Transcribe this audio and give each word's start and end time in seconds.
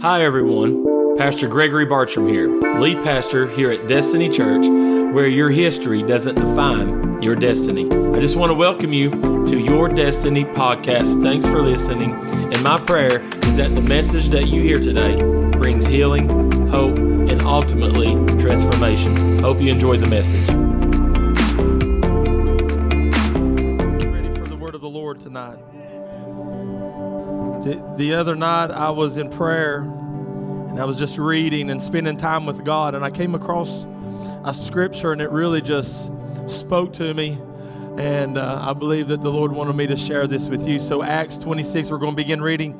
Hi, 0.00 0.22
everyone. 0.22 1.16
Pastor 1.16 1.48
Gregory 1.48 1.86
Bartram 1.86 2.26
here, 2.26 2.48
lead 2.78 3.02
pastor 3.04 3.46
here 3.48 3.70
at 3.70 3.88
Destiny 3.88 4.28
Church, 4.28 4.66
where 4.66 5.26
your 5.26 5.50
history 5.50 6.02
doesn't 6.02 6.34
define 6.34 7.22
your 7.22 7.34
destiny. 7.34 7.86
I 8.14 8.20
just 8.20 8.36
want 8.36 8.50
to 8.50 8.54
welcome 8.54 8.92
you 8.92 9.10
to 9.46 9.58
Your 9.58 9.88
Destiny 9.88 10.44
podcast. 10.44 11.22
Thanks 11.22 11.46
for 11.46 11.62
listening. 11.62 12.12
And 12.24 12.62
my 12.62 12.78
prayer 12.78 13.22
is 13.22 13.56
that 13.56 13.74
the 13.74 13.80
message 13.80 14.28
that 14.28 14.48
you 14.48 14.60
hear 14.60 14.78
today 14.78 15.16
brings 15.52 15.86
healing, 15.86 16.28
hope, 16.68 16.98
and 16.98 17.40
ultimately 17.42 18.14
transformation. 18.38 19.38
Hope 19.38 19.60
you 19.60 19.70
enjoy 19.70 19.96
the 19.96 20.08
message. 20.08 20.48
ready 24.10 24.34
for 24.34 24.46
the 24.46 24.56
word 24.56 24.74
of 24.74 24.82
the 24.82 24.88
Lord 24.88 25.18
tonight. 25.18 25.63
The, 27.64 27.82
the 27.96 28.14
other 28.14 28.34
night, 28.34 28.70
I 28.70 28.90
was 28.90 29.16
in 29.16 29.30
prayer 29.30 29.78
and 29.78 30.78
I 30.78 30.84
was 30.84 30.98
just 30.98 31.16
reading 31.16 31.70
and 31.70 31.82
spending 31.82 32.18
time 32.18 32.44
with 32.44 32.62
God, 32.62 32.94
and 32.94 33.02
I 33.02 33.10
came 33.10 33.34
across 33.34 33.86
a 34.44 34.52
scripture 34.52 35.12
and 35.12 35.22
it 35.22 35.30
really 35.30 35.62
just 35.62 36.10
spoke 36.46 36.92
to 36.94 37.14
me. 37.14 37.40
And 37.96 38.36
uh, 38.36 38.58
I 38.60 38.74
believe 38.74 39.08
that 39.08 39.22
the 39.22 39.30
Lord 39.30 39.50
wanted 39.50 39.76
me 39.76 39.86
to 39.86 39.96
share 39.96 40.26
this 40.26 40.46
with 40.46 40.68
you. 40.68 40.78
So, 40.78 41.02
Acts 41.02 41.38
26, 41.38 41.90
we're 41.90 41.96
going 41.96 42.12
to 42.12 42.16
begin 42.16 42.42
reading 42.42 42.78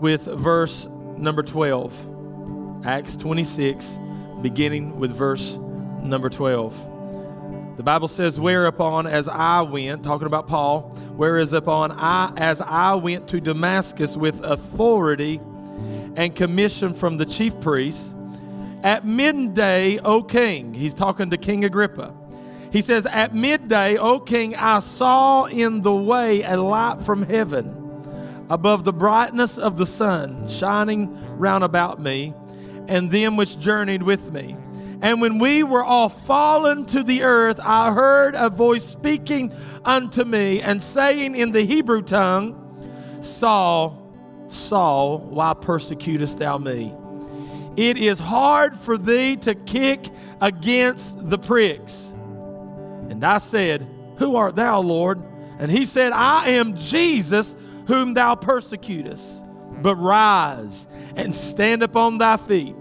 with 0.00 0.24
verse 0.24 0.86
number 1.16 1.42
12. 1.42 2.84
Acts 2.84 3.16
26, 3.16 3.98
beginning 4.42 4.98
with 4.98 5.12
verse 5.12 5.56
number 6.02 6.28
12. 6.28 6.95
The 7.76 7.82
Bible 7.82 8.08
says, 8.08 8.40
Whereupon, 8.40 9.06
as 9.06 9.28
I 9.28 9.60
went, 9.60 10.02
talking 10.02 10.26
about 10.26 10.46
Paul, 10.46 10.90
whereas 11.14 11.52
upon 11.52 11.92
I, 11.92 12.32
as 12.38 12.62
I 12.62 12.94
went 12.94 13.28
to 13.28 13.40
Damascus 13.40 14.16
with 14.16 14.42
authority 14.42 15.40
and 16.16 16.34
commission 16.34 16.94
from 16.94 17.18
the 17.18 17.26
chief 17.26 17.60
priests, 17.60 18.14
at 18.82 19.04
midday, 19.04 19.98
O 19.98 20.22
king, 20.22 20.72
he's 20.72 20.94
talking 20.94 21.28
to 21.30 21.36
King 21.36 21.64
Agrippa. 21.64 22.14
He 22.72 22.80
says, 22.80 23.04
At 23.04 23.34
midday, 23.34 23.98
O 23.98 24.20
king, 24.20 24.56
I 24.56 24.80
saw 24.80 25.44
in 25.44 25.82
the 25.82 25.92
way 25.92 26.42
a 26.42 26.56
light 26.56 27.02
from 27.02 27.24
heaven 27.24 27.82
above 28.48 28.84
the 28.84 28.92
brightness 28.92 29.58
of 29.58 29.76
the 29.76 29.86
sun 29.86 30.48
shining 30.48 31.36
round 31.36 31.64
about 31.64 32.00
me 32.00 32.32
and 32.88 33.10
them 33.10 33.36
which 33.36 33.58
journeyed 33.58 34.02
with 34.02 34.32
me. 34.32 34.56
And 35.06 35.20
when 35.20 35.38
we 35.38 35.62
were 35.62 35.84
all 35.84 36.08
fallen 36.08 36.84
to 36.86 37.04
the 37.04 37.22
earth, 37.22 37.60
I 37.62 37.92
heard 37.92 38.34
a 38.34 38.50
voice 38.50 38.84
speaking 38.84 39.54
unto 39.84 40.24
me 40.24 40.60
and 40.60 40.82
saying 40.82 41.36
in 41.36 41.52
the 41.52 41.62
Hebrew 41.62 42.02
tongue, 42.02 43.20
Saul, 43.20 44.12
Saul, 44.48 45.18
why 45.18 45.54
persecutest 45.54 46.38
thou 46.38 46.58
me? 46.58 46.92
It 47.76 47.98
is 47.98 48.18
hard 48.18 48.76
for 48.76 48.98
thee 48.98 49.36
to 49.36 49.54
kick 49.54 50.08
against 50.40 51.30
the 51.30 51.38
pricks. 51.38 52.12
And 53.08 53.22
I 53.22 53.38
said, 53.38 53.86
Who 54.18 54.34
art 54.34 54.56
thou, 54.56 54.80
Lord? 54.80 55.22
And 55.60 55.70
he 55.70 55.84
said, 55.84 56.10
I 56.10 56.48
am 56.48 56.74
Jesus 56.74 57.54
whom 57.86 58.14
thou 58.14 58.34
persecutest. 58.34 59.40
But 59.82 59.94
rise 59.98 60.88
and 61.14 61.32
stand 61.32 61.84
upon 61.84 62.18
thy 62.18 62.38
feet. 62.38 62.74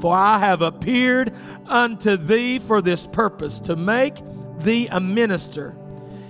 For 0.00 0.14
I 0.14 0.38
have 0.38 0.62
appeared 0.62 1.32
unto 1.66 2.16
thee 2.16 2.58
for 2.58 2.80
this 2.80 3.06
purpose, 3.06 3.60
to 3.62 3.76
make 3.76 4.16
thee 4.58 4.88
a 4.88 5.00
minister 5.00 5.76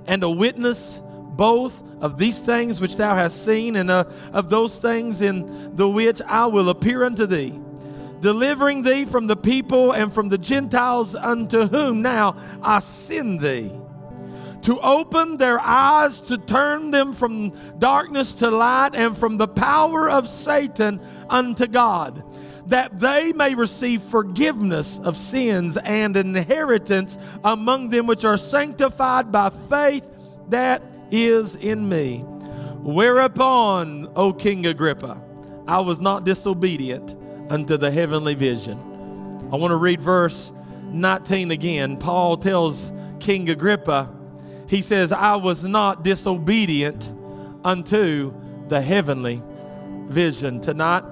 and 0.06 0.22
a 0.22 0.30
witness 0.30 1.00
both 1.38 1.82
of 2.00 2.18
these 2.18 2.40
things 2.40 2.80
which 2.80 2.96
thou 2.96 3.14
hast 3.14 3.44
seen 3.44 3.76
and 3.76 3.90
uh, 3.90 4.04
of 4.32 4.50
those 4.50 4.80
things 4.80 5.20
in 5.20 5.76
the 5.76 5.88
which 5.88 6.20
I 6.22 6.46
will 6.46 6.68
appear 6.68 7.04
unto 7.04 7.26
thee, 7.26 7.58
delivering 8.20 8.82
thee 8.82 9.04
from 9.04 9.26
the 9.26 9.36
people 9.36 9.92
and 9.92 10.12
from 10.12 10.28
the 10.28 10.38
Gentiles 10.38 11.14
unto 11.14 11.68
whom 11.68 12.02
now 12.02 12.36
I 12.62 12.80
send 12.80 13.40
thee 13.40 13.70
to 14.62 14.80
open 14.80 15.36
their 15.36 15.60
eyes 15.60 16.20
to 16.22 16.36
turn 16.36 16.90
them 16.90 17.12
from 17.12 17.50
darkness 17.78 18.32
to 18.34 18.50
light 18.50 18.94
and 18.94 19.16
from 19.16 19.36
the 19.36 19.48
power 19.48 20.10
of 20.10 20.28
Satan 20.28 21.00
unto 21.30 21.66
God, 21.66 22.24
that 22.68 23.00
they 23.00 23.32
may 23.32 23.54
receive 23.54 24.02
forgiveness 24.02 24.98
of 25.00 25.16
sins 25.16 25.78
and 25.78 26.16
inheritance 26.16 27.16
among 27.42 27.88
them 27.88 28.06
which 28.06 28.24
are 28.24 28.36
sanctified 28.36 29.32
by 29.32 29.50
faith 29.68 30.08
that 30.48 30.82
is 31.10 31.56
in 31.56 31.88
me. 31.88 32.18
Whereupon, 32.82 34.10
O 34.14 34.32
King 34.34 34.66
Agrippa, 34.66 35.20
I 35.66 35.80
was 35.80 35.98
not 35.98 36.24
disobedient 36.24 37.14
unto 37.50 37.78
the 37.78 37.90
heavenly 37.90 38.34
vision. 38.34 38.78
I 39.50 39.56
want 39.56 39.70
to 39.72 39.76
read 39.76 40.02
verse 40.02 40.52
19 40.84 41.50
again. 41.50 41.96
Paul 41.96 42.36
tells 42.36 42.92
King 43.18 43.48
Agrippa, 43.48 44.14
he 44.66 44.82
says, 44.82 45.10
I 45.10 45.36
was 45.36 45.64
not 45.64 46.04
disobedient 46.04 47.14
unto 47.64 48.34
the 48.68 48.82
heavenly 48.82 49.42
vision. 50.06 50.60
Tonight, 50.60 51.04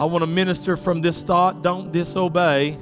I 0.00 0.04
want 0.04 0.22
to 0.22 0.26
minister 0.26 0.78
from 0.78 1.02
this 1.02 1.22
thought 1.22 1.60
don't 1.60 1.92
disobey 1.92 2.78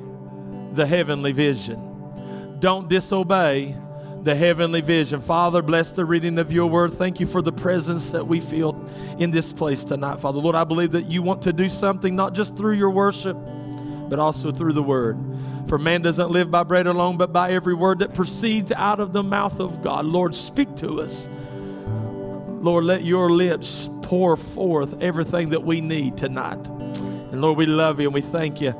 the 0.73 0.87
heavenly 0.87 1.33
vision. 1.33 2.57
Don't 2.61 2.89
disobey 2.89 3.77
the 4.23 4.37
heavenly 4.37 4.83
vision. 4.83 5.21
Father, 5.21 5.61
bless 5.61 5.91
the 5.91 6.05
reading 6.05 6.39
of 6.39 6.53
your 6.53 6.71
word. 6.71 6.95
Thank 6.95 7.19
you 7.19 7.27
for 7.27 7.43
the 7.43 7.51
presence 7.51 8.11
that 8.11 8.29
we 8.29 8.39
feel 8.39 8.89
in 9.19 9.33
this 9.33 9.53
place 9.53 9.83
tonight, 9.83 10.21
Father. 10.21 10.39
Lord, 10.39 10.55
I 10.55 10.63
believe 10.63 10.93
that 10.93 11.11
you 11.11 11.23
want 11.23 11.43
to 11.43 11.53
do 11.53 11.69
something 11.69 12.15
not 12.15 12.35
just 12.35 12.57
through 12.57 12.75
your 12.75 12.91
worship, 12.91 13.37
but 14.09 14.21
also 14.21 14.53
through 14.53 14.75
the 14.75 14.83
word. 14.85 15.19
For 15.67 15.77
man 15.77 16.03
doesn't 16.03 16.31
live 16.31 16.53
by 16.53 16.63
bread 16.63 16.87
alone, 16.87 17.17
but 17.17 17.33
by 17.33 17.51
every 17.51 17.75
word 17.75 17.99
that 17.99 18.15
proceeds 18.15 18.71
out 18.71 19.01
of 19.01 19.13
the 19.13 19.25
mouth 19.25 19.59
of 19.59 19.83
God. 19.83 20.07
Lord, 20.07 20.37
speak 20.37 20.77
to 20.77 21.01
us. 21.01 21.29
Lord, 22.61 22.85
let 22.85 23.05
your 23.05 23.29
lips 23.29 23.91
pour 24.03 24.37
forth 24.37 25.03
everything 25.03 25.49
that 25.49 25.65
we 25.65 25.81
need 25.81 26.17
tonight. 26.17 26.78
And 27.31 27.43
Lord, 27.43 27.59
we 27.59 27.67
love 27.67 28.01
you 28.01 28.07
and 28.07 28.15
we 28.15 28.21
thank 28.21 28.61
you. 28.61 28.75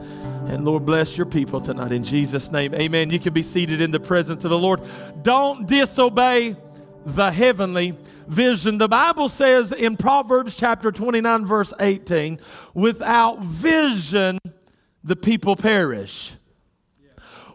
And 0.47 0.65
Lord, 0.65 0.87
bless 0.87 1.17
your 1.17 1.27
people 1.27 1.61
tonight 1.61 1.93
in 1.93 2.03
Jesus' 2.03 2.51
name. 2.51 2.75
Amen. 2.75 3.11
You 3.11 3.19
can 3.19 3.35
be 3.35 3.43
seated 3.43 3.81
in 3.83 3.91
the 3.91 4.01
presence 4.01 4.45
of 4.45 4.51
the 4.51 4.59
Lord. 4.59 4.81
Don't 5.23 5.67
disobey 5.67 6.57
the 7.05 7.31
heavenly 7.31 7.97
vision. 8.27 8.79
The 8.79 8.89
Bible 8.89 9.29
says 9.29 9.73
in 9.73 9.97
Proverbs 9.97 10.57
chapter 10.57 10.91
29, 10.91 11.45
verse 11.45 11.73
18, 11.79 12.41
without 12.75 13.41
vision, 13.41 14.39
the 15.05 15.17
people 15.17 15.57
perish. 15.57 16.35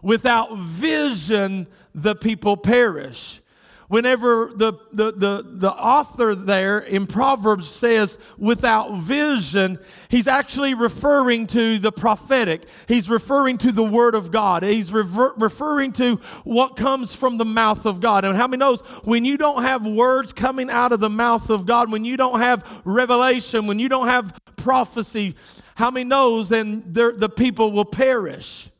Without 0.02 0.56
vision, 0.58 1.66
the 1.94 2.14
people 2.14 2.56
perish. 2.56 3.40
Whenever 3.88 4.50
the, 4.54 4.72
the, 4.92 5.12
the, 5.12 5.44
the 5.46 5.70
author 5.70 6.34
there 6.34 6.78
in 6.78 7.06
Proverbs 7.06 7.68
says 7.68 8.18
without 8.38 8.96
vision, 8.98 9.78
he's 10.08 10.26
actually 10.26 10.74
referring 10.74 11.46
to 11.48 11.78
the 11.78 11.92
prophetic. 11.92 12.64
He's 12.88 13.10
referring 13.10 13.58
to 13.58 13.72
the 13.72 13.84
Word 13.84 14.14
of 14.14 14.30
God. 14.30 14.62
He's 14.62 14.92
rever- 14.92 15.34
referring 15.36 15.92
to 15.94 16.16
what 16.44 16.76
comes 16.76 17.14
from 17.14 17.36
the 17.36 17.44
mouth 17.44 17.84
of 17.84 18.00
God. 18.00 18.24
And 18.24 18.36
how 18.36 18.46
many 18.46 18.60
knows 18.60 18.80
when 19.04 19.24
you 19.24 19.36
don't 19.36 19.62
have 19.62 19.86
words 19.86 20.32
coming 20.32 20.70
out 20.70 20.92
of 20.92 21.00
the 21.00 21.10
mouth 21.10 21.50
of 21.50 21.66
God, 21.66 21.92
when 21.92 22.04
you 22.04 22.16
don't 22.16 22.40
have 22.40 22.82
revelation, 22.84 23.66
when 23.66 23.78
you 23.78 23.88
don't 23.88 24.08
have 24.08 24.38
prophecy, 24.56 25.34
how 25.74 25.90
many 25.90 26.04
knows 26.04 26.48
then 26.48 26.84
the 26.92 27.28
people 27.28 27.70
will 27.72 27.84
perish? 27.84 28.70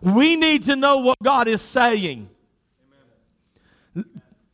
We 0.00 0.36
need 0.36 0.64
to 0.64 0.76
know 0.76 0.98
what 0.98 1.18
God 1.22 1.48
is 1.48 1.60
saying. 1.60 2.30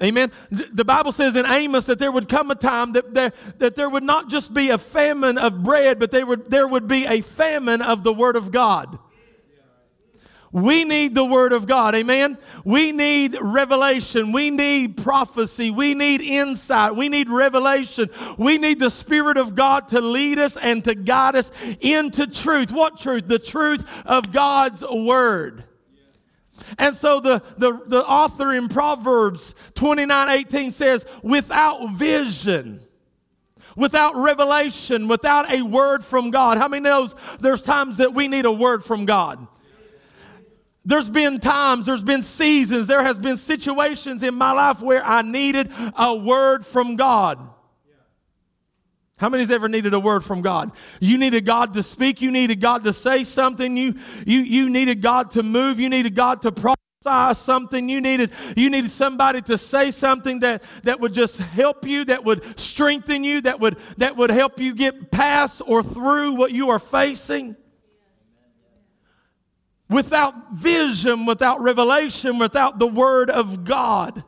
Amen. 0.03 0.33
The 0.51 0.85
Bible 0.85 1.13
says 1.13 1.37
in 1.37 1.47
Amos 1.47 1.87
that 1.87 1.99
there 1.99 2.11
would 2.11 2.29
come 2.29 2.51
a 2.51 2.57
time 2.57 2.93
that 2.93 3.15
there, 3.15 3.33
that 3.59 3.77
there 3.77 3.89
would 3.89 4.03
not 4.03 4.29
just 4.29 4.53
be 4.53 4.71
a 4.71 4.79
famine 4.79 5.39
of 5.39 5.63
bread, 5.63 6.01
but 6.01 6.11
there 6.11 6.27
would, 6.27 6.51
there 6.51 6.67
would 6.67 6.89
be 6.89 7.07
a 7.07 7.21
famine 7.21 7.81
of 7.81 8.03
the 8.03 8.13
Word 8.13 8.35
of 8.35 8.51
God. 8.51 8.99
We 10.53 10.85
need 10.85 11.15
the 11.15 11.25
Word 11.25 11.55
of 11.55 11.67
God. 11.67 11.95
Amen. 11.95 12.37
We 12.65 12.93
need 12.93 13.39
revelation. 13.41 14.33
We 14.33 14.51
need 14.51 14.99
prophecy. 14.99 15.71
We 15.71 15.95
need 15.95 16.21
insight. 16.21 16.95
We 16.95 17.09
need 17.09 17.31
revelation. 17.31 18.11
We 18.37 18.59
need 18.59 18.79
the 18.79 18.91
Spirit 18.91 19.39
of 19.39 19.55
God 19.55 19.89
to 19.89 20.01
lead 20.03 20.39
us 20.39 20.59
and 20.59 20.85
to 20.85 20.95
guide 20.95 21.37
us 21.37 21.51
into 21.81 22.27
truth. 22.27 22.71
What 22.71 22.99
truth? 22.99 23.29
The 23.29 23.39
truth 23.39 23.87
of 24.05 24.31
God's 24.31 24.85
Word. 24.87 25.65
And 26.79 26.95
so 26.95 27.21
the, 27.21 27.43
the, 27.59 27.81
the 27.87 28.05
author 28.05 28.53
in 28.53 28.69
Proverbs 28.69 29.55
29 29.75 30.29
18 30.29 30.73
says, 30.73 31.07
without 31.23 31.93
vision, 31.93 32.81
without 33.77 34.17
revelation, 34.17 35.09
without 35.09 35.51
a 35.53 35.63
word 35.63 36.05
from 36.05 36.31
God. 36.31 36.59
How 36.59 36.69
many 36.69 36.83
knows 36.83 37.15
there's 37.41 37.63
times 37.63 37.99
that 37.99 38.15
we 38.15 38.29
need 38.29 38.45
a 38.45 38.53
word 38.53 38.85
from 38.85 39.07
God? 39.07 39.47
There's 40.85 41.09
been 41.09 41.39
times, 41.39 41.87
there's 41.87 42.03
been 42.03 42.23
seasons, 42.23 42.89
there 42.89 43.05
has 43.05 43.19
been 43.19 43.37
situations 43.37 44.23
in 44.25 44.35
my 44.35 44.51
life 44.51 44.83
where 44.83 45.05
I 45.05 45.23
needed 45.23 45.71
a 45.97 46.15
word 46.15 46.67
from 46.67 46.97
God. 46.97 47.39
How 49.23 49.29
many's 49.29 49.53
ever 49.53 49.69
needed 49.69 49.95
a 49.95 50.01
word 50.01 50.25
from 50.25 50.43
God? 50.43 50.73
You 50.99 51.17
needed 51.17 51.47
God 51.47 51.75
to 51.75 51.85
speak. 51.85 52.21
You 52.21 52.33
needed 52.33 52.61
God 52.61 52.83
to 52.83 52.93
say 52.93 53.23
something. 53.23 53.77
You, 53.77 53.95
you, 54.27 54.41
you 54.41 54.69
needed 54.69 55.01
God 55.01 55.31
to 55.31 55.45
move. 55.45 55.79
You 55.79 55.89
needed 55.89 56.17
God 56.17 56.43
to 56.43 56.51
prophesy 56.51 57.41
something. 57.41 57.89
You 57.89 58.01
needed, 58.01 58.33
you 58.57 58.69
needed 58.69 58.91
somebody 58.91 59.41
to 59.43 59.57
say 59.57 59.93
something 59.93 60.41
that, 60.41 60.65
that 60.83 60.99
would 60.99 61.15
just 61.15 61.39
help 61.39 61.87
you, 61.87 62.05
that 62.07 62.25
would 62.25 62.59
strengthen 62.59 63.23
you, 63.23 63.43
that 63.43 63.61
would, 63.61 63.79
that 63.99 64.17
would 64.17 64.31
help 64.31 64.59
you 64.59 64.75
get 64.75 65.13
past 65.13 65.63
or 65.65 65.85
through 65.85 66.33
what 66.33 66.51
you 66.51 66.71
are 66.71 66.81
facing. 66.81 67.55
Without 69.89 70.55
vision, 70.55 71.27
without 71.27 71.61
revelation, 71.61 72.39
without 72.39 72.81
the 72.81 72.89
Word 72.89 73.31
of 73.31 73.63
God, 73.63 74.25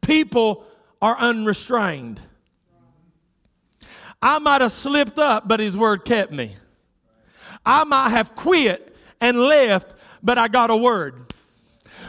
people 0.00 0.64
are 1.00 1.16
unrestrained. 1.16 2.20
I 4.22 4.38
might 4.38 4.60
have 4.60 4.72
slipped 4.72 5.18
up, 5.18 5.48
but 5.48 5.60
His 5.60 5.76
Word 5.76 6.04
kept 6.04 6.32
me. 6.32 6.52
I 7.66 7.84
might 7.84 8.10
have 8.10 8.34
quit 8.34 8.94
and 9.20 9.38
left, 9.38 9.94
but 10.22 10.38
I 10.38 10.48
got 10.48 10.70
a 10.70 10.76
word. 10.76 11.32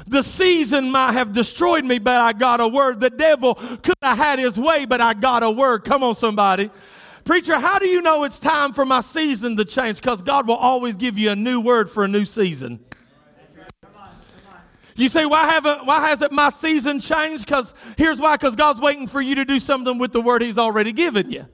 The 0.08 0.22
season 0.22 0.92
might 0.92 1.14
have 1.14 1.32
destroyed 1.32 1.86
me, 1.86 2.00
but 2.00 2.16
I 2.16 2.34
got 2.34 2.60
a 2.60 2.68
word. 2.68 3.00
The 3.00 3.10
devil 3.10 3.56
could 3.56 3.96
have 4.02 4.18
had 4.18 4.40
his 4.40 4.60
way, 4.60 4.86
but 4.86 5.00
I 5.00 5.14
got 5.14 5.44
a 5.44 5.52
word. 5.52 5.86
Come 5.86 6.04
on, 6.04 6.16
somebody. 6.16 6.72
Preacher, 7.24 7.58
how 7.58 7.80
do 7.80 7.88
you 7.88 8.02
know 8.02 8.24
it's 8.24 8.40
time 8.40 8.74
for 8.74 8.86
my 8.86 9.00
season 9.00 9.56
to 9.58 9.64
change? 9.64 9.98
Because 9.98 10.22
God 10.22 10.48
will 10.48 10.56
always 10.56 10.98
give 10.98 11.18
you 11.18 11.32
a 11.32 11.36
new 11.36 11.62
word 11.62 11.90
for 11.90 12.04
a 12.04 12.08
new 12.08 12.26
season. 12.26 12.84
You 14.96 15.10
say, 15.10 15.26
why 15.26 15.46
haven't 15.46 15.86
why 15.86 16.08
hasn't 16.08 16.32
my 16.32 16.50
season 16.50 17.00
changed? 17.00 17.46
Because 17.46 17.74
here's 17.98 18.20
why, 18.20 18.36
because 18.36 18.56
God's 18.56 18.80
waiting 18.80 19.08
for 19.08 19.22
you 19.22 19.36
to 19.36 19.46
do 19.46 19.60
something 19.60 19.98
with 19.98 20.12
the 20.12 20.22
word 20.22 20.42
He's 20.42 20.58
already 20.58 20.92
given 20.92 21.32
you. 21.32 21.48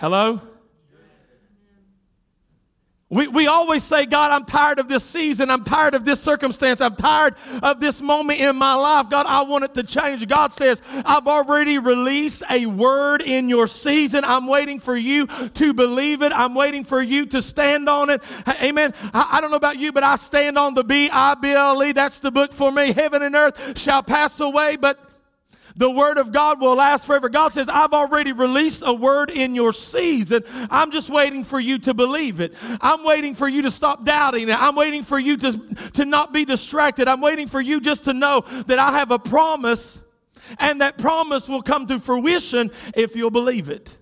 Hello? 0.00 0.40
We, 3.10 3.28
we 3.28 3.48
always 3.48 3.82
say, 3.82 4.06
God, 4.06 4.30
I'm 4.30 4.46
tired 4.46 4.78
of 4.78 4.88
this 4.88 5.04
season. 5.04 5.50
I'm 5.50 5.62
tired 5.62 5.94
of 5.94 6.06
this 6.06 6.22
circumstance. 6.22 6.80
I'm 6.80 6.96
tired 6.96 7.34
of 7.62 7.80
this 7.80 8.00
moment 8.00 8.40
in 8.40 8.56
my 8.56 8.72
life. 8.72 9.10
God, 9.10 9.26
I 9.26 9.42
want 9.42 9.64
it 9.64 9.74
to 9.74 9.82
change. 9.82 10.26
God 10.26 10.54
says, 10.54 10.80
I've 11.04 11.26
already 11.26 11.76
released 11.76 12.42
a 12.48 12.64
word 12.64 13.20
in 13.20 13.50
your 13.50 13.66
season. 13.66 14.24
I'm 14.24 14.46
waiting 14.46 14.80
for 14.80 14.96
you 14.96 15.26
to 15.26 15.74
believe 15.74 16.22
it. 16.22 16.32
I'm 16.32 16.54
waiting 16.54 16.84
for 16.84 17.02
you 17.02 17.26
to 17.26 17.42
stand 17.42 17.86
on 17.86 18.08
it. 18.08 18.22
Amen. 18.62 18.94
I, 19.12 19.28
I 19.32 19.40
don't 19.42 19.50
know 19.50 19.58
about 19.58 19.78
you, 19.78 19.92
but 19.92 20.02
I 20.02 20.16
stand 20.16 20.56
on 20.56 20.72
the 20.72 20.82
B 20.82 21.10
I 21.12 21.34
B 21.34 21.50
L 21.50 21.84
E. 21.84 21.92
That's 21.92 22.20
the 22.20 22.30
book 22.30 22.54
for 22.54 22.72
me. 22.72 22.94
Heaven 22.94 23.22
and 23.22 23.36
earth 23.36 23.78
shall 23.78 24.02
pass 24.02 24.40
away, 24.40 24.76
but 24.76 25.09
the 25.76 25.90
word 25.90 26.18
of 26.18 26.32
God 26.32 26.60
will 26.60 26.74
last 26.74 27.06
forever. 27.06 27.28
God 27.28 27.52
says, 27.52 27.68
I've 27.68 27.92
already 27.92 28.32
released 28.32 28.82
a 28.84 28.92
word 28.92 29.30
in 29.30 29.54
your 29.54 29.72
season. 29.72 30.44
I'm 30.70 30.90
just 30.90 31.10
waiting 31.10 31.44
for 31.44 31.60
you 31.60 31.78
to 31.80 31.94
believe 31.94 32.40
it. 32.40 32.54
I'm 32.80 33.04
waiting 33.04 33.34
for 33.34 33.48
you 33.48 33.62
to 33.62 33.70
stop 33.70 34.04
doubting 34.04 34.48
it. 34.48 34.60
I'm 34.60 34.74
waiting 34.74 35.02
for 35.02 35.18
you 35.18 35.36
to, 35.38 35.58
to 35.94 36.04
not 36.04 36.32
be 36.32 36.44
distracted. 36.44 37.08
I'm 37.08 37.20
waiting 37.20 37.48
for 37.48 37.60
you 37.60 37.80
just 37.80 38.04
to 38.04 38.12
know 38.12 38.42
that 38.66 38.78
I 38.78 38.92
have 38.92 39.10
a 39.10 39.18
promise, 39.18 40.00
and 40.58 40.80
that 40.80 40.98
promise 40.98 41.48
will 41.48 41.62
come 41.62 41.86
to 41.86 41.98
fruition 41.98 42.70
if 42.94 43.14
you'll 43.16 43.30
believe 43.30 43.68
it. 43.68 43.96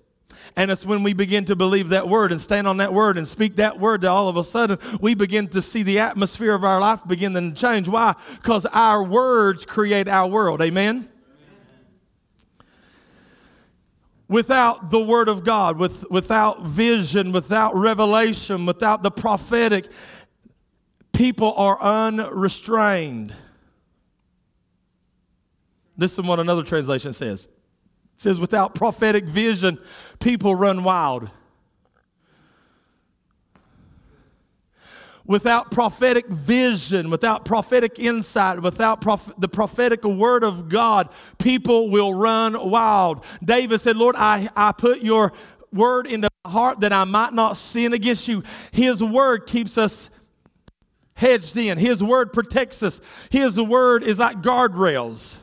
And 0.55 0.71
it's 0.71 0.85
when 0.85 1.03
we 1.03 1.13
begin 1.13 1.45
to 1.45 1.55
believe 1.55 1.89
that 1.89 2.07
word 2.07 2.31
and 2.31 2.41
stand 2.41 2.67
on 2.67 2.77
that 2.77 2.93
word 2.93 3.17
and 3.17 3.27
speak 3.27 3.57
that 3.57 3.79
word 3.79 4.01
that 4.01 4.09
all 4.09 4.27
of 4.27 4.37
a 4.37 4.43
sudden 4.43 4.77
we 4.99 5.13
begin 5.13 5.47
to 5.49 5.61
see 5.61 5.83
the 5.83 5.99
atmosphere 5.99 6.53
of 6.53 6.63
our 6.63 6.81
life 6.81 7.01
begin 7.07 7.33
to 7.33 7.51
change. 7.51 7.87
Why? 7.87 8.15
Because 8.33 8.65
our 8.65 9.03
words 9.03 9.65
create 9.65 10.07
our 10.07 10.27
world. 10.27 10.61
Amen? 10.61 11.07
Without 14.29 14.91
the 14.91 14.99
Word 14.99 15.27
of 15.27 15.43
God, 15.43 15.77
with, 15.77 16.09
without 16.09 16.61
vision, 16.61 17.31
without 17.31 17.75
revelation, 17.75 18.65
without 18.65 19.03
the 19.03 19.11
prophetic, 19.11 19.87
people 21.11 21.53
are 21.55 21.81
unrestrained. 21.81 23.33
Listen 25.97 26.23
to 26.23 26.29
what 26.29 26.39
another 26.39 26.63
translation 26.63 27.11
says. 27.11 27.45
It 27.45 28.21
says, 28.21 28.39
without 28.39 28.75
prophetic 28.75 29.25
vision, 29.25 29.79
people 30.19 30.55
run 30.55 30.83
wild. 30.83 31.29
Without 35.29 35.69
prophetic 35.69 36.27
vision, 36.27 37.11
without 37.11 37.45
prophetic 37.45 37.99
insight, 37.99 38.59
without 38.63 38.99
prof- 38.99 39.31
the 39.37 39.47
prophetic 39.47 40.03
word 40.03 40.43
of 40.43 40.67
God, 40.67 41.07
people 41.37 41.91
will 41.91 42.11
run 42.15 42.69
wild. 42.69 43.23
David 43.45 43.79
said, 43.79 43.95
Lord, 43.95 44.15
I, 44.17 44.49
I 44.55 44.71
put 44.71 45.01
your 45.01 45.31
word 45.71 46.07
into 46.07 46.29
my 46.43 46.51
heart 46.51 46.79
that 46.79 46.91
I 46.91 47.03
might 47.03 47.31
not 47.31 47.57
sin 47.57 47.93
against 47.93 48.27
you. 48.27 48.41
His 48.71 49.03
word 49.03 49.45
keeps 49.45 49.77
us 49.77 50.09
hedged 51.13 51.55
in, 51.57 51.77
His 51.77 52.03
word 52.03 52.33
protects 52.33 52.81
us. 52.81 52.99
His 53.29 53.61
word 53.61 54.01
is 54.01 54.17
like 54.17 54.41
guardrails. 54.41 55.37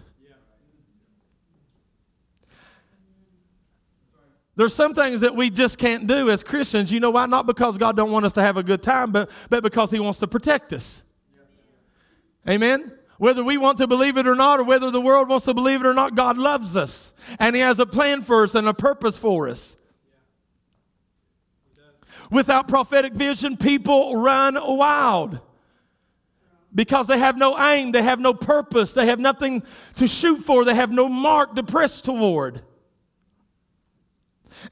There's 4.56 4.74
some 4.74 4.94
things 4.94 5.20
that 5.20 5.36
we 5.36 5.50
just 5.50 5.76
can't 5.76 6.06
do 6.06 6.30
as 6.30 6.42
Christians. 6.42 6.90
You 6.90 6.98
know 6.98 7.10
why? 7.10 7.26
Not 7.26 7.46
because 7.46 7.76
God 7.76 7.94
don't 7.94 8.10
want 8.10 8.24
us 8.24 8.32
to 8.34 8.42
have 8.42 8.56
a 8.56 8.62
good 8.62 8.82
time, 8.82 9.12
but, 9.12 9.30
but 9.50 9.62
because 9.62 9.90
He 9.90 10.00
wants 10.00 10.18
to 10.20 10.26
protect 10.26 10.72
us. 10.72 11.02
Amen? 12.48 12.92
Whether 13.18 13.44
we 13.44 13.58
want 13.58 13.78
to 13.78 13.86
believe 13.86 14.16
it 14.16 14.26
or 14.26 14.34
not, 14.34 14.60
or 14.60 14.64
whether 14.64 14.90
the 14.90 15.00
world 15.00 15.28
wants 15.28 15.44
to 15.44 15.54
believe 15.54 15.80
it 15.80 15.86
or 15.86 15.94
not, 15.94 16.14
God 16.14 16.38
loves 16.38 16.74
us. 16.74 17.12
And 17.38 17.54
He 17.54 17.60
has 17.60 17.78
a 17.78 17.86
plan 17.86 18.22
for 18.22 18.44
us 18.44 18.54
and 18.54 18.66
a 18.66 18.74
purpose 18.74 19.18
for 19.18 19.48
us. 19.48 19.76
Without 22.30 22.66
prophetic 22.66 23.12
vision, 23.12 23.56
people 23.56 24.16
run 24.16 24.54
wild 24.54 25.38
because 26.74 27.06
they 27.06 27.18
have 27.18 27.36
no 27.36 27.58
aim, 27.58 27.92
they 27.92 28.02
have 28.02 28.20
no 28.20 28.34
purpose, 28.34 28.94
they 28.94 29.06
have 29.06 29.20
nothing 29.20 29.62
to 29.96 30.06
shoot 30.06 30.38
for, 30.38 30.64
they 30.64 30.74
have 30.74 30.90
no 30.90 31.08
mark 31.08 31.54
to 31.56 31.62
press 31.62 32.00
toward. 32.00 32.62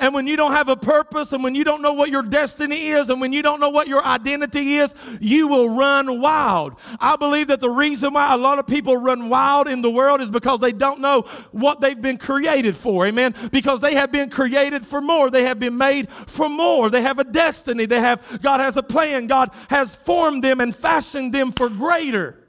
And 0.01 0.15
when 0.15 0.27
you 0.27 0.37
don't 0.37 0.53
have 0.53 0.69
a 0.69 0.77
purpose 0.77 1.33
and 1.33 1.43
when 1.43 1.55
you 1.55 1.65
don't 1.65 1.83
know 1.83 1.93
what 1.93 2.11
your 2.11 2.23
destiny 2.23 2.91
is 2.91 3.11
and 3.11 3.21
when 3.21 3.33
you 3.33 3.43
don't 3.43 3.61
know 3.61 3.69
what 3.69 3.89
your 3.89 4.05
identity 4.05 4.77
is, 4.77 4.95
you 5.21 5.49
will 5.49 5.69
run 5.71 6.21
wild. 6.21 6.77
I 7.01 7.17
believe 7.17 7.49
that 7.49 7.61
the 7.61 7.71
reason 7.71 8.13
why 8.13 8.35
a 8.35 8.37
lot 8.37 8.59
of 8.59 8.67
people 8.67 8.97
run 8.97 9.29
wild 9.29 9.69
in 9.69 9.83
the 9.83 9.91
world 9.91 10.21
is 10.21 10.31
because 10.31 10.61
they 10.61 10.73
don't 10.73 11.01
know 11.01 11.23
what 11.53 11.81
they've 11.81 12.01
been 12.01 12.19
created 12.19 12.77
for. 12.77 13.07
Amen. 13.07 13.35
Because 13.51 13.81
they 13.81 13.95
have 13.95 14.11
been 14.11 14.31
created 14.31 14.87
for 14.87 15.01
more. 15.01 15.31
They 15.31 15.45
have 15.45 15.59
been 15.59 15.77
made 15.77 16.11
for 16.11 16.49
more. 16.49 16.91
They 16.91 17.03
have 17.03 17.19
a 17.19 17.25
destiny. 17.25 17.87
They 17.87 18.01
have 18.01 18.41
God 18.43 18.61
has 18.61 18.77
a 18.77 18.83
plan. 18.83 19.27
God 19.27 19.51
has 19.69 19.95
formed 19.95 20.45
them 20.45 20.61
and 20.61 20.75
fashioned 20.75 21.33
them 21.33 21.53
for 21.53 21.69
greater. 21.69 22.44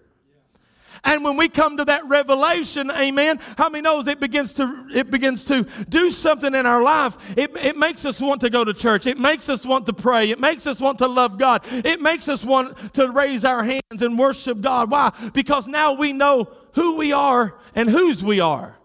And 1.06 1.24
when 1.24 1.38
we 1.38 1.48
come 1.50 1.78
to 1.78 1.86
that 1.86 2.06
revelation, 2.08 2.90
amen, 2.90 3.40
how 3.60 3.70
many 3.70 3.84
knows 3.84 4.08
it 4.08 4.20
begins 4.20 4.56
to 4.56 4.88
it 4.94 5.12
begins 5.12 5.46
to 5.46 5.68
do 5.88 6.10
something 6.10 6.56
in 6.56 6.66
our 6.66 6.82
life? 6.82 7.16
It, 7.38 7.56
it 7.58 7.78
makes 7.78 8.06
us 8.06 8.20
want 8.20 8.42
to 8.42 8.50
go 8.50 8.66
to 8.66 8.74
church. 8.74 9.06
It 9.06 9.20
makes 9.20 9.48
us 9.48 9.66
want 9.66 9.86
to 9.86 9.94
pray. 9.94 10.32
It 10.32 10.40
makes 10.40 10.66
us 10.66 10.82
want 10.82 10.98
to 10.98 11.08
love 11.08 11.38
God. 11.38 11.62
It 11.70 12.02
makes 12.02 12.28
us 12.28 12.44
want 12.44 12.96
to 12.96 13.12
raise 13.12 13.46
our 13.46 13.64
hands 13.64 14.02
and 14.02 14.18
worship 14.18 14.62
God. 14.62 14.90
Why? 14.90 15.14
Because 15.34 15.68
now 15.68 15.94
we 15.94 16.12
know 16.12 16.52
who 16.74 16.96
we 16.96 17.14
are 17.14 17.56
and 17.76 17.88
whose 17.88 18.24
we 18.24 18.40
are. 18.40 18.76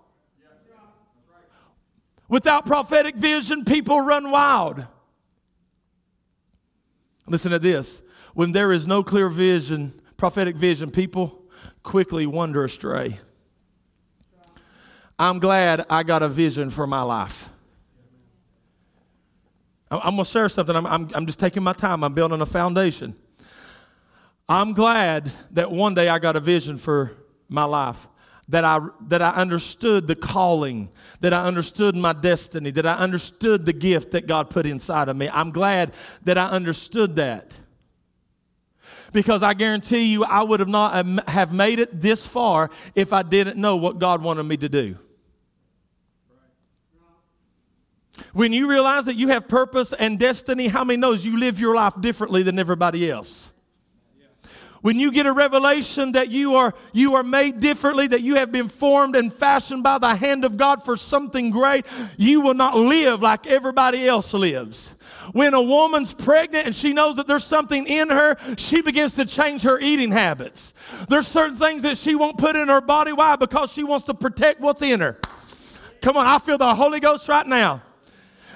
Without 2.28 2.66
prophetic 2.66 3.16
vision, 3.16 3.64
people 3.64 4.00
run 4.00 4.30
wild. 4.30 4.86
Listen 7.26 7.50
to 7.50 7.58
this. 7.58 8.02
When 8.34 8.52
there 8.52 8.72
is 8.72 8.86
no 8.86 9.02
clear 9.02 9.28
vision, 9.28 10.00
prophetic 10.16 10.54
vision, 10.54 10.90
people 10.90 11.39
quickly 11.82 12.26
wander 12.26 12.64
astray. 12.64 13.18
I'm 15.18 15.38
glad 15.38 15.84
I 15.90 16.02
got 16.02 16.22
a 16.22 16.28
vision 16.28 16.70
for 16.70 16.86
my 16.86 17.02
life. 17.02 17.50
I'm 19.90 20.14
going 20.14 20.24
to 20.24 20.24
share 20.24 20.48
something. 20.48 20.74
I'm, 20.74 20.86
I'm, 20.86 21.10
I'm, 21.14 21.26
just 21.26 21.40
taking 21.40 21.62
my 21.62 21.72
time. 21.72 22.04
I'm 22.04 22.14
building 22.14 22.40
a 22.40 22.46
foundation. 22.46 23.16
I'm 24.48 24.72
glad 24.72 25.30
that 25.50 25.70
one 25.70 25.94
day 25.94 26.08
I 26.08 26.18
got 26.18 26.36
a 26.36 26.40
vision 26.40 26.78
for 26.78 27.12
my 27.48 27.64
life, 27.64 28.08
that 28.48 28.64
I, 28.64 28.80
that 29.08 29.20
I 29.20 29.30
understood 29.30 30.06
the 30.06 30.14
calling, 30.14 30.90
that 31.20 31.34
I 31.34 31.44
understood 31.44 31.96
my 31.96 32.12
destiny, 32.12 32.70
that 32.70 32.86
I 32.86 32.94
understood 32.94 33.66
the 33.66 33.72
gift 33.72 34.12
that 34.12 34.26
God 34.26 34.48
put 34.48 34.64
inside 34.64 35.08
of 35.08 35.16
me. 35.16 35.28
I'm 35.28 35.50
glad 35.50 35.92
that 36.22 36.38
I 36.38 36.46
understood 36.48 37.16
that 37.16 37.56
because 39.12 39.42
I 39.42 39.54
guarantee 39.54 40.04
you 40.04 40.24
I 40.24 40.42
would 40.42 40.60
have 40.60 40.68
not 40.68 40.96
um, 40.96 41.20
have 41.26 41.52
made 41.52 41.78
it 41.78 42.00
this 42.00 42.26
far 42.26 42.70
if 42.94 43.12
I 43.12 43.22
didn't 43.22 43.56
know 43.58 43.76
what 43.76 43.98
God 43.98 44.22
wanted 44.22 44.44
me 44.44 44.56
to 44.58 44.68
do. 44.68 44.96
When 48.32 48.52
you 48.52 48.68
realize 48.68 49.06
that 49.06 49.16
you 49.16 49.28
have 49.28 49.48
purpose 49.48 49.92
and 49.92 50.18
destiny, 50.18 50.68
how 50.68 50.84
many 50.84 50.98
knows 50.98 51.24
you 51.24 51.38
live 51.38 51.58
your 51.58 51.74
life 51.74 51.94
differently 52.00 52.42
than 52.42 52.58
everybody 52.58 53.10
else? 53.10 53.50
When 54.82 54.98
you 54.98 55.12
get 55.12 55.26
a 55.26 55.32
revelation 55.32 56.12
that 56.12 56.30
you 56.30 56.54
are 56.54 56.74
you 56.92 57.14
are 57.14 57.22
made 57.22 57.60
differently 57.60 58.06
that 58.06 58.22
you 58.22 58.36
have 58.36 58.50
been 58.50 58.68
formed 58.68 59.16
and 59.16 59.32
fashioned 59.32 59.82
by 59.82 59.98
the 59.98 60.14
hand 60.14 60.44
of 60.44 60.56
god 60.56 60.84
for 60.84 60.96
something 60.96 61.50
great 61.50 61.84
you 62.16 62.40
will 62.40 62.54
not 62.54 62.76
live 62.76 63.22
like 63.22 63.46
everybody 63.46 64.06
else 64.06 64.32
lives. 64.32 64.94
When 65.32 65.54
a 65.54 65.62
woman's 65.62 66.12
pregnant 66.12 66.66
and 66.66 66.74
she 66.74 66.92
knows 66.92 67.16
that 67.16 67.26
there's 67.26 67.44
something 67.44 67.86
in 67.86 68.10
her 68.10 68.36
she 68.56 68.82
begins 68.82 69.14
to 69.14 69.24
change 69.24 69.62
her 69.62 69.78
eating 69.78 70.10
habits. 70.10 70.74
There's 71.08 71.28
certain 71.28 71.56
things 71.56 71.82
that 71.82 71.98
she 71.98 72.14
won't 72.14 72.38
put 72.38 72.56
in 72.56 72.68
her 72.68 72.80
body. 72.80 73.12
Why? 73.12 73.36
Because 73.36 73.72
she 73.72 73.84
wants 73.84 74.06
to 74.06 74.14
protect 74.14 74.60
what's 74.60 74.82
in 74.82 75.00
her. 75.00 75.18
Come 76.00 76.16
on 76.16 76.26
i 76.26 76.38
feel 76.38 76.58
the 76.58 76.74
holy 76.74 77.00
ghost 77.00 77.28
right 77.28 77.46
now 77.46 77.82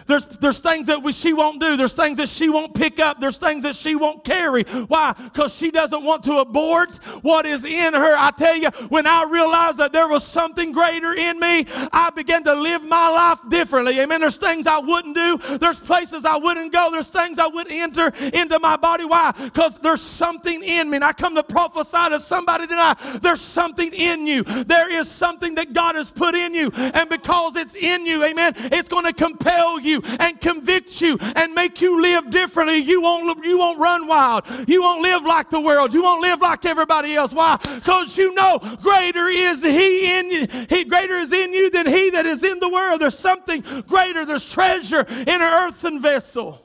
there's, 0.06 0.26
there's 0.26 0.58
things 0.58 0.86
that 0.88 1.02
we, 1.02 1.12
she 1.12 1.32
won't 1.32 1.60
do. 1.60 1.76
There's 1.76 1.94
things 1.94 2.18
that 2.18 2.28
she 2.28 2.48
won't 2.48 2.74
pick 2.74 3.00
up. 3.00 3.20
There's 3.20 3.38
things 3.38 3.62
that 3.62 3.74
she 3.74 3.94
won't 3.94 4.24
carry. 4.24 4.64
Why? 4.64 5.12
Because 5.12 5.54
she 5.54 5.70
doesn't 5.70 6.02
want 6.02 6.24
to 6.24 6.38
abort 6.38 6.96
what 7.22 7.46
is 7.46 7.64
in 7.64 7.94
her. 7.94 8.16
I 8.16 8.30
tell 8.30 8.56
you, 8.56 8.68
when 8.88 9.06
I 9.06 9.24
realized 9.30 9.78
that 9.78 9.92
there 9.92 10.08
was 10.08 10.24
something 10.24 10.72
greater 10.72 11.14
in 11.14 11.40
me, 11.40 11.66
I 11.92 12.10
began 12.14 12.44
to 12.44 12.54
live 12.54 12.84
my 12.84 13.08
life 13.08 13.38
differently. 13.48 13.98
Amen. 14.00 14.20
There's 14.20 14.36
things 14.36 14.66
I 14.66 14.78
wouldn't 14.78 15.14
do. 15.14 15.38
There's 15.58 15.78
places 15.78 16.24
I 16.24 16.36
wouldn't 16.36 16.72
go. 16.72 16.90
There's 16.90 17.08
things 17.08 17.38
I 17.38 17.46
wouldn't 17.46 17.74
enter 17.74 18.12
into 18.32 18.58
my 18.58 18.76
body. 18.76 19.04
Why? 19.04 19.32
Because 19.32 19.78
there's 19.78 20.02
something 20.02 20.62
in 20.62 20.90
me. 20.90 20.96
And 20.96 21.04
I 21.04 21.12
come 21.12 21.34
to 21.34 21.42
prophesy 21.42 22.10
to 22.10 22.20
somebody 22.20 22.66
tonight. 22.66 22.98
There's 23.22 23.40
something 23.40 23.92
in 23.92 24.26
you. 24.26 24.42
There 24.42 24.92
is 24.92 25.10
something 25.10 25.54
that 25.54 25.72
God 25.72 25.94
has 25.96 26.10
put 26.10 26.34
in 26.34 26.54
you. 26.54 26.70
And 26.74 27.08
because 27.08 27.56
it's 27.56 27.74
in 27.74 28.06
you, 28.06 28.24
amen, 28.24 28.54
it's 28.56 28.88
going 28.88 29.04
to 29.04 29.12
compel 29.12 29.80
you 29.80 29.93
you 29.94 30.02
and 30.18 30.40
convict 30.40 31.00
you 31.00 31.18
and 31.36 31.54
make 31.54 31.80
you 31.80 32.00
live 32.00 32.30
differently. 32.30 32.78
You 32.78 33.00
won't, 33.00 33.44
you 33.44 33.58
won't 33.58 33.78
run 33.78 34.06
wild. 34.06 34.44
You 34.66 34.82
won't 34.82 35.02
live 35.02 35.22
like 35.24 35.50
the 35.50 35.60
world. 35.60 35.94
You 35.94 36.02
won't 36.02 36.22
live 36.22 36.40
like 36.40 36.64
everybody 36.66 37.14
else. 37.14 37.32
Why? 37.32 37.56
Because 37.56 38.18
you 38.18 38.34
know 38.34 38.58
greater 38.82 39.28
is 39.28 39.62
he 39.62 40.18
in 40.18 40.30
you. 40.30 40.46
He 40.68 40.84
greater 40.84 41.18
is 41.18 41.32
in 41.32 41.52
you 41.52 41.70
than 41.70 41.86
he 41.86 42.10
that 42.10 42.26
is 42.26 42.42
in 42.44 42.58
the 42.58 42.68
world. 42.68 43.00
There's 43.00 43.18
something 43.18 43.62
greater. 43.86 44.24
There's 44.24 44.50
treasure 44.50 45.00
in 45.08 45.28
an 45.28 45.42
earthen 45.42 46.00
vessel. 46.00 46.60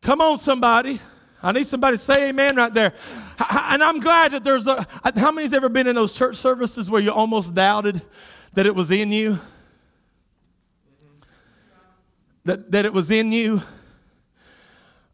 Come 0.00 0.20
on, 0.20 0.38
somebody. 0.38 1.00
I 1.42 1.52
need 1.52 1.66
somebody 1.66 1.96
to 1.96 2.02
say 2.02 2.28
amen 2.28 2.56
right 2.56 2.72
there. 2.72 2.92
And 3.68 3.82
I'm 3.82 4.00
glad 4.00 4.32
that 4.32 4.44
there's 4.44 4.66
a. 4.66 4.86
How 5.16 5.32
many's 5.32 5.52
ever 5.52 5.68
been 5.68 5.86
in 5.86 5.94
those 5.94 6.12
church 6.12 6.36
services 6.36 6.90
where 6.90 7.02
you 7.02 7.10
almost 7.10 7.54
doubted 7.54 8.00
that 8.52 8.66
it 8.66 8.74
was 8.74 8.90
in 8.90 9.12
you? 9.12 9.38
That, 12.44 12.70
that 12.70 12.84
it 12.84 12.92
was 12.92 13.10
in 13.10 13.32
you, 13.32 13.62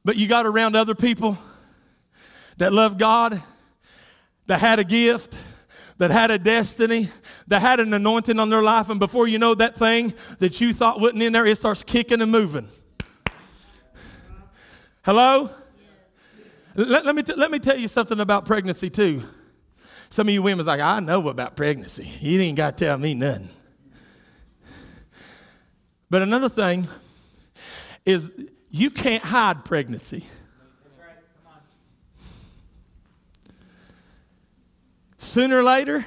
but 0.05 0.17
you 0.17 0.27
got 0.27 0.47
around 0.47 0.77
other 0.77 0.95
people 0.95 1.39
that 2.57 2.73
loved 2.73 2.99
God, 2.99 3.41
that 4.47 4.61
had 4.61 4.79
a 4.79 4.85
gift, 4.85 5.39
that 5.99 6.11
had 6.11 6.31
a 6.31 6.39
destiny, 6.39 7.09
that 7.47 7.61
had 7.61 7.79
an 7.81 7.93
anointing 7.93 8.39
on 8.39 8.49
their 8.51 8.63
life, 8.63 8.89
and 8.89 8.99
before 8.99 9.29
you 9.29 9.39
know 9.39 9.55
that 9.55 9.77
thing 9.77 10.15
that 10.39 10.61
you 10.61 10.73
thought 10.73 11.01
wasn't 11.01 11.23
in 11.23 11.33
there, 11.33 11.47
it 11.47 11.57
starts 11.57 11.85
kicking 11.85 12.21
and 12.21 12.33
moving. 12.33 12.69
Hello? 15.03 15.51
Let, 16.75 17.05
let 17.05 17.15
me, 17.15 17.23
t- 17.23 17.35
let 17.35 17.51
me 17.51 17.59
tell 17.59 17.77
you 17.77 17.89
something 17.89 18.21
about 18.21 18.47
pregnancy, 18.47 18.91
too. 18.91 19.23
Some 20.09 20.29
of 20.29 20.35
you 20.35 20.43
women's 20.43 20.67
like, 20.67 20.81
I 20.81 21.01
know 21.01 21.29
about 21.29 21.57
pregnancy. 21.57 22.11
You 22.21 22.41
ain't 22.41 22.57
got 22.57 22.77
to 22.77 22.85
tell 22.85 22.99
me 22.99 23.15
nothing. 23.15 23.49
But 26.09 26.23
another 26.23 26.49
thing 26.49 26.89
is 28.05 28.33
you 28.71 28.91
can't 28.91 29.25
hide 29.25 29.65
pregnancy. 29.65 30.25
Sooner 35.19 35.59
or 35.59 35.63
later, 35.63 36.07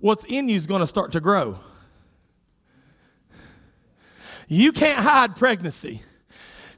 what's 0.00 0.24
in 0.24 0.48
you 0.48 0.56
is 0.56 0.66
going 0.66 0.80
to 0.80 0.86
start 0.86 1.12
to 1.12 1.20
grow. 1.20 1.58
You 4.48 4.72
can't 4.72 4.98
hide 4.98 5.36
pregnancy. 5.36 6.02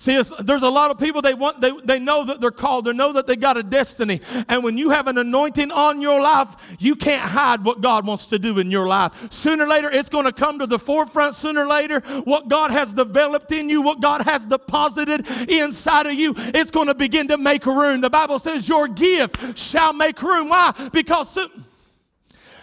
See, 0.00 0.18
there's 0.40 0.62
a 0.62 0.68
lot 0.70 0.90
of 0.90 0.96
people 0.96 1.20
they 1.20 1.34
want 1.34 1.60
they, 1.60 1.72
they 1.84 1.98
know 1.98 2.24
that 2.24 2.40
they're 2.40 2.50
called, 2.50 2.86
they 2.86 2.94
know 2.94 3.12
that 3.12 3.26
they 3.26 3.36
got 3.36 3.58
a 3.58 3.62
destiny. 3.62 4.22
And 4.48 4.64
when 4.64 4.78
you 4.78 4.88
have 4.88 5.08
an 5.08 5.18
anointing 5.18 5.70
on 5.70 6.00
your 6.00 6.22
life, 6.22 6.56
you 6.78 6.96
can't 6.96 7.20
hide 7.20 7.62
what 7.66 7.82
God 7.82 8.06
wants 8.06 8.24
to 8.28 8.38
do 8.38 8.58
in 8.58 8.70
your 8.70 8.86
life. 8.86 9.12
Sooner 9.30 9.64
or 9.64 9.68
later, 9.68 9.90
it's 9.90 10.08
going 10.08 10.24
to 10.24 10.32
come 10.32 10.58
to 10.58 10.66
the 10.66 10.78
forefront. 10.78 11.34
Sooner 11.34 11.64
or 11.64 11.68
later, 11.68 12.00
what 12.24 12.48
God 12.48 12.70
has 12.70 12.94
developed 12.94 13.52
in 13.52 13.68
you, 13.68 13.82
what 13.82 14.00
God 14.00 14.22
has 14.22 14.46
deposited 14.46 15.28
inside 15.50 16.06
of 16.06 16.14
you, 16.14 16.32
it's 16.36 16.70
going 16.70 16.86
to 16.86 16.94
begin 16.94 17.28
to 17.28 17.36
make 17.36 17.66
room. 17.66 18.00
The 18.00 18.08
Bible 18.08 18.38
says, 18.38 18.66
Your 18.66 18.88
gift 18.88 19.58
shall 19.58 19.92
make 19.92 20.22
room. 20.22 20.48
Why? 20.48 20.72
Because 20.94 21.38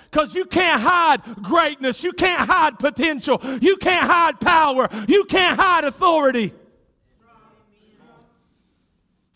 because 0.09 0.33
you 0.33 0.45
can't 0.45 0.81
hide 0.81 1.21
greatness. 1.43 2.03
You 2.03 2.13
can't 2.13 2.49
hide 2.49 2.79
potential. 2.79 3.39
You 3.61 3.77
can't 3.77 4.09
hide 4.09 4.39
power. 4.39 4.89
You 5.07 5.25
can't 5.25 5.59
hide 5.59 5.83
authority. 5.83 6.51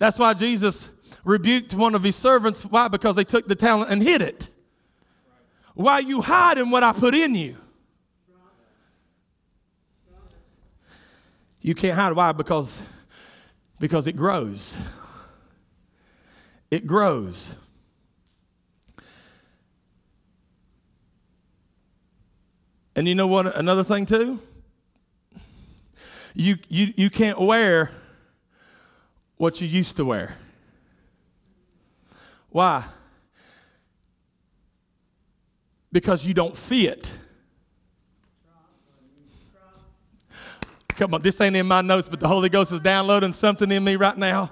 That's 0.01 0.17
why 0.17 0.33
Jesus 0.33 0.89
rebuked 1.23 1.75
one 1.75 1.93
of 1.93 2.01
his 2.01 2.15
servants. 2.15 2.65
Why? 2.65 2.87
Because 2.87 3.15
they 3.15 3.23
took 3.23 3.47
the 3.47 3.53
talent 3.53 3.91
and 3.91 4.01
hid 4.01 4.23
it. 4.23 4.49
Why 5.75 5.99
you 5.99 6.21
hiding 6.21 6.71
what 6.71 6.81
I 6.81 6.91
put 6.91 7.13
in 7.13 7.35
you? 7.35 7.55
You 11.61 11.75
can't 11.75 11.93
hide. 11.93 12.13
Why? 12.13 12.31
Because, 12.31 12.81
because 13.79 14.07
it 14.07 14.13
grows. 14.13 14.75
It 16.71 16.87
grows. 16.87 17.53
And 22.95 23.07
you 23.07 23.13
know 23.13 23.27
what? 23.27 23.55
Another 23.55 23.83
thing 23.83 24.07
too. 24.07 24.39
You 26.33 26.57
you 26.69 26.91
you 26.97 27.09
can't 27.11 27.39
wear 27.39 27.91
what 29.41 29.59
you 29.59 29.67
used 29.67 29.97
to 29.97 30.05
wear. 30.05 30.35
Why? 32.49 32.83
Because 35.91 36.23
you 36.23 36.35
don't 36.35 36.55
fit. 36.55 37.11
Come 40.89 41.15
on, 41.15 41.23
this 41.23 41.41
ain't 41.41 41.55
in 41.55 41.65
my 41.65 41.81
notes, 41.81 42.07
but 42.07 42.19
the 42.19 42.27
Holy 42.27 42.49
Ghost 42.49 42.71
is 42.71 42.81
downloading 42.81 43.33
something 43.33 43.71
in 43.71 43.83
me 43.83 43.95
right 43.95 44.15
now 44.15 44.51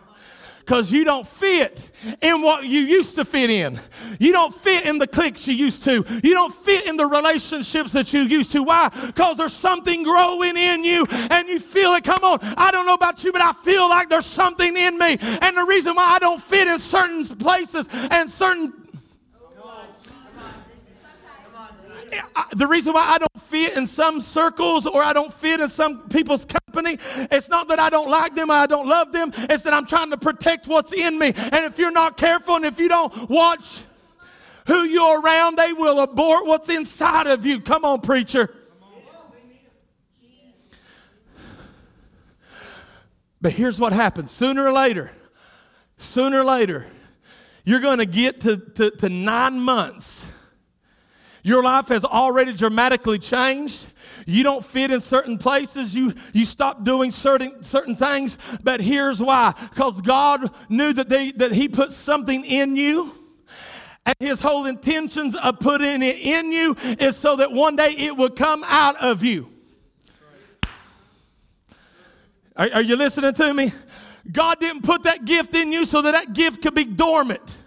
because 0.69 0.91
you 0.91 1.03
don't 1.03 1.25
fit 1.25 1.89
in 2.21 2.43
what 2.43 2.63
you 2.63 2.81
used 2.81 3.15
to 3.15 3.25
fit 3.25 3.49
in. 3.49 3.79
You 4.19 4.31
don't 4.31 4.53
fit 4.53 4.85
in 4.85 4.99
the 4.99 5.07
cliques 5.07 5.47
you 5.47 5.55
used 5.55 5.83
to. 5.85 6.05
You 6.23 6.35
don't 6.35 6.53
fit 6.53 6.85
in 6.85 6.95
the 6.95 7.07
relationships 7.07 7.91
that 7.93 8.13
you 8.13 8.21
used 8.21 8.51
to. 8.51 8.61
Why? 8.61 8.89
Because 9.07 9.37
there's 9.37 9.51
something 9.51 10.03
growing 10.03 10.55
in 10.57 10.83
you 10.83 11.07
and 11.09 11.49
you 11.49 11.59
feel 11.59 11.95
it. 11.95 12.03
Come 12.03 12.23
on. 12.23 12.37
I 12.55 12.69
don't 12.69 12.85
know 12.85 12.93
about 12.93 13.23
you, 13.23 13.31
but 13.31 13.41
I 13.41 13.51
feel 13.51 13.89
like 13.89 14.09
there's 14.09 14.27
something 14.27 14.77
in 14.77 14.99
me. 14.99 15.17
And 15.19 15.57
the 15.57 15.65
reason 15.65 15.95
why 15.95 16.07
I 16.07 16.19
don't 16.19 16.39
fit 16.39 16.67
in 16.67 16.77
certain 16.77 17.25
places 17.25 17.89
and 18.11 18.29
certain 18.29 18.71
the 22.51 22.67
reason 22.67 22.93
why 22.93 23.03
I 23.03 23.17
don't 23.17 23.41
fit 23.43 23.77
in 23.77 23.85
some 23.85 24.21
circles 24.21 24.85
or 24.85 25.03
I 25.03 25.13
don't 25.13 25.33
fit 25.33 25.59
in 25.59 25.69
some 25.69 26.07
people's 26.09 26.45
company, 26.45 26.97
it's 27.31 27.49
not 27.49 27.67
that 27.69 27.79
I 27.79 27.89
don't 27.89 28.09
like 28.09 28.35
them 28.35 28.49
or 28.49 28.53
I 28.53 28.65
don't 28.65 28.87
love 28.87 29.11
them. 29.11 29.31
It's 29.35 29.63
that 29.63 29.73
I'm 29.73 29.85
trying 29.85 30.09
to 30.11 30.17
protect 30.17 30.67
what's 30.67 30.93
in 30.93 31.17
me. 31.17 31.33
And 31.35 31.65
if 31.65 31.77
you're 31.77 31.91
not 31.91 32.17
careful 32.17 32.55
and 32.55 32.65
if 32.65 32.79
you 32.79 32.89
don't 32.89 33.29
watch 33.29 33.83
who 34.67 34.83
you're 34.83 35.21
around, 35.21 35.57
they 35.57 35.73
will 35.73 35.99
abort 35.99 36.45
what's 36.45 36.69
inside 36.69 37.27
of 37.27 37.45
you. 37.45 37.59
Come 37.59 37.85
on, 37.85 38.01
preacher. 38.01 38.55
But 43.41 43.53
here's 43.53 43.79
what 43.79 43.93
happens 43.93 44.31
sooner 44.31 44.67
or 44.67 44.73
later, 44.73 45.11
sooner 45.97 46.41
or 46.41 46.43
later, 46.43 46.85
you're 47.63 47.79
going 47.79 47.99
to 47.99 48.05
get 48.05 48.41
to, 48.41 48.57
to, 48.57 48.91
to 48.91 49.09
nine 49.09 49.59
months 49.59 50.25
your 51.43 51.63
life 51.63 51.87
has 51.87 52.03
already 52.03 52.53
dramatically 52.53 53.19
changed. 53.19 53.89
You 54.25 54.43
don't 54.43 54.63
fit 54.63 54.91
in 54.91 55.01
certain 55.01 55.37
places. 55.37 55.95
You, 55.95 56.13
you 56.33 56.45
stop 56.45 56.83
doing 56.83 57.11
certain, 57.11 57.63
certain 57.63 57.95
things. 57.95 58.37
But 58.63 58.81
here's 58.81 59.21
why 59.21 59.53
because 59.69 60.01
God 60.01 60.51
knew 60.69 60.93
that, 60.93 61.09
they, 61.09 61.31
that 61.33 61.51
He 61.51 61.67
put 61.67 61.91
something 61.91 62.43
in 62.43 62.75
you. 62.75 63.15
And 64.05 64.15
His 64.19 64.41
whole 64.41 64.65
intentions 64.65 65.35
of 65.35 65.59
putting 65.59 66.01
it 66.01 66.17
in 66.17 66.51
you 66.51 66.75
is 66.99 67.15
so 67.15 67.35
that 67.37 67.51
one 67.51 67.75
day 67.75 67.91
it 67.91 68.15
will 68.15 68.29
come 68.29 68.63
out 68.65 68.95
of 68.97 69.23
you. 69.23 69.49
Are, 72.55 72.69
are 72.75 72.81
you 72.81 72.95
listening 72.95 73.33
to 73.33 73.53
me? 73.53 73.71
God 74.31 74.59
didn't 74.59 74.83
put 74.83 75.03
that 75.03 75.25
gift 75.25 75.55
in 75.55 75.71
you 75.71 75.85
so 75.85 76.01
that 76.01 76.11
that 76.11 76.33
gift 76.33 76.61
could 76.61 76.75
be 76.75 76.83
dormant. 76.83 77.57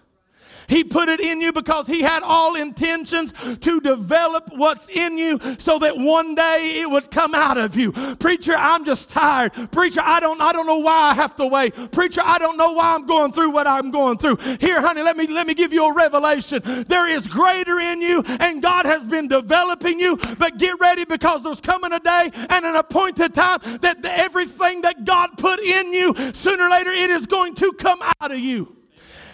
He 0.68 0.84
put 0.84 1.08
it 1.08 1.20
in 1.20 1.40
you 1.40 1.52
because 1.52 1.86
He 1.86 2.02
had 2.02 2.22
all 2.22 2.56
intentions 2.56 3.32
to 3.60 3.80
develop 3.80 4.50
what's 4.54 4.88
in 4.88 5.18
you 5.18 5.38
so 5.58 5.78
that 5.78 5.96
one 5.96 6.34
day 6.34 6.80
it 6.80 6.90
would 6.90 7.10
come 7.10 7.34
out 7.34 7.58
of 7.58 7.76
you. 7.76 7.92
Preacher, 8.16 8.54
I'm 8.56 8.84
just 8.84 9.10
tired. 9.10 9.52
Preacher, 9.70 10.00
I 10.02 10.20
don't, 10.20 10.40
I 10.40 10.52
don't 10.52 10.66
know 10.66 10.78
why 10.78 11.10
I 11.10 11.14
have 11.14 11.36
to 11.36 11.46
wait. 11.46 11.74
Preacher, 11.92 12.22
I 12.24 12.38
don't 12.38 12.56
know 12.56 12.72
why 12.72 12.94
I'm 12.94 13.06
going 13.06 13.32
through 13.32 13.50
what 13.50 13.66
I'm 13.66 13.90
going 13.90 14.18
through. 14.18 14.36
Here, 14.60 14.80
honey, 14.80 15.02
let 15.02 15.16
me, 15.16 15.26
let 15.26 15.46
me 15.46 15.54
give 15.54 15.72
you 15.72 15.84
a 15.86 15.92
revelation. 15.92 16.62
There 16.88 17.06
is 17.06 17.28
greater 17.28 17.80
in 17.80 18.00
you, 18.00 18.22
and 18.26 18.62
God 18.62 18.86
has 18.86 19.04
been 19.04 19.28
developing 19.28 19.98
you. 19.98 20.16
But 20.38 20.58
get 20.58 20.78
ready 20.80 21.04
because 21.04 21.42
there's 21.42 21.60
coming 21.60 21.92
a 21.92 22.00
day 22.00 22.30
and 22.34 22.64
an 22.64 22.76
appointed 22.76 23.34
time 23.34 23.60
that 23.80 24.04
everything 24.04 24.82
that 24.82 25.04
God 25.04 25.30
put 25.36 25.60
in 25.60 25.92
you, 25.92 26.14
sooner 26.32 26.64
or 26.64 26.70
later, 26.70 26.90
it 26.90 27.10
is 27.10 27.26
going 27.26 27.54
to 27.56 27.72
come 27.72 28.00
out 28.02 28.32
of 28.32 28.38
you. 28.38 28.81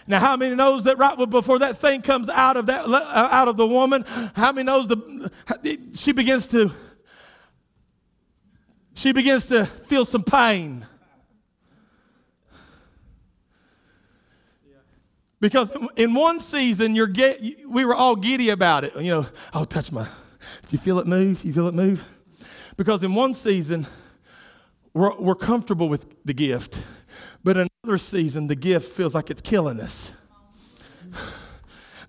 Now, 0.08 0.20
how 0.20 0.36
many 0.36 0.56
knows 0.56 0.84
that 0.84 0.98
right 0.98 1.16
before 1.28 1.58
that 1.60 1.78
thing 1.78 2.00
comes 2.02 2.28
out 2.28 2.56
of 2.56 2.66
that 2.66 2.86
uh, 2.86 3.28
out 3.30 3.46
of 3.46 3.56
the 3.56 3.66
woman, 3.66 4.04
how 4.34 4.52
many 4.52 4.64
knows 4.64 4.88
the 4.88 5.30
she 5.94 6.12
begins 6.12 6.48
to 6.48 6.72
she 8.94 9.12
begins 9.12 9.46
to 9.46 9.64
feel 9.64 10.04
some 10.04 10.24
pain. 10.24 10.84
Because 15.40 15.72
in 15.94 16.14
one 16.14 16.40
season, 16.40 16.96
you're 16.96 17.06
get, 17.06 17.40
we 17.68 17.84
were 17.84 17.94
all 17.94 18.16
giddy 18.16 18.50
about 18.50 18.82
it. 18.82 18.96
You 18.96 19.10
know, 19.10 19.26
I'll 19.52 19.64
touch 19.64 19.92
my, 19.92 20.08
if 20.64 20.72
you 20.72 20.78
feel 20.78 20.98
it 20.98 21.06
move, 21.06 21.44
you 21.44 21.52
feel 21.52 21.68
it 21.68 21.74
move. 21.74 22.04
Because 22.76 23.04
in 23.04 23.14
one 23.14 23.34
season, 23.34 23.86
we're, 24.94 25.14
we're 25.16 25.36
comfortable 25.36 25.88
with 25.88 26.24
the 26.24 26.34
gift. 26.34 26.80
But 27.44 27.56
in 27.56 27.68
another 27.88 27.98
season, 27.98 28.48
the 28.48 28.54
gift 28.54 28.92
feels 28.92 29.14
like 29.14 29.30
it's 29.30 29.40
killing 29.40 29.80
us. 29.80 30.12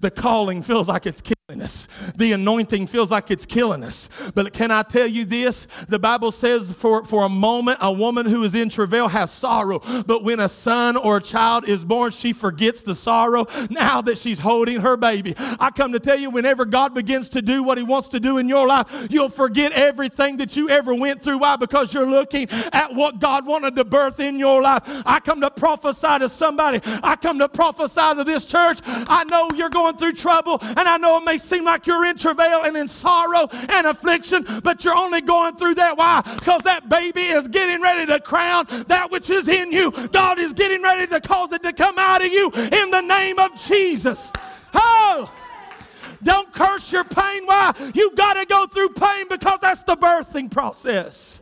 The 0.01 0.09
calling 0.09 0.61
feels 0.61 0.87
like 0.87 1.05
it's 1.05 1.19
killing 1.19 1.38
us. 1.49 1.87
The 2.15 2.33
anointing 2.33 2.87
feels 2.87 3.09
like 3.09 3.31
it's 3.31 3.45
killing 3.45 3.83
us. 3.83 4.09
But 4.35 4.53
can 4.53 4.69
I 4.69 4.83
tell 4.83 5.07
you 5.07 5.25
this? 5.25 5.67
The 5.87 5.97
Bible 5.97 6.31
says 6.31 6.71
for, 6.73 7.03
for 7.03 7.25
a 7.25 7.29
moment, 7.29 7.79
a 7.81 7.91
woman 7.91 8.27
who 8.27 8.43
is 8.43 8.53
in 8.53 8.69
travail 8.69 9.07
has 9.07 9.31
sorrow. 9.31 9.79
But 10.05 10.23
when 10.23 10.39
a 10.39 10.47
son 10.47 10.95
or 10.95 11.17
a 11.17 11.21
child 11.21 11.67
is 11.67 11.83
born, 11.83 12.11
she 12.11 12.33
forgets 12.33 12.83
the 12.83 12.93
sorrow 12.93 13.47
now 13.69 14.01
that 14.01 14.19
she's 14.19 14.39
holding 14.39 14.81
her 14.81 14.95
baby. 14.95 15.33
I 15.37 15.71
come 15.71 15.91
to 15.93 15.99
tell 15.99 16.19
you, 16.19 16.29
whenever 16.29 16.65
God 16.65 16.93
begins 16.93 17.29
to 17.29 17.41
do 17.41 17.63
what 17.63 17.79
he 17.79 17.83
wants 17.83 18.09
to 18.09 18.19
do 18.19 18.37
in 18.37 18.47
your 18.47 18.67
life, 18.67 19.07
you'll 19.09 19.29
forget 19.29 19.71
everything 19.71 20.37
that 20.37 20.55
you 20.55 20.69
ever 20.69 20.93
went 20.93 21.21
through. 21.21 21.39
Why? 21.39 21.55
Because 21.55 21.93
you're 21.93 22.09
looking 22.09 22.47
at 22.71 22.93
what 22.93 23.19
God 23.19 23.47
wanted 23.47 23.75
to 23.77 23.85
birth 23.85 24.19
in 24.19 24.37
your 24.37 24.61
life. 24.61 24.83
I 25.05 25.19
come 25.19 25.41
to 25.41 25.49
prophesy 25.49 26.19
to 26.19 26.29
somebody. 26.29 26.81
I 27.01 27.15
come 27.15 27.39
to 27.39 27.49
prophesy 27.49 28.15
to 28.15 28.23
this 28.23 28.45
church. 28.45 28.79
I 28.85 29.23
know 29.23 29.49
you're 29.55 29.69
going 29.69 29.97
through 29.97 30.13
trouble, 30.13 30.59
and 30.61 30.79
I 30.79 30.97
know 30.97 31.17
it 31.17 31.23
may 31.23 31.38
seem 31.39 31.63
like 31.63 31.87
you're 31.87 32.05
in 32.05 32.17
travail 32.17 32.63
and 32.63 32.75
in 32.77 32.87
sorrow 32.87 33.47
and 33.51 33.87
affliction, 33.87 34.45
but 34.63 34.83
you're 34.83 34.95
only 34.95 35.21
going 35.21 35.55
through 35.55 35.75
that. 35.75 35.97
Why? 35.97 36.21
Because 36.21 36.63
that 36.63 36.89
baby 36.89 37.23
is 37.23 37.47
getting 37.47 37.81
ready 37.81 38.05
to 38.05 38.19
crown 38.19 38.67
that 38.87 39.11
which 39.11 39.29
is 39.29 39.47
in 39.47 39.71
you. 39.71 39.91
God 40.09 40.39
is 40.39 40.53
getting 40.53 40.81
ready 40.81 41.07
to 41.07 41.21
cause 41.21 41.51
it 41.51 41.63
to 41.63 41.73
come 41.73 41.97
out 41.97 42.23
of 42.23 42.31
you 42.31 42.51
in 42.53 42.91
the 42.91 43.01
name 43.01 43.39
of 43.39 43.55
Jesus. 43.61 44.31
Oh! 44.73 45.31
Don't 46.21 46.51
curse 46.53 46.91
your 46.91 47.05
pain. 47.05 47.45
Why? 47.45 47.73
You 47.93 48.13
got 48.15 48.33
to 48.33 48.45
go 48.45 48.67
through 48.67 48.89
pain 48.89 49.27
because 49.29 49.59
that's 49.61 49.83
the 49.83 49.95
birthing 49.95 50.51
process. 50.51 51.41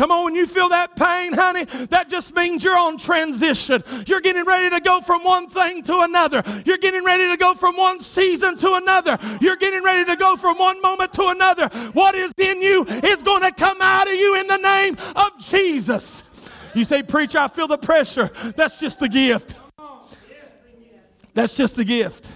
Come 0.00 0.12
on, 0.12 0.24
when 0.24 0.34
you 0.34 0.46
feel 0.46 0.70
that 0.70 0.96
pain, 0.96 1.34
honey, 1.34 1.66
that 1.90 2.08
just 2.08 2.34
means 2.34 2.64
you're 2.64 2.74
on 2.74 2.96
transition. 2.96 3.82
You're 4.06 4.22
getting 4.22 4.46
ready 4.46 4.74
to 4.74 4.80
go 4.80 5.02
from 5.02 5.22
one 5.22 5.46
thing 5.46 5.82
to 5.82 6.00
another. 6.00 6.42
You're 6.64 6.78
getting 6.78 7.04
ready 7.04 7.28
to 7.28 7.36
go 7.36 7.52
from 7.52 7.76
one 7.76 8.00
season 8.00 8.56
to 8.56 8.76
another. 8.76 9.18
You're 9.42 9.56
getting 9.56 9.82
ready 9.82 10.06
to 10.06 10.16
go 10.16 10.38
from 10.38 10.56
one 10.56 10.80
moment 10.80 11.12
to 11.12 11.26
another. 11.26 11.68
What 11.92 12.14
is 12.14 12.32
in 12.38 12.62
you 12.62 12.86
is 12.86 13.20
going 13.20 13.42
to 13.42 13.52
come 13.52 13.82
out 13.82 14.08
of 14.08 14.14
you 14.14 14.40
in 14.40 14.46
the 14.46 14.56
name 14.56 14.96
of 15.14 15.36
Jesus. 15.36 16.24
You 16.72 16.84
say, 16.84 17.02
Preacher, 17.02 17.36
I 17.36 17.48
feel 17.48 17.68
the 17.68 17.76
pressure. 17.76 18.30
That's 18.56 18.80
just 18.80 19.00
the 19.00 19.08
gift. 19.10 19.54
That's 21.34 21.58
just 21.58 21.76
the 21.76 21.84
gift 21.84 22.30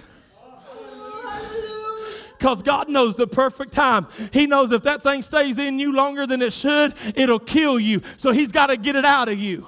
because 2.45 2.61
God 2.61 2.89
knows 2.89 3.15
the 3.15 3.25
perfect 3.25 3.71
time. 3.71 4.05
He 4.31 4.45
knows 4.45 4.71
if 4.71 4.83
that 4.83 5.01
thing 5.01 5.23
stays 5.23 5.57
in 5.57 5.79
you 5.79 5.93
longer 5.93 6.27
than 6.27 6.43
it 6.43 6.53
should, 6.53 6.93
it'll 7.15 7.39
kill 7.39 7.79
you. 7.79 8.03
So 8.17 8.31
He's 8.31 8.51
got 8.51 8.67
to 8.67 8.77
get 8.77 8.95
it 8.95 9.03
out 9.03 9.29
of 9.29 9.39
you. 9.39 9.65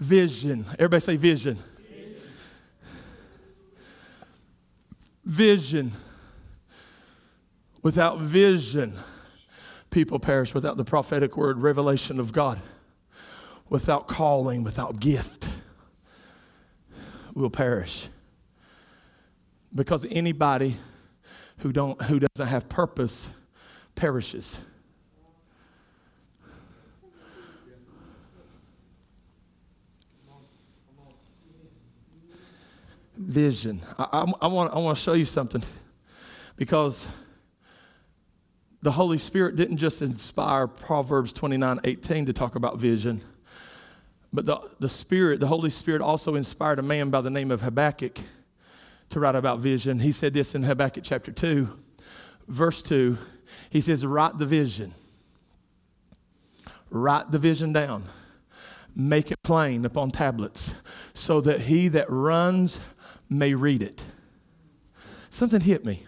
Vision. 0.00 0.64
Everybody 0.78 1.00
say 1.00 1.16
vision. 1.16 1.58
Vision. 5.26 5.92
Without 7.82 8.18
vision, 8.20 8.94
people 9.90 10.18
perish. 10.18 10.54
Without 10.54 10.78
the 10.78 10.84
prophetic 10.84 11.36
word, 11.36 11.58
revelation 11.58 12.18
of 12.18 12.32
God 12.32 12.62
without 13.68 14.06
calling, 14.06 14.62
without 14.62 15.00
gift, 15.00 15.48
will 17.34 17.50
perish. 17.50 18.08
Because 19.74 20.06
anybody 20.10 20.76
who, 21.58 21.72
don't, 21.72 22.00
who 22.02 22.20
doesn't 22.20 22.48
have 22.48 22.68
purpose 22.68 23.28
perishes. 23.94 24.60
Vision. 33.16 33.80
I, 33.98 34.04
I, 34.12 34.32
I, 34.42 34.46
want, 34.46 34.74
I 34.74 34.78
want 34.78 34.98
to 34.98 35.02
show 35.02 35.14
you 35.14 35.24
something 35.24 35.62
because 36.56 37.06
the 38.82 38.92
Holy 38.92 39.18
Spirit 39.18 39.56
didn't 39.56 39.78
just 39.78 40.02
inspire 40.02 40.66
Proverbs 40.66 41.32
29 41.32 41.80
18 41.82 42.26
to 42.26 42.32
talk 42.34 42.56
about 42.56 42.78
vision 42.78 43.22
but 44.36 44.44
the, 44.44 44.60
the 44.80 44.88
Spirit, 44.90 45.40
the 45.40 45.46
Holy 45.46 45.70
Spirit 45.70 46.02
also 46.02 46.34
inspired 46.34 46.78
a 46.78 46.82
man 46.82 47.08
by 47.08 47.22
the 47.22 47.30
name 47.30 47.50
of 47.50 47.62
Habakkuk 47.62 48.18
to 49.08 49.18
write 49.18 49.34
about 49.34 49.60
vision. 49.60 49.98
He 49.98 50.12
said 50.12 50.34
this 50.34 50.54
in 50.54 50.62
Habakkuk 50.62 51.04
chapter 51.04 51.32
2, 51.32 51.66
verse 52.46 52.82
2. 52.82 53.16
He 53.70 53.80
says, 53.80 54.04
Write 54.04 54.36
the 54.36 54.44
vision. 54.44 54.92
Write 56.90 57.30
the 57.30 57.38
vision 57.38 57.72
down. 57.72 58.04
Make 58.94 59.30
it 59.30 59.42
plain 59.42 59.86
upon 59.86 60.10
tablets 60.10 60.74
so 61.14 61.40
that 61.40 61.62
he 61.62 61.88
that 61.88 62.10
runs 62.10 62.78
may 63.30 63.54
read 63.54 63.82
it. 63.82 64.04
Something 65.30 65.62
hit 65.62 65.82
me 65.82 66.04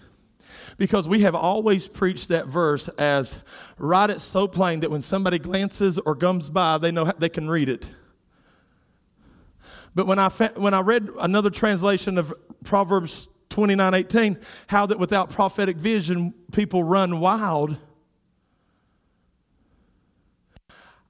because 0.77 1.09
we 1.09 1.23
have 1.23 1.35
always 1.35 1.88
preached 1.88 2.29
that 2.29 2.47
verse 2.47 2.88
as 2.88 3.38
write 3.79 4.11
it 4.11 4.21
so 4.21 4.47
plain 4.47 4.81
that 4.81 4.91
when 4.91 5.01
somebody 5.01 5.38
glances 5.38 5.99
or 5.99 6.14
comes 6.14 6.51
by, 6.51 6.77
they 6.77 6.93
know 6.93 7.11
they 7.19 7.31
can 7.31 7.49
read 7.49 7.71
it. 7.71 7.88
But 9.98 10.06
when 10.06 10.20
I, 10.20 10.28
when 10.28 10.74
I 10.74 10.80
read 10.80 11.11
another 11.18 11.50
translation 11.50 12.18
of 12.18 12.32
Proverbs 12.62 13.28
29 13.48 13.94
18, 13.94 14.38
how 14.68 14.87
that 14.87 14.96
without 14.96 15.28
prophetic 15.28 15.76
vision, 15.76 16.32
people 16.52 16.84
run 16.84 17.18
wild, 17.18 17.76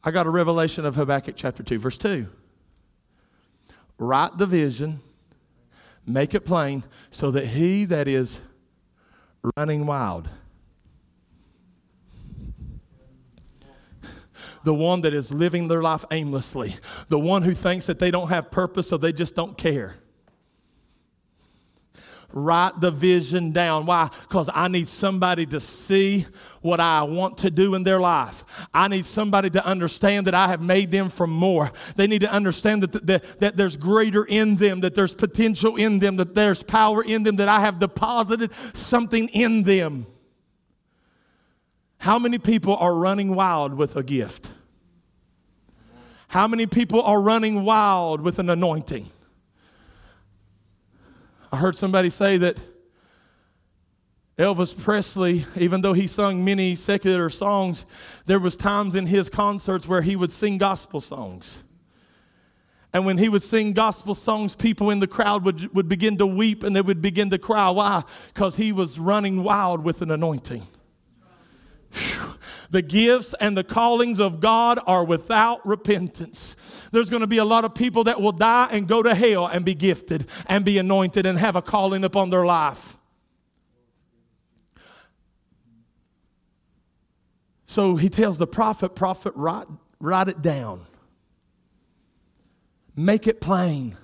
I 0.03 0.11
got 0.11 0.27
a 0.27 0.31
revelation 0.31 0.87
of 0.87 0.97
Habakkuk 0.97 1.35
chapter 1.37 1.63
2, 1.63 1.79
verse 1.79 1.99
2. 1.99 2.29
Write 3.99 4.39
the 4.39 4.47
vision, 4.47 5.01
make 6.07 6.33
it 6.33 6.47
plain, 6.47 6.83
so 7.11 7.31
that 7.31 7.49
he 7.49 7.85
that 7.85 8.09
is 8.09 8.41
running 9.59 9.85
wild 9.85 10.31
the 14.69 14.75
one 14.75 15.01
that 15.01 15.15
is 15.15 15.33
living 15.33 15.67
their 15.67 15.81
life 15.81 16.05
aimlessly, 16.11 16.77
the 17.09 17.19
one 17.19 17.41
who 17.41 17.55
thinks 17.55 17.87
that 17.87 17.99
they 17.99 18.11
don't 18.11 18.29
have 18.29 18.51
purpose, 18.51 18.87
so 18.87 18.99
they 18.99 19.15
just 19.15 19.35
don't 19.35 19.57
care. 19.57 19.95
Write 22.35 22.79
the 22.79 22.91
vision 22.91 23.51
down. 23.51 23.87
Why? 23.87 24.11
Because 24.29 24.51
I 24.53 24.69
need 24.69 24.87
somebody 24.87 25.47
to 25.47 25.59
see 25.59 26.27
what 26.61 26.81
I 26.81 27.03
want 27.05 27.39
to 27.39 27.51
do 27.51 27.77
in 27.77 27.83
their 27.83 27.99
life. 27.99 28.45
I 28.75 28.89
need 28.89 29.07
somebody 29.07 29.49
to 29.49 29.65
understand 29.65 30.27
that 30.27 30.35
I 30.35 30.49
have 30.49 30.61
made 30.61 30.91
them 30.91 31.09
for 31.09 31.27
more. 31.27 31.73
They 31.97 32.07
need 32.07 32.21
to 32.21 32.31
understand 32.31 32.83
that, 32.83 33.07
that, 33.07 33.39
that 33.41 33.57
there's 33.57 33.79
greater 33.79 34.27
in 34.27 34.57
them, 34.57 34.81
that 34.81 34.95
there's 34.95 35.15
potential 35.15 35.77
in 35.77 35.99
them, 35.99 36.17
that 36.17 36.35
there's 36.35 36.63
power 36.63 37.03
in 37.03 37.23
them, 37.23 37.37
that 37.37 37.49
I 37.49 37.61
have 37.61 37.79
deposited 37.79 38.51
something 38.75 39.29
in 39.29 39.63
them. 39.63 40.05
How 41.97 42.19
many 42.19 42.37
people 42.37 42.77
are 42.77 42.95
running 42.95 43.35
wild 43.35 43.73
with 43.73 43.97
a 43.97 44.03
gift? 44.03 44.51
How 46.29 46.47
many 46.47 46.67
people 46.67 47.03
are 47.03 47.21
running 47.21 47.65
wild 47.65 48.21
with 48.21 48.39
an 48.39 48.51
anointing? 48.51 49.11
I 51.51 51.57
heard 51.57 51.75
somebody 51.75 52.11
say 52.11 52.37
that 52.37 52.59
Elvis 54.39 54.79
Presley, 54.79 55.47
even 55.57 55.81
though 55.81 55.95
he 55.95 56.07
sung 56.07 56.45
many 56.45 56.77
secular 56.77 57.31
songs, 57.31 57.87
there 58.27 58.39
was 58.39 58.57
times 58.57 58.95
in 58.95 59.07
his 59.07 59.31
concerts 59.31 59.89
where 59.89 60.03
he 60.03 60.17
would 60.17 60.31
sing 60.31 60.59
gospel 60.59 61.01
songs. 61.01 61.65
And 62.93 63.07
when 63.07 63.19
he 63.19 63.29
would 63.29 63.43
sing 63.43 63.73
gospel 63.73 64.15
songs, 64.15 64.55
people 64.55 64.91
in 64.91 65.01
the 65.01 65.07
crowd 65.07 65.45
would, 65.45 65.75
would 65.75 65.89
begin 65.89 66.19
to 66.19 66.27
weep 66.27 66.63
and 66.63 66.77
they 66.77 66.83
would 66.83 67.01
begin 67.01 67.31
to 67.31 67.39
cry. 67.39 67.71
Why? 67.71 68.05
Because 68.33 68.57
he 68.57 68.71
was 68.71 68.99
running 68.99 69.43
wild 69.43 69.83
with 69.83 70.03
an 70.03 70.11
anointing. 70.11 70.67
The 72.71 72.83
gifts 72.83 73.35
and 73.41 73.57
the 73.57 73.65
callings 73.65 74.21
of 74.21 74.41
God 74.41 74.79
are 74.87 75.05
without 75.05 75.67
repentance. 75.67 76.55
There's 76.93 77.09
going 77.09 77.23
to 77.23 77.27
be 77.27 77.39
a 77.39 77.45
lot 77.45 77.65
of 77.65 77.75
people 77.75 78.05
that 78.05 78.21
will 78.21 78.33
die 78.33 78.69
and 78.71 78.87
go 78.87 79.03
to 79.03 79.15
hell 79.15 79.47
and 79.47 79.65
be 79.65 79.75
gifted 79.75 80.27
and 80.47 80.65
be 80.65 80.77
anointed 80.77 81.25
and 81.25 81.39
have 81.39 81.57
a 81.57 81.63
calling 81.63 82.05
upon 82.05 82.31
their 82.31 82.45
life. 82.45 82.99
So 87.67 87.97
he 87.97 88.09
tells 88.09 88.39
the 88.39 88.47
prophet, 88.47 88.95
prophet, 88.95 89.33
write, 89.37 89.67
write 90.01 90.29
it 90.29 90.43
down. 90.43 90.87
Make 92.97 93.27
it 93.27 93.41
plain. 93.41 93.97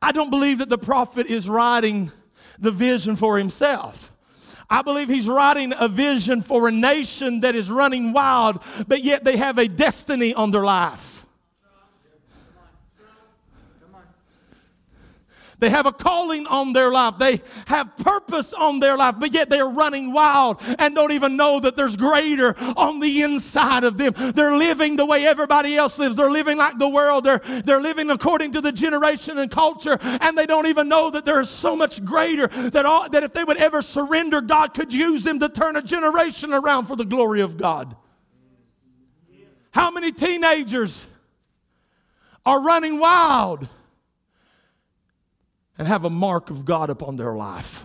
I 0.00 0.12
don't 0.12 0.30
believe 0.30 0.58
that 0.58 0.68
the 0.68 0.78
prophet 0.78 1.26
is 1.26 1.48
writing 1.48 2.10
the 2.58 2.70
vision 2.70 3.16
for 3.16 3.36
himself. 3.38 4.12
I 4.68 4.82
believe 4.82 5.08
he's 5.08 5.28
writing 5.28 5.72
a 5.78 5.88
vision 5.88 6.42
for 6.42 6.68
a 6.68 6.72
nation 6.72 7.40
that 7.40 7.54
is 7.54 7.70
running 7.70 8.12
wild, 8.12 8.60
but 8.88 9.04
yet 9.04 9.22
they 9.22 9.36
have 9.36 9.58
a 9.58 9.68
destiny 9.68 10.34
on 10.34 10.50
their 10.50 10.64
life. 10.64 11.15
They 15.58 15.70
have 15.70 15.86
a 15.86 15.92
calling 15.92 16.46
on 16.46 16.74
their 16.74 16.90
life. 16.90 17.14
They 17.18 17.40
have 17.66 17.96
purpose 17.96 18.52
on 18.52 18.78
their 18.78 18.96
life, 18.96 19.14
but 19.18 19.32
yet 19.32 19.48
they're 19.48 19.68
running 19.68 20.12
wild 20.12 20.60
and 20.78 20.94
don't 20.94 21.12
even 21.12 21.36
know 21.36 21.60
that 21.60 21.76
there's 21.76 21.96
greater 21.96 22.54
on 22.76 23.00
the 23.00 23.22
inside 23.22 23.84
of 23.84 23.96
them. 23.96 24.12
They're 24.16 24.56
living 24.56 24.96
the 24.96 25.06
way 25.06 25.26
everybody 25.26 25.76
else 25.76 25.98
lives. 25.98 26.16
They're 26.16 26.30
living 26.30 26.58
like 26.58 26.78
the 26.78 26.88
world. 26.88 27.24
They're, 27.24 27.38
they're 27.38 27.80
living 27.80 28.10
according 28.10 28.52
to 28.52 28.60
the 28.60 28.72
generation 28.72 29.38
and 29.38 29.50
culture, 29.50 29.98
and 30.02 30.36
they 30.36 30.46
don't 30.46 30.66
even 30.66 30.88
know 30.88 31.10
that 31.10 31.24
there 31.24 31.40
is 31.40 31.48
so 31.48 31.74
much 31.74 32.04
greater 32.04 32.48
that, 32.48 32.84
all, 32.84 33.08
that 33.08 33.22
if 33.22 33.32
they 33.32 33.44
would 33.44 33.56
ever 33.56 33.80
surrender, 33.80 34.42
God 34.42 34.74
could 34.74 34.92
use 34.92 35.24
them 35.24 35.40
to 35.40 35.48
turn 35.48 35.76
a 35.76 35.82
generation 35.82 36.52
around 36.52 36.86
for 36.86 36.96
the 36.96 37.04
glory 37.04 37.40
of 37.40 37.56
God. 37.56 37.96
How 39.70 39.90
many 39.90 40.12
teenagers 40.12 41.06
are 42.44 42.62
running 42.62 42.98
wild? 42.98 43.68
And 45.78 45.86
have 45.86 46.04
a 46.04 46.10
mark 46.10 46.50
of 46.50 46.64
God 46.64 46.90
upon 46.90 47.16
their 47.16 47.34
life. 47.34 47.84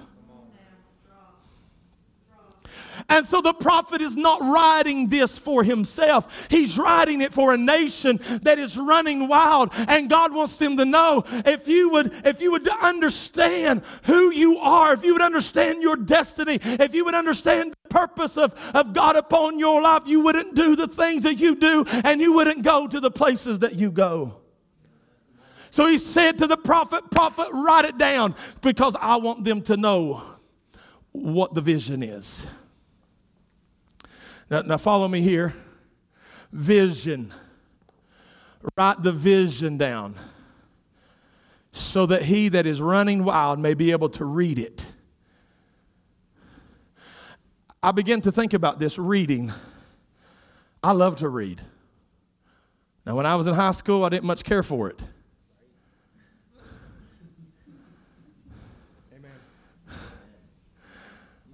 And 3.10 3.25
so 3.25 3.41
the 3.41 3.54
prophet 3.54 4.01
is 4.01 4.15
not 4.15 4.41
writing 4.41 5.08
this 5.08 5.38
for 5.38 5.63
himself. 5.63 6.47
He's 6.49 6.77
writing 6.77 7.21
it 7.21 7.34
for 7.34 7.54
a 7.54 7.58
nation 7.58 8.19
that 8.43 8.60
is 8.60 8.77
running 8.77 9.27
wild. 9.27 9.71
And 9.73 10.10
God 10.10 10.34
wants 10.34 10.58
them 10.58 10.77
to 10.77 10.86
know 10.86 11.23
if 11.45 11.67
you 11.67 11.89
would, 11.91 12.13
if 12.25 12.41
you 12.41 12.51
would 12.51 12.67
understand 12.67 13.84
who 14.04 14.32
you 14.32 14.58
are, 14.60 14.93
if 14.93 15.04
you 15.04 15.13
would 15.13 15.21
understand 15.21 15.82
your 15.82 15.95
destiny, 15.95 16.60
if 16.63 16.93
you 16.93 17.06
would 17.06 17.15
understand 17.15 17.73
the 17.84 17.89
purpose 17.89 18.38
of, 18.38 18.54
of 18.73 18.93
God 18.93 19.15
upon 19.15 19.60
your 19.60 19.82
life, 19.82 20.04
you 20.06 20.21
wouldn't 20.21 20.56
do 20.56 20.75
the 20.75 20.88
things 20.88 21.23
that 21.23 21.39
you 21.39 21.56
do 21.56 21.86
and 22.04 22.21
you 22.21 22.34
wouldn't 22.34 22.63
go 22.63 22.88
to 22.88 22.99
the 22.99 23.12
places 23.12 23.60
that 23.60 23.75
you 23.75 23.91
go. 23.91 24.40
So 25.71 25.88
he 25.88 25.97
said 25.97 26.38
to 26.39 26.47
the 26.47 26.57
prophet, 26.57 27.10
Prophet, 27.12 27.47
write 27.53 27.86
it 27.86 27.97
down 27.97 28.36
because 28.62 28.95
I 28.99 29.15
want 29.15 29.45
them 29.45 29.62
to 29.63 29.77
know 29.77 30.21
what 31.13 31.53
the 31.53 31.62
vision 31.62 32.03
is. 32.03 32.45
Now, 34.49 34.63
now 34.63 34.77
follow 34.77 35.07
me 35.07 35.21
here. 35.21 35.55
Vision. 36.51 37.34
Write 38.77 39.01
the 39.01 39.13
vision 39.13 39.77
down 39.77 40.15
so 41.71 42.05
that 42.05 42.23
he 42.23 42.49
that 42.49 42.65
is 42.65 42.81
running 42.81 43.23
wild 43.23 43.57
may 43.57 43.73
be 43.73 43.91
able 43.91 44.10
to 44.10 44.25
read 44.25 44.60
it. 44.60 44.86
I 47.81 47.91
began 47.91 48.19
to 48.21 48.31
think 48.31 48.53
about 48.53 48.77
this 48.77 48.99
reading. 48.99 49.53
I 50.84 50.91
love 50.91 51.15
to 51.17 51.29
read. 51.29 51.62
Now, 53.05 53.15
when 53.15 53.25
I 53.25 53.36
was 53.36 53.47
in 53.47 53.53
high 53.53 53.71
school, 53.71 54.03
I 54.03 54.10
didn't 54.10 54.25
much 54.25 54.43
care 54.43 54.63
for 54.63 54.89
it. 54.89 55.01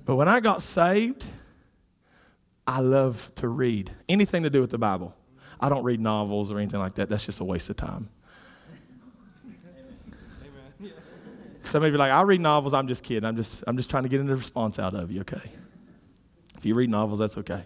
But 0.08 0.16
when 0.16 0.30
I 0.30 0.40
got 0.40 0.62
saved, 0.62 1.26
I 2.66 2.80
love 2.80 3.30
to 3.36 3.50
read 3.50 3.92
anything 4.08 4.44
to 4.44 4.50
do 4.50 4.62
with 4.62 4.70
the 4.70 4.78
Bible. 4.78 5.14
I 5.60 5.68
don't 5.68 5.84
read 5.84 6.00
novels 6.00 6.50
or 6.50 6.58
anything 6.58 6.80
like 6.80 6.96
that. 6.96 7.10
That's 7.10 7.26
just 7.26 7.42
a 7.42 7.44
waste 7.44 7.70
of 7.70 7.76
time. 7.76 8.08
Some 11.64 11.84
of 11.84 11.90
you 11.90 11.96
are 11.96 12.00
like, 12.00 12.12
I 12.12 12.22
read 12.22 12.40
novels. 12.40 12.74
I'm 12.74 12.88
just 12.88 13.04
kidding. 13.04 13.26
I'm 13.28 13.36
just, 13.36 13.66
I'm 13.68 13.76
just 13.76 13.90
trying 13.90 14.04
to 14.04 14.10
get 14.10 14.22
a 14.22 14.24
response 14.24 14.80
out 14.80 14.96
of 14.96 15.12
you, 15.12 15.20
okay? 15.22 15.42
If 16.58 16.66
you 16.66 16.74
read 16.74 16.90
novels, 16.90 17.20
that's 17.20 17.38
okay. 17.40 17.64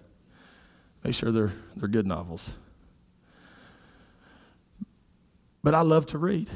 Make 1.03 1.13
sure 1.13 1.31
they're, 1.31 1.51
they're 1.75 1.87
good 1.87 2.07
novels. 2.07 2.55
But 5.61 5.75
I 5.75 5.81
love 5.81 6.07
to 6.07 6.17
read. 6.17 6.49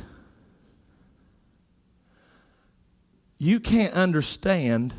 You 3.38 3.60
can't 3.60 3.93
understand 3.93 4.95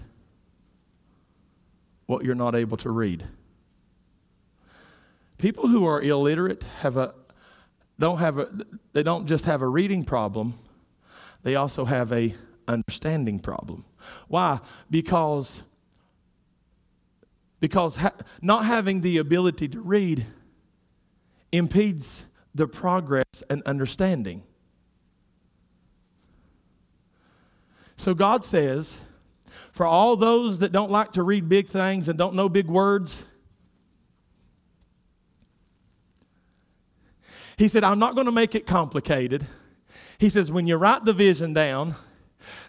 what 2.07 2.25
you're 2.25 2.35
not 2.35 2.55
able 2.55 2.77
to 2.79 2.91
read. 2.91 3.25
People 5.39 5.69
who 5.69 5.87
are 5.87 6.01
illiterate 6.01 6.65
have 6.81 6.97
a 6.97 7.15
don't 7.99 8.19
have 8.19 8.39
a 8.39 8.49
they 8.93 9.03
don't 9.03 9.27
just 9.27 9.45
have 9.45 9.63
a 9.63 9.69
reading 9.69 10.05
problem, 10.05 10.55
they 11.43 11.57
also 11.57 11.85
have 11.85 12.13
a 12.13 12.35
understanding 12.69 13.39
problem. 13.39 13.85
Why? 14.29 14.61
Because 14.91 15.63
because 17.61 17.97
ha- 17.97 18.13
not 18.41 18.65
having 18.65 19.01
the 19.01 19.19
ability 19.19 19.69
to 19.69 19.81
read 19.81 20.27
impedes 21.53 22.27
the 22.55 22.67
progress 22.67 23.43
and 23.51 23.63
understanding. 23.65 24.43
So 27.97 28.15
God 28.15 28.45
says, 28.45 29.01
for 29.77 29.85
all 29.85 30.17
those 30.17 30.61
that 30.61 30.73
don't 30.73 30.91
like 30.91 31.13
to 31.13 31.23
read 31.23 31.51
big 31.51 31.69
things 31.69 32.09
and 32.09 32.17
don't 32.19 32.35
know 32.35 32.49
big 32.49 32.67
words, 32.67 33.23
he 37.59 37.69
said, 37.69 37.85
I'm 37.85 37.99
not 37.99 38.15
going 38.15 38.25
to 38.25 38.33
make 38.33 38.55
it 38.55 38.67
complicated. 38.67 39.47
He 40.17 40.31
says, 40.31 40.51
when 40.51 40.67
you 40.67 40.77
write 40.77 41.05
the 41.05 41.13
vision 41.13 41.53
down, 41.53 41.95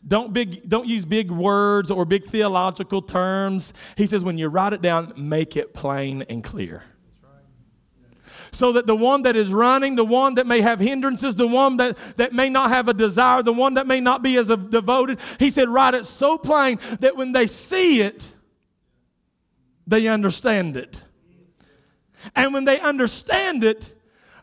don't, 0.06 0.34
big, 0.34 0.68
don't 0.68 0.86
use 0.86 1.06
big 1.06 1.32
words 1.32 1.90
or 1.90 2.04
big 2.04 2.26
theological 2.26 3.02
terms. 3.02 3.74
He 3.96 4.06
says, 4.06 4.26
when 4.26 4.38
you 4.38 4.50
write 4.50 4.74
it 4.74 4.82
down, 4.82 5.14
make 5.16 5.56
it 5.56 5.74
plain 5.74 6.24
and 6.24 6.44
clear 6.44 6.84
so 8.52 8.72
that 8.74 8.88
the 8.88 8.96
one 8.96 9.22
that 9.24 9.36
is 9.36 9.52
running, 9.52 9.96
the 9.96 10.06
one 10.06 10.36
that 10.36 10.48
may 10.48 10.62
have 10.62 10.80
hindrances, 10.80 11.36
the 11.36 11.48
one 11.48 11.78
that, 11.78 11.98
that 12.18 12.34
may 12.34 12.50
not 12.50 12.70
have 12.70 12.88
a 12.88 12.94
desire, 12.94 13.44
the 13.44 13.54
one 13.54 13.76
that 13.76 13.88
may 13.88 14.00
not 14.00 14.24
be 14.24 14.38
as 14.38 14.48
devoted, 14.48 15.20
he 15.40 15.50
said, 15.50 15.70
write 15.70 15.94
it 15.94 16.06
so 16.06 16.38
plain 16.38 16.80
that 17.00 17.16
when 17.16 17.32
they 17.32 17.48
see 17.48 18.02
it, 18.02 18.32
they 19.86 20.08
understand 20.08 20.76
it. 20.76 21.04
And 22.36 22.54
when 22.54 22.66
they 22.66 22.80
understand 22.80 23.64
it, 23.64 23.94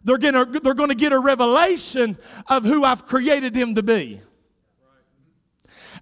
they're 0.04 0.18
gonna, 0.18 0.44
they're 0.44 0.74
gonna 0.74 0.94
get 0.94 1.12
a 1.12 1.18
revelation 1.18 2.16
of 2.46 2.64
who 2.64 2.84
I've 2.84 3.06
created 3.06 3.54
them 3.54 3.74
to 3.74 3.82
be. 3.82 4.20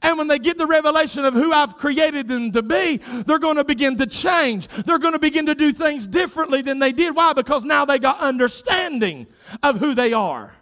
And 0.03 0.19
when 0.19 0.27
they 0.27 0.41
get 0.41 0.59
the 0.59 0.67
revelation 0.67 1.25
of 1.25 1.33
who 1.33 1.53
I've 1.53 1.77
created 1.77 2.27
them 2.27 2.51
to 2.53 2.63
be, 2.63 2.97
they're 2.97 3.39
going 3.39 3.57
to 3.57 3.65
begin 3.65 3.97
to 3.99 4.07
change. 4.07 4.67
They're 4.69 4.99
going 4.99 5.13
to 5.13 5.21
begin 5.21 5.47
to 5.47 5.55
do 5.55 5.73
things 5.73 6.09
differently 6.09 6.61
than 6.61 6.81
they 6.81 6.93
did. 6.93 7.15
Why? 7.15 7.33
Because 7.33 7.65
now 7.65 7.85
they 7.85 8.01
got 8.01 8.21
understanding 8.21 9.29
of 9.63 9.79
who 9.79 9.95
they 9.95 10.13
are. 10.13 10.55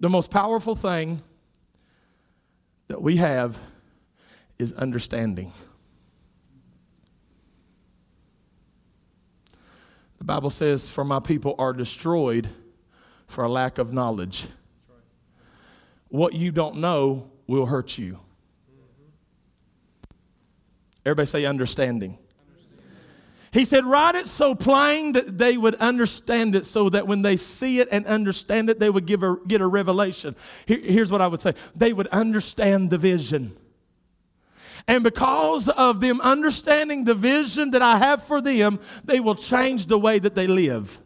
The 0.00 0.08
most 0.08 0.32
powerful 0.32 0.74
thing 0.74 1.22
that 2.88 3.00
we 3.00 3.18
have 3.18 3.56
is 4.58 4.72
understanding. 4.72 5.52
The 10.18 10.24
Bible 10.24 10.50
says, 10.50 10.90
For 10.90 11.04
my 11.04 11.20
people 11.20 11.54
are 11.56 11.72
destroyed 11.72 12.48
for 13.32 13.44
a 13.44 13.48
lack 13.48 13.78
of 13.78 13.92
knowledge. 13.92 14.46
What 16.08 16.34
you 16.34 16.52
don't 16.52 16.76
know 16.76 17.30
will 17.46 17.66
hurt 17.66 17.96
you. 17.96 18.18
Everybody 21.04 21.26
say 21.26 21.44
understanding. 21.46 22.18
He 23.50 23.64
said, 23.64 23.84
Write 23.84 24.14
it 24.14 24.26
so 24.26 24.54
plain 24.54 25.12
that 25.12 25.36
they 25.36 25.56
would 25.56 25.74
understand 25.76 26.54
it, 26.54 26.64
so 26.64 26.88
that 26.90 27.06
when 27.06 27.22
they 27.22 27.36
see 27.36 27.80
it 27.80 27.88
and 27.90 28.06
understand 28.06 28.70
it, 28.70 28.78
they 28.78 28.88
would 28.88 29.06
give 29.06 29.22
a, 29.22 29.36
get 29.46 29.60
a 29.60 29.66
revelation. 29.66 30.36
Here, 30.66 30.78
here's 30.78 31.10
what 31.10 31.20
I 31.20 31.26
would 31.26 31.40
say 31.40 31.54
they 31.74 31.92
would 31.92 32.06
understand 32.08 32.90
the 32.90 32.98
vision. 32.98 33.56
And 34.88 35.04
because 35.04 35.68
of 35.68 36.00
them 36.00 36.20
understanding 36.20 37.04
the 37.04 37.14
vision 37.14 37.70
that 37.70 37.82
I 37.82 37.98
have 37.98 38.24
for 38.24 38.40
them, 38.40 38.80
they 39.04 39.20
will 39.20 39.34
change 39.34 39.86
the 39.86 39.98
way 39.98 40.18
that 40.18 40.34
they 40.34 40.46
live. 40.46 41.01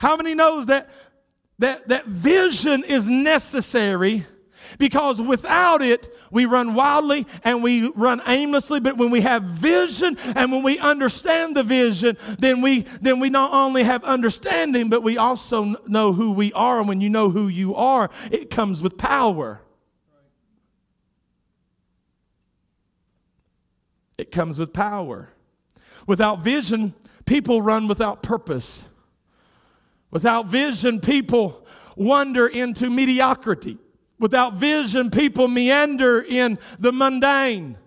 How 0.00 0.16
many 0.16 0.34
knows 0.34 0.66
that 0.66 0.88
that, 1.58 1.88
that 1.88 2.06
vision 2.06 2.84
is 2.84 3.08
necessary 3.08 4.26
because 4.78 5.20
without 5.20 5.82
it, 5.82 6.08
we 6.30 6.46
run 6.46 6.72
wildly 6.72 7.26
and 7.44 7.62
we 7.62 7.90
run 7.90 8.22
aimlessly. 8.26 8.80
But 8.80 8.96
when 8.96 9.10
we 9.10 9.20
have 9.20 9.42
vision 9.42 10.16
and 10.34 10.50
when 10.52 10.62
we 10.62 10.78
understand 10.78 11.54
the 11.54 11.62
vision, 11.62 12.16
then 12.38 12.62
we, 12.62 12.86
then 13.02 13.20
we 13.20 13.28
not 13.28 13.52
only 13.52 13.84
have 13.84 14.02
understanding, 14.04 14.88
but 14.88 15.02
we 15.02 15.18
also 15.18 15.76
know 15.86 16.14
who 16.14 16.32
we 16.32 16.50
are. 16.54 16.78
And 16.78 16.88
when 16.88 17.02
you 17.02 17.10
know 17.10 17.28
who 17.28 17.48
you 17.48 17.74
are, 17.74 18.08
it 18.30 18.48
comes 18.48 18.80
with 18.80 18.96
power. 18.96 19.60
It 24.16 24.30
comes 24.30 24.58
with 24.58 24.72
power. 24.72 25.28
Without 26.06 26.40
vision, 26.40 26.94
people 27.26 27.60
run 27.60 27.86
without 27.86 28.22
purpose. 28.22 28.84
Without 30.10 30.46
vision, 30.46 31.00
people 31.00 31.66
wander 31.96 32.46
into 32.46 32.90
mediocrity. 32.90 33.78
Without 34.18 34.54
vision, 34.54 35.10
people 35.10 35.48
meander 35.48 36.20
in 36.20 36.58
the 36.78 36.92
mundane. 36.92 37.78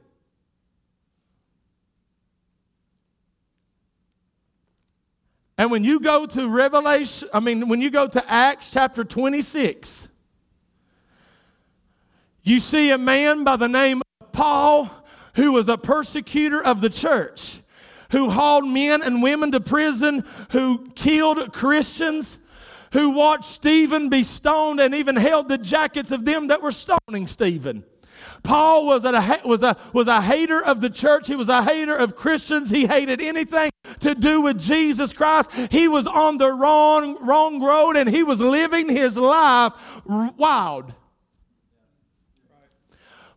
And 5.58 5.70
when 5.70 5.84
you 5.84 6.00
go 6.00 6.26
to 6.26 6.50
Revelation, 6.50 7.30
I 7.34 7.40
mean, 7.40 7.68
when 7.68 7.82
you 7.82 7.92
go 7.92 8.08
to 8.08 8.32
Acts 8.32 8.72
chapter 8.72 9.04
26, 9.04 10.08
you 12.42 12.60
see 12.60 12.90
a 12.90 12.98
man 12.98 13.44
by 13.44 13.56
the 13.56 13.70
name 13.70 14.02
of 14.20 14.32
Paul 14.32 14.90
who 15.36 15.52
was 15.52 15.70
a 15.70 15.78
persecutor 15.78 16.64
of 16.64 16.82
the 16.82 16.90
church 16.90 17.60
who 18.14 18.30
hauled 18.30 18.68
men 18.68 19.02
and 19.02 19.22
women 19.22 19.52
to 19.52 19.60
prison, 19.60 20.24
who 20.52 20.88
killed 20.96 21.52
Christians, 21.52 22.38
who 22.94 23.10
watched 23.10 23.46
Stephen 23.46 24.08
be 24.10 24.22
stoned 24.24 24.80
and 24.80 24.94
even 24.94 25.16
held 25.16 25.50
the 25.50 25.58
jackets 25.58 26.12
of 26.12 26.24
them 26.24 26.48
that 26.48 26.62
were 26.62 26.72
stoning 26.72 27.26
Stephen. 27.26 27.84
Paul 28.44 28.86
was 28.86 29.04
a, 29.04 29.42
was, 29.44 29.64
a, 29.64 29.76
was 29.94 30.08
a 30.08 30.22
hater 30.22 30.64
of 30.64 30.80
the 30.80 30.92
church. 30.92 31.28
He 31.28 31.36
was 31.36 31.50
a 31.50 31.64
hater 31.64 31.96
of 31.96 32.16
Christians. 32.16 32.70
He 32.70 32.86
hated 32.86 33.20
anything 33.20 33.72
to 34.02 34.14
do 34.14 34.42
with 34.42 34.60
Jesus 34.60 35.12
Christ. 35.12 35.50
He 35.72 35.88
was 35.88 36.06
on 36.06 36.38
the 36.38 36.52
wrong, 36.52 37.18
wrong 37.26 37.64
road 37.64 37.98
and 37.98 38.08
he 38.08 38.22
was 38.22 38.42
living 38.42 38.90
his 38.90 39.18
life 39.18 39.74
wild. 40.06 40.94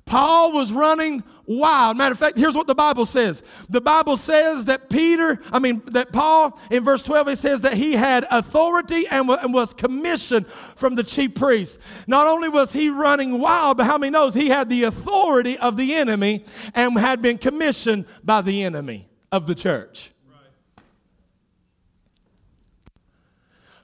Paul 0.07 0.53
was 0.53 0.73
running 0.73 1.25
wild. 1.47 1.97
Matter 1.97 2.13
of 2.13 2.19
fact, 2.19 2.39
here's 2.39 2.55
what 2.55 2.69
the 2.69 2.77
Bible 2.77 3.07
says. 3.07 3.43
The 3.69 3.81
Bible 3.81 4.17
says 4.17 4.67
that 4.67 4.89
Peter, 4.89 5.41
I 5.51 5.59
mean, 5.59 5.83
that 5.87 6.13
Paul, 6.13 6.59
in 6.71 6.85
verse 6.85 7.03
12, 7.03 7.29
it 7.29 7.39
says 7.39 7.63
that 7.63 7.75
he 7.75 7.95
had 7.95 8.25
authority 8.31 9.09
and, 9.09 9.29
was 9.29 9.75
commissioned 9.75 10.47
from 10.77 10.95
the 10.95 11.03
chief 11.03 11.35
priests. 11.35 11.79
Not 12.07 12.29
only 12.29 12.49
was 12.49 12.73
he 12.73 12.89
running 12.89 13.41
wild, 13.41 13.79
but 13.79 13.87
how 13.87 13.99
many 13.99 14.11
knows 14.11 14.33
he 14.33 14.49
had 14.49 14.69
the 14.69 14.85
authority 14.85 15.59
of 15.59 15.77
the 15.77 15.97
enemy 15.97 16.45
and 16.73 16.97
had 16.97 17.21
been 17.21 17.37
commissioned 17.37 18.07
by 18.23 18.43
the 18.43 18.63
enemy 18.63 19.09
of 19.33 19.47
the 19.49 19.57
church. 19.57 20.13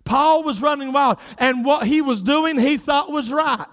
Paul 0.05 0.45
was 0.45 0.63
running 0.63 0.93
wild, 0.93 1.19
and 1.39 1.65
what 1.65 1.87
he 1.87 2.01
was 2.01 2.23
doing, 2.23 2.59
he 2.59 2.77
thought 2.77 3.11
was 3.11 3.33
right. 3.33 3.67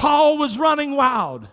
Paul 0.00 0.38
was 0.38 0.58
running 0.58 0.96
wild. 0.96 1.46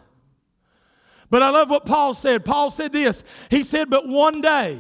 But 1.30 1.44
I 1.44 1.50
love 1.50 1.70
what 1.70 1.84
Paul 1.84 2.14
said. 2.14 2.46
Paul 2.46 2.70
said 2.70 2.94
this 2.94 3.26
He 3.52 3.62
said, 3.62 3.90
But 3.90 4.08
one 4.08 4.40
day, 4.40 4.80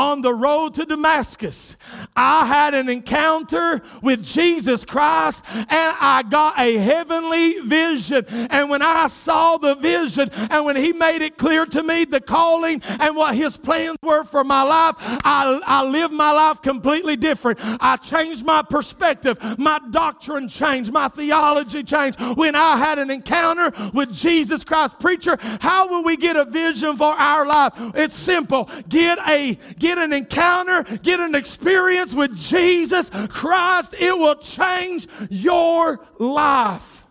on 0.00 0.22
the 0.22 0.32
road 0.32 0.72
to 0.72 0.86
Damascus, 0.86 1.76
I 2.16 2.46
had 2.46 2.72
an 2.72 2.88
encounter 2.88 3.82
with 4.02 4.24
Jesus 4.24 4.86
Christ 4.86 5.44
and 5.52 5.68
I 6.00 6.24
got 6.26 6.58
a 6.58 6.78
heavenly 6.78 7.60
vision. 7.60 8.24
And 8.48 8.70
when 8.70 8.80
I 8.80 9.08
saw 9.08 9.58
the 9.58 9.74
vision 9.74 10.30
and 10.32 10.64
when 10.64 10.76
He 10.76 10.94
made 10.94 11.20
it 11.20 11.36
clear 11.36 11.66
to 11.66 11.82
me 11.82 12.06
the 12.06 12.20
calling 12.20 12.80
and 12.98 13.14
what 13.14 13.34
His 13.34 13.58
plans 13.58 13.98
were 14.02 14.24
for 14.24 14.42
my 14.42 14.62
life, 14.62 14.94
I, 14.98 15.60
I 15.66 15.84
lived 15.84 16.14
my 16.14 16.32
life 16.32 16.62
completely 16.62 17.16
different. 17.16 17.58
I 17.62 17.98
changed 17.98 18.42
my 18.42 18.62
perspective, 18.62 19.36
my 19.58 19.78
doctrine 19.90 20.48
changed, 20.48 20.92
my 20.92 21.08
theology 21.08 21.82
changed. 21.82 22.18
When 22.38 22.54
I 22.54 22.78
had 22.78 22.98
an 22.98 23.10
encounter 23.10 23.70
with 23.92 24.14
Jesus 24.14 24.64
Christ, 24.64 24.98
preacher, 24.98 25.36
how 25.60 25.88
will 25.88 26.04
we 26.04 26.16
get 26.16 26.36
a 26.36 26.46
vision 26.46 26.96
for 26.96 27.12
our 27.12 27.44
life? 27.44 27.74
It's 27.94 28.14
simple. 28.14 28.70
Get 28.88 29.18
a 29.28 29.58
get 29.78 29.89
get 29.90 29.98
an 29.98 30.12
encounter, 30.12 30.84
get 30.98 31.18
an 31.18 31.34
experience 31.34 32.14
with 32.14 32.36
Jesus 32.36 33.10
Christ, 33.28 33.94
it 33.98 34.16
will 34.16 34.36
change 34.36 35.08
your 35.28 36.00
life. 36.18 37.04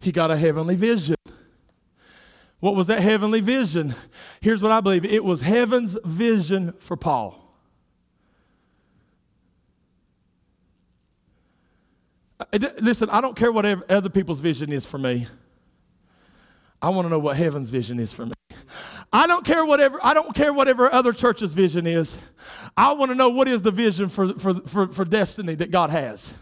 He 0.00 0.12
got 0.12 0.30
a 0.30 0.36
heavenly 0.36 0.74
vision. 0.74 1.14
What 2.60 2.74
was 2.74 2.88
that 2.88 3.00
heavenly 3.00 3.40
vision? 3.40 3.94
Here's 4.40 4.62
what 4.62 4.72
I 4.72 4.80
believe 4.80 5.04
it 5.04 5.24
was 5.24 5.40
heaven's 5.40 5.96
vision 6.04 6.74
for 6.80 6.96
Paul. 6.96 7.38
Uh, 12.40 12.58
listen, 12.80 13.08
I 13.10 13.20
don't 13.20 13.36
care 13.36 13.52
what 13.52 13.64
other 13.90 14.10
people's 14.10 14.40
vision 14.40 14.72
is 14.72 14.84
for 14.84 14.98
me. 14.98 15.28
I 16.82 16.88
want 16.88 17.06
to 17.06 17.10
know 17.10 17.20
what 17.20 17.36
heaven's 17.36 17.70
vision 17.70 18.00
is 18.00 18.12
for 18.12 18.26
me. 18.26 18.32
I 19.12 19.26
don't 19.26 19.44
care 19.44 19.64
whatever, 19.64 20.00
I 20.02 20.14
don't 20.14 20.34
care 20.34 20.52
whatever 20.52 20.92
other 20.92 21.12
church's 21.12 21.54
vision 21.54 21.86
is. 21.86 22.18
I 22.76 22.92
want 22.92 23.10
to 23.10 23.14
know 23.14 23.28
what 23.28 23.46
is 23.46 23.62
the 23.62 23.70
vision 23.70 24.08
for, 24.08 24.34
for, 24.38 24.54
for, 24.54 24.88
for 24.88 25.04
destiny 25.04 25.54
that 25.54 25.70
God 25.70 25.90
has. 25.90 26.34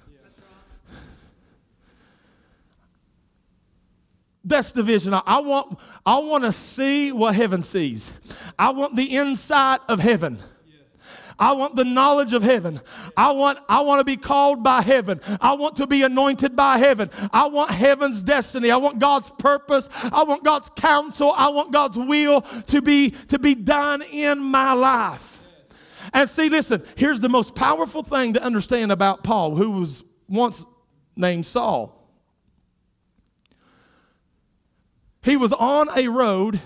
That's 4.43 4.73
the 4.73 4.83
vision. 4.83 5.13
I 5.15 5.41
want, 5.41 5.79
I 6.07 6.19
want 6.19 6.45
to 6.45 6.53
see 6.53 7.13
what 7.13 7.35
heaven 7.35 7.63
sees. 7.63 8.15
I 8.59 8.71
want 8.71 8.97
the 8.97 9.05
insight 9.05 9.81
of 9.89 10.01
heaven. 10.01 10.39
I 11.41 11.55
want 11.55 11.75
the 11.75 11.87
knowledge 11.87 12.35
of 12.35 12.43
heaven. 12.43 12.83
I 13.17 13.31
want, 13.31 13.59
I 13.67 13.81
want 13.81 14.01
to 14.01 14.05
be 14.05 14.19
called 14.19 14.63
by 14.63 14.83
heaven. 14.83 15.23
I 15.41 15.55
want 15.55 15.77
to 15.77 15.87
be 15.87 16.03
anointed 16.03 16.55
by 16.55 16.77
heaven. 16.77 17.11
I 17.33 17.47
want 17.47 17.71
heaven's 17.71 18.23
destiny. 18.23 18.71
I 18.71 18.77
want 18.77 18.99
God's 18.99 19.31
purpose. 19.39 19.89
I 20.13 20.23
want 20.25 20.45
God's 20.45 20.69
counsel. 20.77 21.33
I 21.35 21.49
want 21.49 21.73
God's 21.73 21.97
will 21.97 22.43
to 22.43 22.83
be, 22.83 23.11
to 23.29 23.39
be 23.39 23.55
done 23.55 24.03
in 24.03 24.39
my 24.39 24.75
life. 24.75 25.41
And 26.13 26.29
see, 26.29 26.51
listen, 26.51 26.85
here's 26.95 27.21
the 27.21 27.31
most 27.31 27.55
powerful 27.55 28.03
thing 28.03 28.35
to 28.35 28.43
understand 28.43 28.93
about 28.93 29.25
Paul, 29.25 29.57
who 29.57 29.71
was 29.71 30.03
once 30.29 30.67
named 31.17 31.47
Saul. 31.47 31.97
He 35.23 35.39
was 35.39 35.55
on 35.55 35.89
a 35.97 36.09
road. 36.09 36.61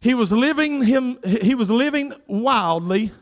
He 0.00 0.14
was 0.14 0.32
living 0.32 0.82
him 0.82 1.18
he 1.24 1.54
was 1.54 1.70
living 1.70 2.12
wildly 2.26 3.12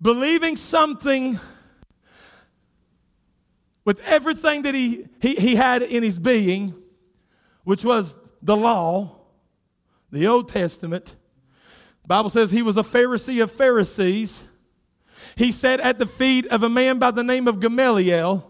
believing 0.00 0.56
something 0.56 1.38
with 3.84 4.00
everything 4.00 4.62
that 4.62 4.74
he, 4.74 5.06
he, 5.20 5.34
he 5.36 5.54
had 5.54 5.82
in 5.82 6.02
his 6.02 6.18
being, 6.18 6.74
which 7.64 7.84
was 7.84 8.18
the 8.42 8.56
law, 8.56 9.16
the 10.10 10.26
Old 10.26 10.48
Testament. 10.48 11.16
Bible 12.06 12.30
says 12.30 12.50
he 12.50 12.62
was 12.62 12.76
a 12.76 12.82
Pharisee 12.82 13.42
of 13.42 13.50
Pharisees. 13.50 14.44
He 15.34 15.50
sat 15.50 15.80
at 15.80 15.98
the 15.98 16.06
feet 16.06 16.46
of 16.48 16.62
a 16.62 16.68
man 16.68 16.98
by 16.98 17.10
the 17.10 17.24
name 17.24 17.48
of 17.48 17.60
Gamaliel. 17.60 18.48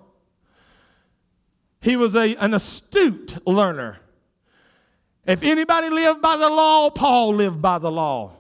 He 1.81 1.97
was 1.97 2.15
a, 2.15 2.35
an 2.37 2.55
astute 2.55 3.39
learner. 3.47 3.99
If 5.27 5.43
anybody 5.43 5.91
lived 5.91 6.23
by 6.23 6.37
the 6.37 6.49
law, 6.49 6.91
Paul 6.91 7.35
lived 7.35 7.61
by 7.61 7.79
the 7.79 7.91
law. 7.91 8.33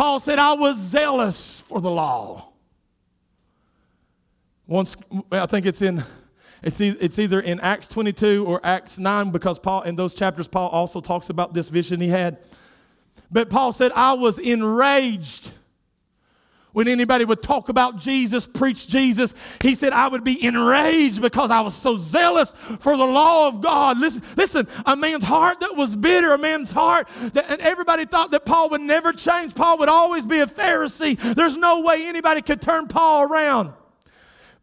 Paul 0.00 0.18
said, 0.18 0.38
I 0.38 0.54
was 0.54 0.78
zealous 0.78 1.60
for 1.60 1.78
the 1.78 1.90
law. 1.90 2.52
Once, 4.66 4.96
I 5.30 5.44
think 5.44 5.66
it's 5.66 5.82
in, 5.82 6.02
it's, 6.62 6.80
it's 6.80 7.18
either 7.18 7.38
in 7.38 7.60
Acts 7.60 7.86
22 7.88 8.46
or 8.46 8.62
Acts 8.64 8.98
9 8.98 9.30
because 9.30 9.58
Paul, 9.58 9.82
in 9.82 9.96
those 9.96 10.14
chapters, 10.14 10.48
Paul 10.48 10.70
also 10.70 11.02
talks 11.02 11.28
about 11.28 11.52
this 11.52 11.68
vision 11.68 12.00
he 12.00 12.08
had. 12.08 12.38
But 13.30 13.50
Paul 13.50 13.72
said, 13.72 13.92
I 13.94 14.14
was 14.14 14.38
enraged 14.38 15.52
when 16.72 16.88
anybody 16.88 17.24
would 17.24 17.42
talk 17.42 17.68
about 17.68 17.96
Jesus, 17.96 18.46
preach 18.46 18.86
Jesus, 18.86 19.34
he 19.60 19.74
said, 19.74 19.92
I 19.92 20.08
would 20.08 20.24
be 20.24 20.44
enraged 20.44 21.20
because 21.20 21.50
I 21.50 21.60
was 21.60 21.74
so 21.74 21.96
zealous 21.96 22.54
for 22.80 22.96
the 22.96 23.06
law 23.06 23.48
of 23.48 23.60
God. 23.60 23.98
Listen, 23.98 24.22
listen, 24.36 24.68
a 24.86 24.96
man's 24.96 25.24
heart 25.24 25.60
that 25.60 25.76
was 25.76 25.96
bitter, 25.96 26.32
a 26.32 26.38
man's 26.38 26.70
heart 26.70 27.08
that, 27.32 27.46
and 27.50 27.60
everybody 27.60 28.04
thought 28.04 28.30
that 28.30 28.44
Paul 28.44 28.70
would 28.70 28.80
never 28.80 29.12
change. 29.12 29.54
Paul 29.54 29.78
would 29.78 29.88
always 29.88 30.26
be 30.26 30.40
a 30.40 30.46
Pharisee. 30.46 31.18
There's 31.34 31.56
no 31.56 31.80
way 31.80 32.06
anybody 32.06 32.42
could 32.42 32.62
turn 32.62 32.86
Paul 32.86 33.24
around. 33.24 33.72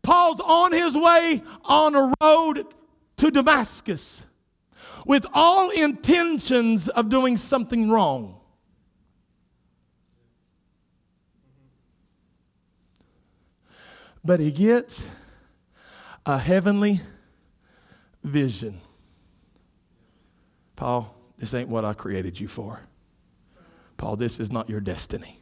Paul's 0.01 0.39
on 0.39 0.71
his 0.71 0.95
way 0.95 1.43
on 1.65 1.95
a 1.95 2.13
road 2.21 2.65
to 3.17 3.31
Damascus 3.31 4.23
with 5.05 5.25
all 5.33 5.69
intentions 5.69 6.87
of 6.89 7.09
doing 7.09 7.37
something 7.37 7.89
wrong. 7.89 8.36
But 14.27 14.41
he 14.41 14.51
gets 14.51 15.07
a 16.25 16.37
heavenly 16.37 16.99
vision. 18.25 18.81
Paul, 20.75 21.15
this 21.37 21.53
ain't 21.53 21.69
what 21.69 21.85
I 21.85 21.93
created 21.93 22.37
you 22.37 22.49
for. 22.49 22.81
Paul, 23.95 24.17
this 24.17 24.41
is 24.41 24.51
not 24.51 24.69
your 24.69 24.81
destiny. 24.81 25.39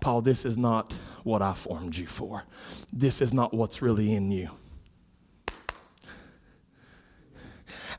Paul, 0.00 0.20
this 0.20 0.44
is 0.44 0.58
not 0.58 0.92
what 1.24 1.40
I 1.40 1.54
formed 1.54 1.96
you 1.96 2.06
for. 2.06 2.44
This 2.92 3.22
is 3.22 3.32
not 3.32 3.54
what's 3.54 3.80
really 3.80 4.14
in 4.14 4.30
you. 4.30 4.50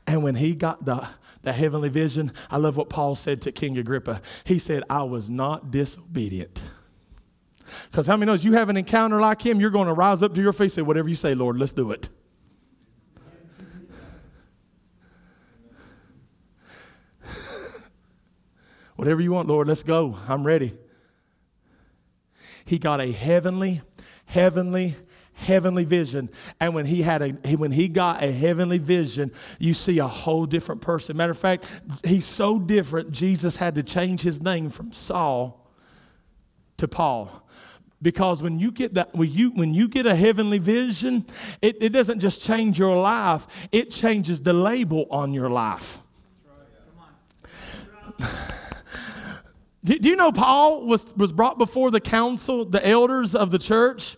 And 0.06 0.22
when 0.22 0.36
he 0.36 0.54
got 0.54 0.84
the, 0.84 1.04
the 1.42 1.52
heavenly 1.52 1.88
vision, 1.88 2.30
I 2.48 2.58
love 2.58 2.76
what 2.76 2.90
Paul 2.90 3.16
said 3.16 3.42
to 3.42 3.50
King 3.50 3.76
Agrippa. 3.76 4.22
He 4.44 4.60
said, 4.60 4.84
I 4.88 5.02
was 5.02 5.28
not 5.28 5.72
disobedient. 5.72 6.62
Because 7.90 8.06
how 8.06 8.16
many 8.16 8.30
knows 8.30 8.44
you 8.44 8.52
have 8.52 8.68
an 8.68 8.76
encounter 8.76 9.20
like 9.20 9.44
him, 9.44 9.60
you're 9.60 9.70
going 9.70 9.86
to 9.86 9.92
rise 9.92 10.22
up 10.22 10.34
to 10.34 10.42
your 10.42 10.52
face 10.52 10.72
and 10.76 10.82
say, 10.82 10.82
Whatever 10.82 11.08
you 11.08 11.14
say, 11.14 11.34
Lord, 11.34 11.58
let's 11.58 11.72
do 11.72 11.90
it. 11.90 12.08
Whatever 18.96 19.20
you 19.20 19.32
want, 19.32 19.48
Lord, 19.48 19.68
let's 19.68 19.82
go. 19.82 20.16
I'm 20.28 20.44
ready. 20.44 20.76
He 22.64 22.78
got 22.78 23.00
a 23.00 23.10
heavenly, 23.10 23.82
heavenly, 24.26 24.94
heavenly 25.32 25.84
vision. 25.84 26.30
And 26.60 26.74
when 26.74 26.86
he 26.86 27.02
had 27.02 27.22
a 27.22 27.30
when 27.56 27.72
he 27.72 27.88
got 27.88 28.22
a 28.22 28.30
heavenly 28.30 28.78
vision, 28.78 29.32
you 29.58 29.74
see 29.74 29.98
a 29.98 30.06
whole 30.06 30.46
different 30.46 30.80
person. 30.80 31.16
Matter 31.16 31.32
of 31.32 31.38
fact, 31.38 31.66
he's 32.04 32.26
so 32.26 32.58
different, 32.58 33.10
Jesus 33.10 33.56
had 33.56 33.74
to 33.74 33.82
change 33.82 34.20
his 34.20 34.40
name 34.40 34.70
from 34.70 34.92
Saul 34.92 35.68
to 36.76 36.86
Paul 36.86 37.46
because 38.02 38.42
when 38.42 38.58
you 38.58 38.72
get 38.72 38.94
that 38.94 39.14
when 39.14 39.30
you 39.30 39.50
when 39.50 39.74
you 39.74 39.88
get 39.88 40.06
a 40.06 40.14
heavenly 40.14 40.58
vision 40.58 41.26
it, 41.60 41.76
it 41.82 41.90
doesn't 41.90 42.20
just 42.20 42.42
change 42.44 42.78
your 42.78 42.96
life 43.00 43.46
it 43.72 43.90
changes 43.90 44.40
the 44.40 44.52
label 44.52 45.06
on 45.10 45.32
your 45.32 45.50
life. 45.50 46.00
Do, 49.82 49.96
you 50.00 50.16
know 50.16 50.32
paul 50.32 50.86
was 50.86 51.14
was 51.16 51.32
brought 51.32 51.58
before 51.58 51.90
the 51.90 52.00
council 52.00 52.64
the 52.64 52.86
elders 52.86 53.34
of 53.34 53.50
the 53.50 53.58
church? 53.58 54.16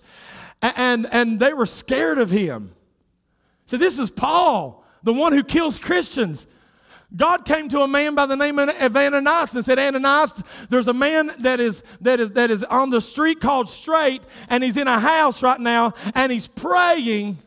And 0.60 1.06
and 1.12 1.40
they 1.40 1.52
were 1.52 1.66
scared 1.66 2.18
of 2.18 2.30
him. 2.30 2.74
So 3.64 3.76
this 3.76 3.98
is 3.98 4.10
paul 4.10 4.84
the 5.02 5.12
one 5.12 5.32
who 5.32 5.42
kills 5.42 5.78
christians 5.78 6.46
God 7.14 7.44
came 7.44 7.68
to 7.68 7.80
a 7.80 7.88
man 7.88 8.14
by 8.14 8.26
the 8.26 8.36
name 8.36 8.58
of 8.58 8.96
Ananias 8.96 9.54
and 9.54 9.64
said, 9.64 9.78
Ananias, 9.78 10.42
there's 10.70 10.88
a 10.88 10.94
man 10.94 11.32
that 11.40 11.60
is, 11.60 11.82
that, 12.00 12.20
is, 12.20 12.32
that 12.32 12.50
is 12.50 12.64
on 12.64 12.90
the 12.90 13.00
street 13.00 13.40
called 13.40 13.68
Straight, 13.68 14.22
and 14.48 14.64
he's 14.64 14.76
in 14.76 14.88
a 14.88 14.98
house 14.98 15.42
right 15.42 15.60
now, 15.60 15.92
and 16.14 16.32
he's 16.32 16.48
praying. 16.48 17.38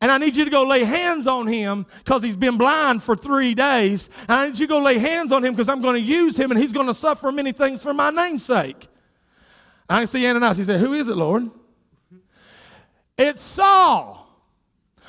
And 0.00 0.12
I 0.12 0.18
need 0.18 0.36
you 0.36 0.44
to 0.44 0.50
go 0.50 0.64
lay 0.64 0.84
hands 0.84 1.26
on 1.26 1.46
him 1.46 1.86
because 2.04 2.22
he's 2.22 2.36
been 2.36 2.58
blind 2.58 3.02
for 3.02 3.16
three 3.16 3.54
days. 3.54 4.10
And 4.28 4.32
I 4.32 4.46
need 4.46 4.58
you 4.58 4.66
to 4.66 4.70
go 4.70 4.78
lay 4.78 4.98
hands 4.98 5.32
on 5.32 5.42
him 5.42 5.54
because 5.54 5.68
I'm 5.68 5.80
going 5.80 5.94
to 5.94 6.06
use 6.06 6.38
him 6.38 6.50
and 6.50 6.60
he's 6.60 6.72
going 6.72 6.88
to 6.88 6.94
suffer 6.94 7.32
many 7.32 7.52
things 7.52 7.82
for 7.82 7.94
my 7.94 8.10
namesake. 8.10 8.86
I 9.88 10.04
see 10.04 10.26
Ananias. 10.26 10.58
He 10.58 10.64
said, 10.64 10.80
Who 10.80 10.92
is 10.92 11.08
it, 11.08 11.16
Lord? 11.16 11.50
It's 13.16 13.40
Saul. 13.40 14.23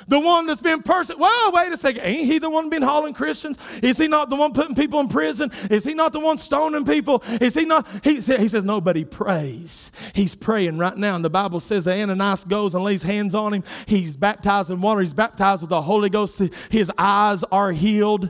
The 0.07 0.19
one 0.19 0.45
that's 0.45 0.61
been 0.61 0.83
persecuted. 0.83 1.21
Well, 1.21 1.51
wait 1.51 1.71
a 1.71 1.77
second. 1.77 2.03
Ain't 2.03 2.27
he 2.27 2.37
the 2.37 2.49
one 2.49 2.69
been 2.69 2.81
hauling 2.81 3.13
Christians? 3.13 3.57
Is 3.81 3.97
he 3.97 4.07
not 4.07 4.29
the 4.29 4.35
one 4.35 4.53
putting 4.53 4.75
people 4.75 4.99
in 4.99 5.07
prison? 5.07 5.51
Is 5.71 5.83
he 5.83 5.93
not 5.93 6.13
the 6.13 6.19
one 6.19 6.37
stoning 6.37 6.85
people? 6.85 7.23
Is 7.41 7.55
he 7.55 7.65
not? 7.65 7.87
He, 8.03 8.15
he 8.15 8.47
says, 8.47 8.63
nobody 8.63 9.03
prays. 9.03 9.91
He's 10.13 10.35
praying 10.35 10.77
right 10.77 10.95
now. 10.95 11.15
And 11.15 11.25
the 11.25 11.29
Bible 11.29 11.59
says 11.59 11.85
that 11.85 11.99
Ananias 11.99 12.43
goes 12.43 12.75
and 12.75 12.83
lays 12.83 13.03
hands 13.03 13.33
on 13.33 13.53
him. 13.53 13.63
He's 13.87 14.15
baptized 14.15 14.69
in 14.69 14.79
water. 14.79 15.01
He's 15.01 15.13
baptized 15.13 15.61
with 15.61 15.69
the 15.69 15.81
Holy 15.81 16.09
Ghost. 16.09 16.41
His 16.69 16.91
eyes 16.97 17.43
are 17.51 17.71
healed. 17.71 18.29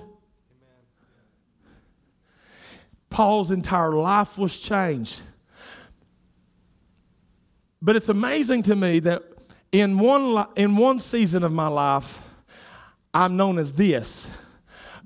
Paul's 3.10 3.51
entire 3.51 3.93
life 3.93 4.38
was 4.38 4.58
changed. 4.58 5.21
But 7.82 7.95
it's 7.95 8.10
amazing 8.10 8.63
to 8.63 8.75
me 8.75 8.99
that 8.99 9.23
in 9.81 9.97
one, 9.97 10.47
in 10.55 10.77
one 10.77 10.99
season 10.99 11.43
of 11.43 11.51
my 11.51 11.67
life, 11.67 12.19
I'm 13.13 13.38
known 13.38 13.57
as 13.57 13.73
this. 13.73 14.29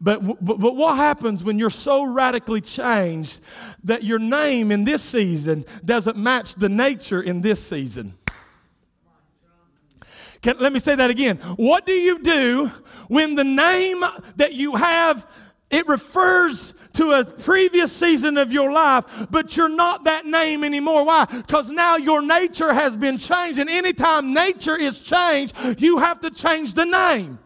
But, 0.02 0.24
but, 0.44 0.60
but 0.60 0.76
what 0.76 0.96
happens 0.96 1.44
when 1.44 1.60
you're 1.60 1.70
so 1.70 2.04
radically 2.04 2.62
changed 2.62 3.42
that 3.84 4.04
your 4.04 4.20
name 4.20 4.72
in 4.72 4.84
this 4.84 5.04
season 5.04 5.66
doesn't 5.84 6.18
match 6.18 6.56
the 6.56 6.70
nature 6.70 7.22
in 7.22 7.42
this 7.42 7.62
season? 7.62 8.14
Can, 10.42 10.58
let 10.60 10.72
me 10.72 10.80
say 10.80 10.96
that 10.96 11.10
again. 11.10 11.38
What 11.58 11.86
do 11.86 11.92
you 11.92 12.20
do 12.20 12.72
when 13.10 13.36
the 13.36 13.44
name 13.44 14.06
that 14.38 14.54
you 14.54 14.76
have 14.76 15.28
it 15.70 15.88
refers 15.88 16.74
to 17.00 17.14
a 17.14 17.24
previous 17.24 17.94
season 17.94 18.38
of 18.38 18.52
your 18.52 18.74
life, 18.74 19.06
but 19.32 19.56
you're 19.56 19.70
not 19.70 20.04
that 20.04 20.26
name 20.26 20.66
anymore. 20.66 21.06
Why? 21.06 21.24
Because 21.24 21.70
now 21.70 21.96
your 21.96 22.22
nature 22.22 22.74
has 22.74 22.98
been 22.98 23.18
changed. 23.18 23.58
And 23.58 23.70
anytime 23.70 24.34
nature 24.34 24.76
is 24.76 25.00
changed, 25.00 25.56
you 25.78 26.00
have 26.00 26.20
to 26.20 26.30
change 26.30 26.74
the 26.74 26.84
name. 26.84 27.40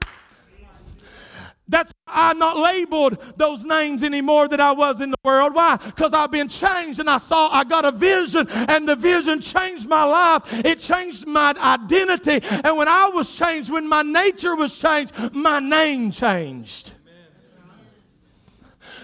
That's 1.68 1.94
why 2.06 2.32
I'm 2.32 2.40
not 2.40 2.58
labeled 2.58 3.20
those 3.38 3.64
names 3.64 4.04
anymore 4.04 4.48
that 4.48 4.60
I 4.60 4.72
was 4.72 5.02
in 5.02 5.12
the 5.12 5.18
world. 5.24 5.54
Why? 5.54 5.78
Because 5.78 6.16
I've 6.16 6.32
been 6.32 6.48
changed 6.48 7.00
and 7.00 7.08
I 7.08 7.18
saw 7.18 7.50
I 7.52 7.64
got 7.64 7.86
a 7.86 7.92
vision 7.92 8.50
and 8.50 8.90
the 8.90 8.96
vision 8.96 9.40
changed 9.40 9.88
my 9.88 10.04
life. 10.04 10.66
It 10.66 10.80
changed 10.80 11.28
my 11.28 11.54
identity. 11.60 12.46
And 12.64 12.76
when 12.76 12.88
I 12.88 13.08
was 13.10 13.36
changed, 13.36 13.72
when 13.72 13.88
my 13.88 14.02
nature 14.02 14.56
was 14.56 14.80
changed, 14.80 15.14
my 15.32 15.60
name 15.60 16.10
changed. 16.10 16.94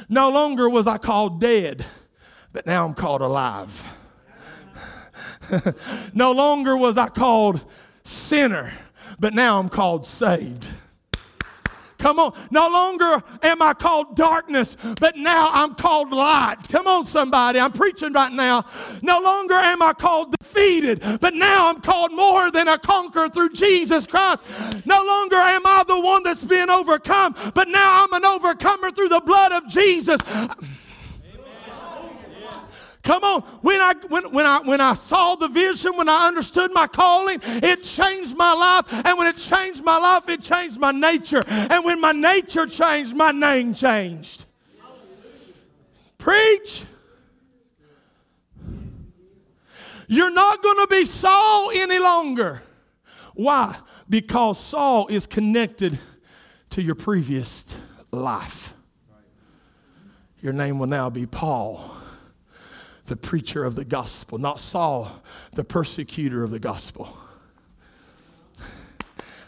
No 0.10 0.30
longer 0.30 0.68
was 0.68 0.88
I 0.88 0.98
called 0.98 1.40
dead, 1.40 1.86
but 2.52 2.66
now 2.66 2.86
I'm 2.86 2.96
called 2.96 3.22
alive. 3.22 3.84
no 6.14 6.32
longer 6.32 6.76
was 6.76 6.98
I 6.98 7.10
called 7.10 7.62
sinner, 8.04 8.74
but 9.20 9.36
now 9.36 9.60
I'm 9.60 9.70
called 9.70 10.08
saved. 10.08 10.69
Come 12.00 12.18
on. 12.18 12.34
No 12.50 12.68
longer 12.70 13.22
am 13.44 13.62
I 13.62 13.74
called 13.74 14.16
darkness, 14.16 14.78
but 15.00 15.18
now 15.18 15.52
I'm 15.52 15.76
called 15.76 16.12
light. 16.12 16.58
Come 16.70 16.88
on, 16.88 17.06
somebody. 17.06 17.60
I'm 17.60 17.74
preaching 17.74 18.14
right 18.14 18.32
now. 18.32 18.66
No 19.02 19.20
longer 19.20 19.54
am 19.54 19.82
I 19.82 19.94
called 19.94 20.34
defeated, 20.40 21.02
but 21.20 21.34
now 21.34 21.68
I'm 21.68 21.82
called 21.82 22.14
more 22.14 22.50
than 22.52 22.68
a 22.68 22.80
conqueror 22.80 23.30
through 23.30 23.50
Jesus 23.50 24.08
Christ. 24.08 24.44
No 24.86 25.04
longer 25.04 25.36
am 25.36 25.66
I 25.66 25.84
the 25.88 26.00
one 26.00 26.24
that's 26.24 26.46
been 26.46 26.70
overcome, 26.70 27.36
but 27.54 27.68
now 27.68 28.04
I'm 28.04 28.14
an 28.14 28.26
overcomer 28.26 28.92
through 28.92 29.10
the 29.10 29.22
blood 29.22 29.52
of 29.52 29.68
Jesus. 29.68 30.22
Come 33.10 33.24
on. 33.24 33.42
When 33.64 33.82
I, 33.82 33.96
when, 34.08 34.32
when, 34.32 34.46
I, 34.46 34.60
when 34.60 34.80
I 34.80 34.94
saw 34.94 35.34
the 35.34 35.48
vision, 35.48 35.98
when 35.98 36.08
I 36.08 36.28
understood 36.28 36.72
my 36.72 36.86
calling, 36.86 37.40
it 37.44 37.82
changed 37.82 38.38
my 38.38 38.54
life. 38.54 38.86
And 39.04 39.18
when 39.18 39.26
it 39.26 39.38
changed 39.38 39.84
my 39.84 39.98
life, 39.98 40.30
it 40.30 40.44
changed 40.44 40.80
my 40.80 40.92
nature. 40.92 41.42
And 41.48 41.84
when 41.84 42.00
my 42.00 42.12
nature 42.12 42.68
changed, 42.68 43.16
my 43.16 43.32
name 43.32 43.74
changed. 43.74 44.46
Preach. 46.20 46.84
You're 50.08 50.30
not 50.30 50.62
going 50.62 50.78
to 50.78 50.88
be 50.88 51.08
Saul 51.08 51.72
any 51.74 51.98
longer. 51.98 52.62
Why? 53.34 53.76
Because 54.08 54.60
Saul 54.60 55.08
is 55.08 55.26
connected 55.26 55.98
to 56.70 56.84
your 56.84 56.94
previous 56.94 57.76
life. 58.12 58.76
Your 60.44 60.54
name 60.54 60.78
will 60.78 60.86
now 60.86 61.10
be 61.10 61.26
Paul 61.26 61.96
the 63.10 63.18
preacher 63.18 63.66
of 63.66 63.76
the 63.76 63.84
gospel, 63.84 64.38
not 64.38 64.60
Saul, 64.60 65.12
the 65.54 65.64
persecutor 65.64 66.44
of 66.44 66.52
the 66.52 66.60
gospel. 66.60 67.18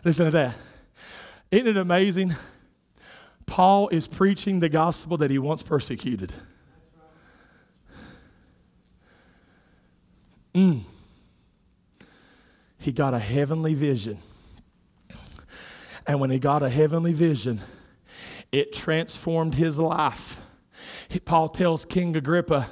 Listen 0.04 0.26
to 0.26 0.32
that. 0.32 0.56
Isn't 1.52 1.68
it 1.68 1.78
amazing? 1.78 2.36
Paul 3.46 3.90
is 3.90 4.08
preaching 4.08 4.60
the 4.60 4.70
gospel 4.70 5.18
that 5.18 5.30
he 5.30 5.38
once 5.38 5.62
persecuted. 5.62 6.34
Mm. 10.56 10.82
He 12.80 12.92
got 12.92 13.14
a 13.14 13.20
heavenly 13.20 13.76
vision. 13.76 14.18
And 16.08 16.20
when 16.20 16.32
he 16.32 16.40
got 16.40 16.64
a 16.64 16.70
heavenly 16.70 17.14
vision, 17.14 17.62
it 18.52 18.74
transformed 18.74 19.54
his 19.54 19.78
life. 19.78 20.42
Paul 21.26 21.50
tells 21.50 21.86
King 21.86 22.16
Agrippa, 22.16 22.68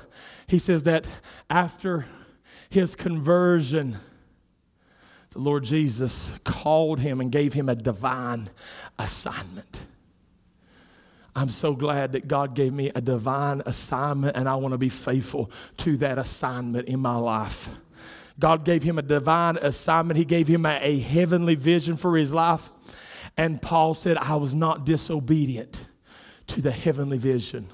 he 0.50 0.58
says 0.58 0.84
that 0.84 1.08
after 1.50 2.06
his 2.70 2.96
conversion, 2.96 3.98
the 5.30 5.40
Lord 5.40 5.64
Jesus 5.64 6.34
called 6.44 7.00
him 7.00 7.22
and 7.22 7.32
gave 7.32 7.54
him 7.54 7.70
a 7.70 7.76
divine 7.76 8.50
assignment. 8.98 9.84
I'm 11.36 11.52
so 11.52 11.74
glad 11.74 12.14
that 12.14 12.28
God 12.28 12.56
gave 12.56 12.74
me 12.74 12.92
a 12.96 13.00
divine 13.00 13.62
assignment, 13.68 14.36
and 14.36 14.50
I 14.50 14.56
want 14.56 14.72
to 14.74 14.80
be 14.80 14.90
faithful 14.90 15.52
to 15.78 15.98
that 15.98 16.18
assignment 16.18 16.88
in 16.88 17.00
my 17.00 17.16
life. 17.16 17.70
God 18.40 18.66
gave 18.66 18.82
him 18.82 18.98
a 18.98 19.04
divine 19.04 19.58
assignment, 19.58 20.18
He 20.18 20.26
gave 20.26 20.48
him 20.48 20.66
a, 20.66 20.80
a 20.82 21.00
heavenly 21.00 21.56
vision 21.56 21.96
for 21.96 22.18
his 22.18 22.34
life. 22.34 22.72
And 23.38 23.62
Paul 23.62 23.94
said, 23.94 24.18
I 24.18 24.36
was 24.38 24.56
not 24.56 24.84
disobedient 24.84 25.86
to 26.48 26.62
the 26.62 26.72
heavenly 26.72 27.20
vision. 27.20 27.70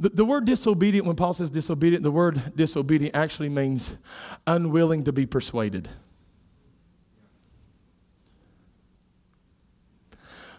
The, 0.00 0.08
the 0.08 0.24
word 0.24 0.46
disobedient, 0.46 1.06
when 1.06 1.14
Paul 1.14 1.34
says 1.34 1.50
disobedient, 1.50 2.02
the 2.02 2.10
word 2.10 2.56
disobedient 2.56 3.14
actually 3.14 3.50
means 3.50 3.96
unwilling 4.46 5.04
to 5.04 5.12
be 5.12 5.26
persuaded. 5.26 5.90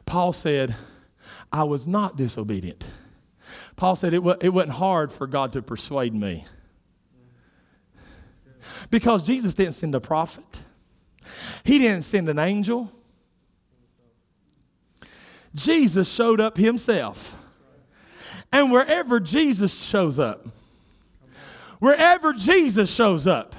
Paul 0.06 0.32
said, 0.32 0.76
I 1.52 1.64
was 1.64 1.88
not 1.88 2.18
disobedient. 2.18 2.86
Paul 3.78 3.96
said 3.96 4.14
it, 4.14 4.22
it 4.42 4.50
wasn't 4.50 4.74
hard 4.74 5.12
for 5.12 5.26
God 5.26 5.54
to 5.54 5.64
persuade 5.64 6.14
me. 6.14 6.46
Because 8.92 9.24
Jesus 9.24 9.56
didn't 9.56 9.74
send 9.74 9.96
a 9.96 10.00
prophet, 10.00 10.46
He 11.64 11.80
didn't 11.80 12.04
send 12.04 12.30
an 12.30 12.38
angel. 12.38 12.92
Jesus 15.56 16.12
showed 16.12 16.39
up 16.39 16.58
Himself. 16.58 17.38
And 18.52 18.72
wherever 18.72 19.20
Jesus 19.20 19.84
shows 19.84 20.20
up, 20.20 20.45
wherever 21.80 22.34
Jesus 22.34 22.93
shows 22.93 23.28
up, 23.28 23.56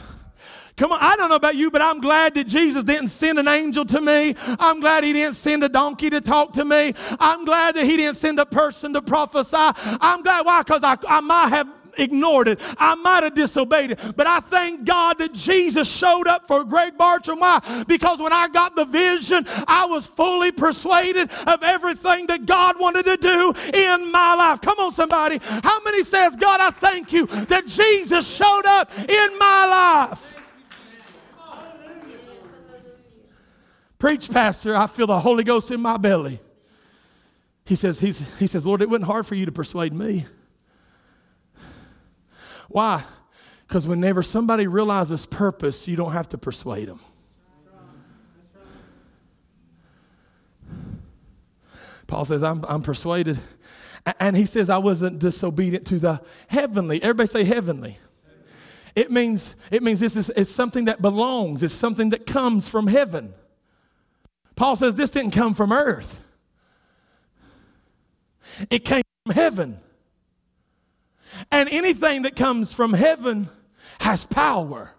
Come 0.76 0.90
on, 0.90 0.98
I 1.02 1.16
don't 1.16 1.28
know 1.28 1.36
about 1.36 1.54
you, 1.54 1.70
but 1.70 1.82
I'm 1.82 2.00
glad 2.00 2.34
that 2.34 2.46
Jesus 2.46 2.82
didn't 2.82 3.08
send 3.08 3.38
an 3.38 3.46
angel 3.46 3.84
to 3.84 4.00
me. 4.00 4.34
I'm 4.58 4.80
glad 4.80 5.04
he 5.04 5.12
didn't 5.12 5.34
send 5.34 5.62
a 5.62 5.68
donkey 5.68 6.08
to 6.10 6.20
talk 6.20 6.54
to 6.54 6.64
me. 6.64 6.94
I'm 7.20 7.44
glad 7.44 7.76
that 7.76 7.84
he 7.84 7.96
didn't 7.98 8.16
send 8.16 8.38
a 8.38 8.46
person 8.46 8.94
to 8.94 9.02
prophesy. 9.02 9.56
I'm 9.56 10.22
glad, 10.22 10.46
why? 10.46 10.62
Because 10.62 10.82
I, 10.82 10.96
I 11.06 11.20
might 11.20 11.48
have 11.48 11.68
ignored 11.98 12.48
it. 12.48 12.60
I 12.78 12.94
might 12.94 13.22
have 13.22 13.34
disobeyed 13.34 13.92
it. 13.92 14.00
But 14.16 14.26
I 14.26 14.40
thank 14.40 14.84
God 14.84 15.18
that 15.18 15.32
Jesus 15.32 15.90
showed 15.90 16.26
up 16.26 16.46
for 16.46 16.64
Greg 16.64 16.96
Bartram. 16.96 17.40
Why? 17.40 17.84
Because 17.86 18.20
when 18.20 18.32
I 18.32 18.48
got 18.48 18.76
the 18.76 18.84
vision, 18.84 19.46
I 19.66 19.86
was 19.86 20.06
fully 20.06 20.52
persuaded 20.52 21.30
of 21.46 21.62
everything 21.62 22.26
that 22.26 22.46
God 22.46 22.78
wanted 22.78 23.04
to 23.04 23.16
do 23.16 23.52
in 23.74 24.10
my 24.10 24.34
life. 24.34 24.60
Come 24.60 24.78
on, 24.78 24.92
somebody. 24.92 25.38
How 25.42 25.80
many 25.82 26.02
says, 26.02 26.36
God, 26.36 26.60
I 26.60 26.70
thank 26.70 27.12
you 27.12 27.26
that 27.26 27.66
Jesus 27.66 28.36
showed 28.36 28.66
up 28.66 28.90
in 28.98 29.38
my 29.38 29.66
life? 30.10 30.36
Preach, 33.98 34.28
Pastor. 34.30 34.74
I 34.74 34.88
feel 34.88 35.06
the 35.06 35.20
Holy 35.20 35.44
Ghost 35.44 35.70
in 35.70 35.80
my 35.80 35.96
belly. 35.96 36.40
He 37.64 37.76
says, 37.76 38.00
he's, 38.00 38.28
he 38.38 38.48
says, 38.48 38.66
Lord, 38.66 38.82
it 38.82 38.90
wasn't 38.90 39.06
hard 39.06 39.26
for 39.26 39.36
you 39.36 39.46
to 39.46 39.52
persuade 39.52 39.92
me. 39.92 40.26
Why? 42.72 43.04
Because 43.68 43.86
whenever 43.86 44.22
somebody 44.22 44.66
realizes 44.66 45.24
purpose, 45.24 45.86
you 45.86 45.96
don't 45.96 46.12
have 46.12 46.28
to 46.28 46.38
persuade 46.38 46.88
them. 46.88 47.00
Paul 52.06 52.24
says, 52.26 52.42
I'm, 52.42 52.64
I'm 52.68 52.82
persuaded. 52.82 53.38
And 54.18 54.36
he 54.36 54.44
says, 54.44 54.68
I 54.68 54.78
wasn't 54.78 55.18
disobedient 55.18 55.86
to 55.86 55.98
the 55.98 56.20
heavenly. 56.48 57.02
Everybody 57.02 57.28
say 57.28 57.44
heavenly. 57.44 57.98
It 58.94 59.10
means, 59.10 59.54
it 59.70 59.82
means 59.82 60.00
this 60.00 60.16
is 60.16 60.30
it's 60.36 60.50
something 60.50 60.84
that 60.86 61.00
belongs, 61.00 61.62
it's 61.62 61.72
something 61.72 62.10
that 62.10 62.26
comes 62.26 62.68
from 62.68 62.86
heaven. 62.86 63.32
Paul 64.54 64.76
says 64.76 64.94
this 64.94 65.08
didn't 65.08 65.30
come 65.30 65.54
from 65.54 65.72
earth, 65.72 66.20
it 68.68 68.84
came 68.84 69.02
from 69.24 69.34
heaven. 69.34 69.80
And 71.50 71.68
anything 71.68 72.22
that 72.22 72.36
comes 72.36 72.72
from 72.72 72.92
heaven 72.92 73.48
has 74.00 74.24
power. 74.24 74.92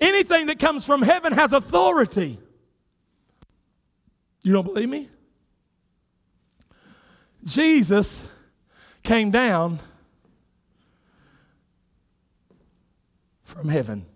Anything 0.00 0.46
that 0.46 0.58
comes 0.58 0.84
from 0.84 1.02
heaven 1.02 1.32
has 1.32 1.52
authority. 1.52 2.38
You 4.42 4.52
don't 4.52 4.64
believe 4.64 4.88
me? 4.88 5.08
Jesus 7.44 8.24
came 9.02 9.30
down 9.30 9.78
from 13.44 13.68
heaven. 13.68 14.06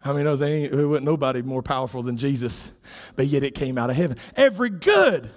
How 0.00 0.12
many 0.12 0.24
knows 0.24 0.38
there 0.40 0.88
wasn't 0.88 1.04
nobody 1.04 1.42
more 1.42 1.62
powerful 1.62 2.02
than 2.02 2.16
Jesus, 2.16 2.70
but 3.16 3.26
yet 3.26 3.42
it 3.42 3.54
came 3.54 3.76
out 3.76 3.90
of 3.90 3.96
heaven. 3.96 4.16
Every 4.34 4.70
good 4.70 5.30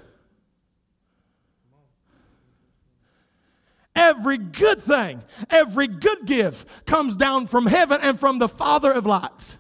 Every 3.96 4.38
good 4.38 4.82
thing, 4.82 5.22
every 5.50 5.88
good 5.88 6.26
gift 6.26 6.68
comes 6.86 7.16
down 7.16 7.48
from 7.48 7.68
heaven 7.68 8.00
and 8.02 8.20
from 8.20 8.40
the 8.40 8.50
Father 8.50 8.92
of 8.92 9.06
lights. 9.06 9.58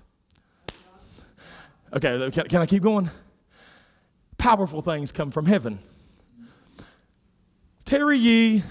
Okay, 1.93 2.31
can, 2.31 2.47
can 2.47 2.61
I 2.61 2.65
keep 2.65 2.81
going? 2.81 3.09
Powerful 4.37 4.81
things 4.81 5.11
come 5.11 5.29
from 5.29 5.45
heaven. 5.45 5.77
Tarry 7.85 8.17
ye 8.17 8.63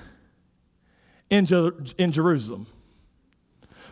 in, 1.30 1.46
in 1.98 2.10
Jerusalem. 2.10 2.66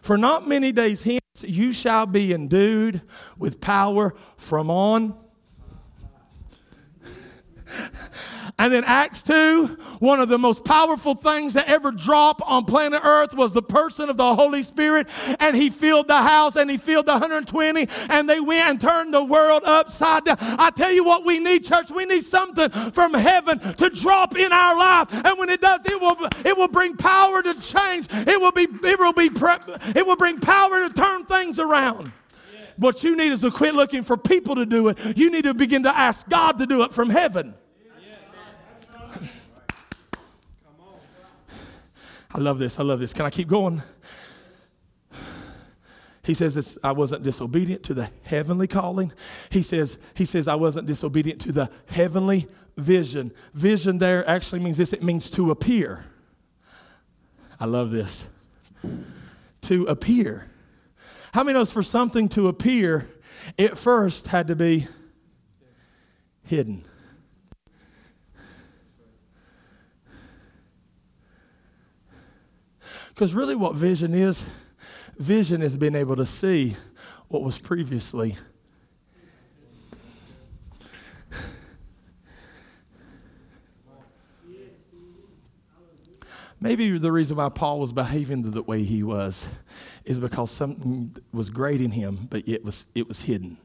For 0.03 0.18
not 0.18 0.49
many 0.49 0.73
days 0.73 1.03
hence 1.03 1.21
you 1.43 1.73
shall 1.73 2.07
be 2.07 2.33
endued 2.33 3.03
with 3.39 3.61
power 3.61 4.14
from 4.37 4.71
on 4.71 5.16
And 8.61 8.71
then 8.71 8.85
Acts 8.85 9.23
2, 9.23 9.69
one 10.01 10.21
of 10.21 10.29
the 10.29 10.37
most 10.37 10.67
powerful 10.67 11.15
things 11.15 11.55
that 11.55 11.67
ever 11.67 11.91
dropped 11.91 12.43
on 12.45 12.67
planet 12.67 13.01
Earth 13.03 13.33
was 13.33 13.55
the 13.55 13.63
person 13.63 14.11
of 14.11 14.19
the 14.19 14.35
Holy 14.35 14.63
Spirit. 14.63 15.09
And 15.41 15.57
he 15.57 15.71
filled 15.71 16.09
the 16.09 16.21
house 16.21 16.57
and 16.57 16.71
he 16.71 16.77
filled 16.77 17.07
the 17.07 17.13
120 17.13 17.89
and 18.11 18.29
they 18.29 18.39
went 18.39 18.69
and 18.69 18.79
turned 18.79 19.15
the 19.15 19.25
world 19.25 19.63
upside 19.65 20.27
down. 20.27 20.37
I 20.41 20.69
tell 20.69 20.93
you 20.93 21.05
what 21.05 21.25
we 21.25 21.39
need, 21.39 21.65
church. 21.65 21.91
We 21.91 22.05
need 22.05 22.23
something 22.23 22.69
from 22.93 23.15
heaven 23.15 23.61
to 23.61 23.89
drop 23.89 24.37
in 24.37 24.53
our 24.53 24.77
life. 24.77 25.09
And 25.11 25.39
when 25.39 25.49
it 25.49 25.63
does, 25.63 25.87
it 25.87 25.99
will, 25.99 26.19
it 26.45 26.55
will 26.55 26.69
bring 26.69 26.99
power 26.99 27.43
to 27.43 27.55
change. 27.55 28.09
It 28.11 28.39
will 28.39 28.53
be, 28.53 28.69
it 28.83 28.99
will 28.99 29.15
be, 29.15 29.31
it 29.99 30.07
will 30.07 30.17
bring 30.17 30.39
power 30.39 30.87
to 30.87 30.93
turn 30.93 31.25
things 31.25 31.59
around. 31.59 32.13
What 32.77 33.03
you 33.05 33.17
need 33.17 33.33
is 33.33 33.41
to 33.41 33.51
quit 33.51 33.75
looking 33.75 34.03
for 34.03 34.19
people 34.19 34.55
to 34.57 34.67
do 34.67 34.89
it. 34.89 34.99
You 35.17 35.31
need 35.31 35.45
to 35.45 35.55
begin 35.55 35.85
to 35.85 35.99
ask 35.99 36.29
God 36.29 36.59
to 36.59 36.67
do 36.67 36.83
it 36.83 36.93
from 36.93 37.09
heaven. 37.09 37.55
I 42.33 42.39
love 42.39 42.59
this. 42.59 42.78
I 42.78 42.83
love 42.83 43.01
this. 43.01 43.12
Can 43.12 43.26
I 43.26 43.31
keep 43.31 43.49
going? 43.49 43.83
He 46.22 46.35
says 46.35 46.78
I 46.85 46.93
wasn't 46.93 47.22
disobedient 47.24 47.83
to 47.85 47.95
the 47.95 48.11
heavenly 48.22 48.66
calling. 48.66 49.12
He 49.49 49.62
says, 49.62 49.99
he 50.14 50.24
says 50.24 50.47
I 50.47 50.55
wasn't 50.55 50.87
disobedient 50.87 51.41
to 51.43 51.53
the 51.53 51.70
heavenly 51.89 52.47
vision. 52.76 53.33
Vision 53.55 53.99
there 53.99 54.28
actually 54.28 54.61
means 54.61 54.76
this, 54.76 54.93
it 54.93 55.03
means 55.03 55.31
to 55.33 55.51
appear. 55.51 56.05
I 57.59 57.64
love 57.64 57.91
this. 57.91 58.28
To 59.62 59.87
appear. 59.87 60.51
How 61.33 61.43
many 61.43 61.59
knows 61.59 61.72
for 61.72 61.83
something 61.83 62.28
to 62.31 62.49
appear, 62.49 63.09
it 63.57 63.76
first 63.76 64.28
had 64.28 64.47
to 64.49 64.57
be 64.57 64.87
hidden? 66.45 66.85
Because 73.21 73.35
really, 73.35 73.55
what 73.55 73.75
vision 73.75 74.14
is 74.14 74.47
vision 75.18 75.61
is 75.61 75.77
being 75.77 75.95
able 75.95 76.16
to 76.16 76.25
see 76.25 76.75
what 77.29 77.43
was 77.43 77.59
previously. 77.59 78.39
Maybe 86.59 86.97
the 86.97 87.12
reason 87.12 87.37
why 87.37 87.51
Paul 87.51 87.81
was 87.81 87.93
behaving 87.93 88.41
the 88.41 88.62
way 88.62 88.85
he 88.85 89.03
was 89.03 89.49
is 90.07 90.18
because 90.18 90.51
something 90.51 91.14
was 91.31 91.51
great 91.51 91.83
in 91.83 91.91
him, 91.91 92.27
but 92.31 92.49
it 92.49 92.64
was, 92.64 92.87
it 92.95 93.07
was 93.07 93.21
hidden. 93.21 93.59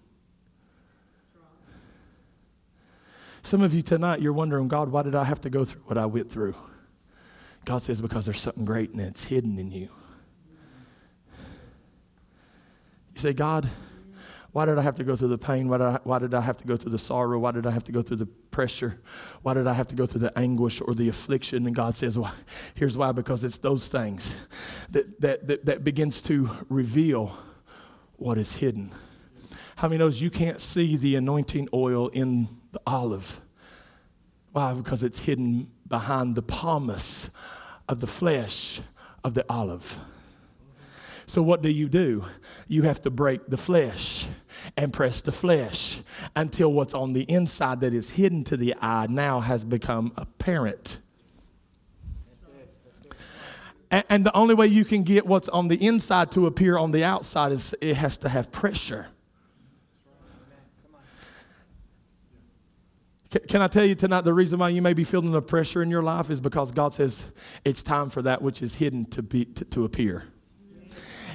Some 3.41 3.61
of 3.61 3.73
you 3.73 3.81
tonight, 3.81 4.19
you're 4.19 4.33
wondering, 4.33 4.67
God, 4.67 4.89
why 4.89 5.03
did 5.03 5.15
I 5.15 5.23
have 5.23 5.39
to 5.41 5.49
go 5.49 5.63
through 5.63 5.83
what 5.85 5.97
I 5.97 6.07
went 6.07 6.29
through? 6.29 6.55
God 7.65 7.81
says, 7.81 7.99
because 7.99 8.25
there's 8.25 8.39
something 8.39 8.63
great 8.63 8.91
and 8.91 9.01
it's 9.01 9.23
hidden 9.23 9.57
in 9.57 9.71
you. 9.71 9.89
You 13.13 13.21
say, 13.21 13.33
God, 13.33 13.69
why 14.51 14.65
did 14.65 14.77
I 14.77 14.81
have 14.83 14.95
to 14.95 15.03
go 15.03 15.15
through 15.15 15.29
the 15.29 15.37
pain? 15.37 15.67
Why 15.67 15.79
did, 15.79 15.87
I, 15.87 15.99
why 16.03 16.19
did 16.19 16.33
I 16.33 16.41
have 16.41 16.57
to 16.57 16.65
go 16.65 16.77
through 16.77 16.91
the 16.91 16.97
sorrow? 16.97 17.39
Why 17.39 17.51
did 17.51 17.65
I 17.65 17.71
have 17.71 17.83
to 17.85 17.91
go 17.91 18.01
through 18.01 18.17
the 18.17 18.25
pressure? 18.25 19.01
Why 19.41 19.53
did 19.53 19.67
I 19.67 19.73
have 19.73 19.87
to 19.87 19.95
go 19.95 20.05
through 20.05 20.21
the 20.21 20.37
anguish 20.37 20.79
or 20.79 20.93
the 20.93 21.09
affliction? 21.09 21.65
And 21.65 21.75
God 21.75 21.97
says, 21.97 22.17
well, 22.17 22.33
here's 22.75 22.97
why 22.97 23.11
because 23.11 23.43
it's 23.43 23.57
those 23.57 23.89
things 23.89 24.37
that, 24.91 25.19
that, 25.19 25.47
that, 25.47 25.65
that 25.65 25.83
begins 25.83 26.21
to 26.23 26.49
reveal 26.69 27.37
what 28.17 28.37
is 28.37 28.55
hidden. 28.55 28.91
How 29.75 29.89
many 29.89 29.99
knows 29.99 30.21
you 30.21 30.29
can't 30.29 30.61
see 30.61 30.95
the 30.95 31.15
anointing 31.15 31.67
oil 31.73 32.07
in 32.09 32.47
the 32.71 32.79
olive? 32.87 33.41
Why? 34.53 34.73
Because 34.73 35.03
it's 35.03 35.19
hidden 35.19 35.69
behind 35.87 36.35
the 36.35 36.43
pomace 36.43 37.29
of 37.87 37.99
the 37.99 38.07
flesh 38.07 38.81
of 39.23 39.33
the 39.33 39.45
olive. 39.49 39.99
So, 41.27 41.41
what 41.41 41.61
do 41.61 41.69
you 41.69 41.89
do? 41.89 42.25
You 42.67 42.83
have 42.83 43.01
to 43.01 43.09
break 43.09 43.47
the 43.47 43.57
flesh 43.57 44.27
and 44.77 44.93
press 44.93 45.21
the 45.21 45.31
flesh 45.31 46.01
until 46.35 46.71
what's 46.71 46.93
on 46.93 47.13
the 47.13 47.23
inside 47.23 47.81
that 47.81 47.93
is 47.93 48.11
hidden 48.11 48.43
to 48.45 48.57
the 48.57 48.75
eye 48.81 49.07
now 49.09 49.39
has 49.39 49.63
become 49.63 50.11
apparent. 50.17 50.99
And, 53.91 54.25
the 54.25 54.35
only 54.35 54.55
way 54.55 54.67
you 54.67 54.83
can 54.83 55.03
get 55.03 55.25
what's 55.25 55.47
on 55.47 55.67
the 55.67 55.83
inside 55.85 56.31
to 56.31 56.47
appear 56.47 56.77
on 56.77 56.91
the 56.91 57.03
outside 57.03 57.51
is 57.51 57.73
it 57.81 57.95
has 57.95 58.17
to 58.19 58.29
have 58.29 58.51
pressure. 58.51 59.07
Can 63.47 63.61
I 63.61 63.67
tell 63.67 63.83
you 63.83 63.95
tonight 63.95 64.21
the 64.21 64.33
reason 64.33 64.59
why 64.59 64.69
you 64.69 64.81
may 64.81 64.93
be 64.93 65.03
feeling 65.03 65.31
the 65.31 65.41
pressure 65.41 65.81
in 65.83 65.89
your 65.89 66.03
life 66.03 66.29
is 66.29 66.39
because 66.39 66.71
God 66.71 66.93
says 66.93 67.25
it's 67.65 67.83
time 67.83 68.09
for 68.09 68.21
that 68.21 68.41
which 68.41 68.61
is 68.61 68.75
hidden 68.75 69.05
to, 69.05 69.21
be, 69.21 69.45
to, 69.45 69.65
to 69.65 69.85
appear. 69.85 70.23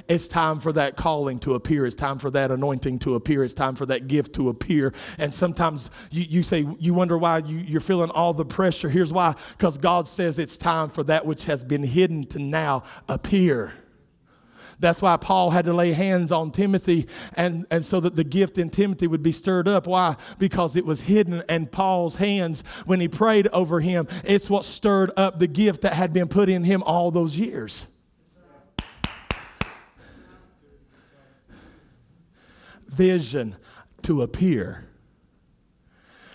It's 0.07 0.27
time 0.27 0.59
for 0.59 0.73
that 0.73 0.95
calling 0.95 1.37
to 1.39 1.53
appear. 1.53 1.85
It's 1.85 1.95
time 1.95 2.17
for 2.17 2.31
that 2.31 2.49
anointing 2.49 2.99
to 2.99 3.15
appear. 3.15 3.43
It's 3.43 3.53
time 3.53 3.75
for 3.75 3.85
that 3.85 4.07
gift 4.07 4.33
to 4.35 4.49
appear. 4.49 4.93
And 5.19 5.31
sometimes 5.31 5.91
you, 6.09 6.23
you 6.23 6.43
say, 6.43 6.67
you 6.79 6.93
wonder 6.93 7.17
why 7.17 7.39
you, 7.39 7.57
you're 7.57 7.81
feeling 7.81 8.09
all 8.09 8.33
the 8.33 8.45
pressure. 8.45 8.89
Here's 8.89 9.13
why 9.13 9.35
because 9.57 9.77
God 9.77 10.07
says 10.07 10.39
it's 10.39 10.57
time 10.57 10.89
for 10.89 11.03
that 11.03 11.25
which 11.25 11.45
has 11.45 11.63
been 11.63 11.83
hidden 11.83 12.25
to 12.27 12.39
now 12.39 12.83
appear. 13.07 13.73
That's 14.81 15.01
why 15.01 15.15
Paul 15.15 15.51
had 15.51 15.65
to 15.65 15.73
lay 15.73 15.93
hands 15.93 16.31
on 16.31 16.51
Timothy 16.51 17.07
and, 17.35 17.65
and 17.71 17.85
so 17.85 17.99
that 18.01 18.15
the 18.15 18.23
gift 18.23 18.57
in 18.57 18.69
Timothy 18.69 19.07
would 19.07 19.23
be 19.23 19.31
stirred 19.31 19.67
up. 19.67 19.87
Why? 19.87 20.17
Because 20.37 20.75
it 20.75 20.85
was 20.85 21.01
hidden 21.01 21.43
and 21.47 21.71
Paul's 21.71 22.17
hands, 22.17 22.63
when 22.85 22.99
he 22.99 23.07
prayed 23.07 23.47
over 23.49 23.79
him, 23.79 24.07
it's 24.25 24.49
what 24.49 24.65
stirred 24.65 25.11
up 25.15 25.39
the 25.39 25.47
gift 25.47 25.81
that 25.81 25.93
had 25.93 26.11
been 26.11 26.27
put 26.27 26.49
in 26.49 26.65
him 26.65 26.83
all 26.83 27.11
those 27.11 27.39
years. 27.39 27.87
vision 32.91 33.55
to 34.03 34.21
appear. 34.21 34.85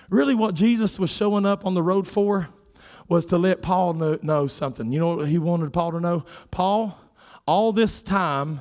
Really, 0.09 0.35
what 0.35 0.55
Jesus 0.55 0.99
was 0.99 1.11
showing 1.11 1.45
up 1.45 1.67
on 1.67 1.75
the 1.75 1.83
road 1.83 2.09
for 2.09 2.49
was 3.09 3.27
to 3.27 3.39
let 3.39 3.63
Paul 3.63 3.95
know, 3.95 4.19
know 4.23 4.47
something. 4.47 4.91
You 4.91 5.01
know 5.01 5.17
what 5.17 5.29
he 5.29 5.39
wanted 5.39 5.73
Paul 5.73 5.93
to 5.93 6.01
know? 6.01 6.25
Paul, 6.51 6.99
all 7.47 7.73
this 7.73 8.03
time, 8.03 8.61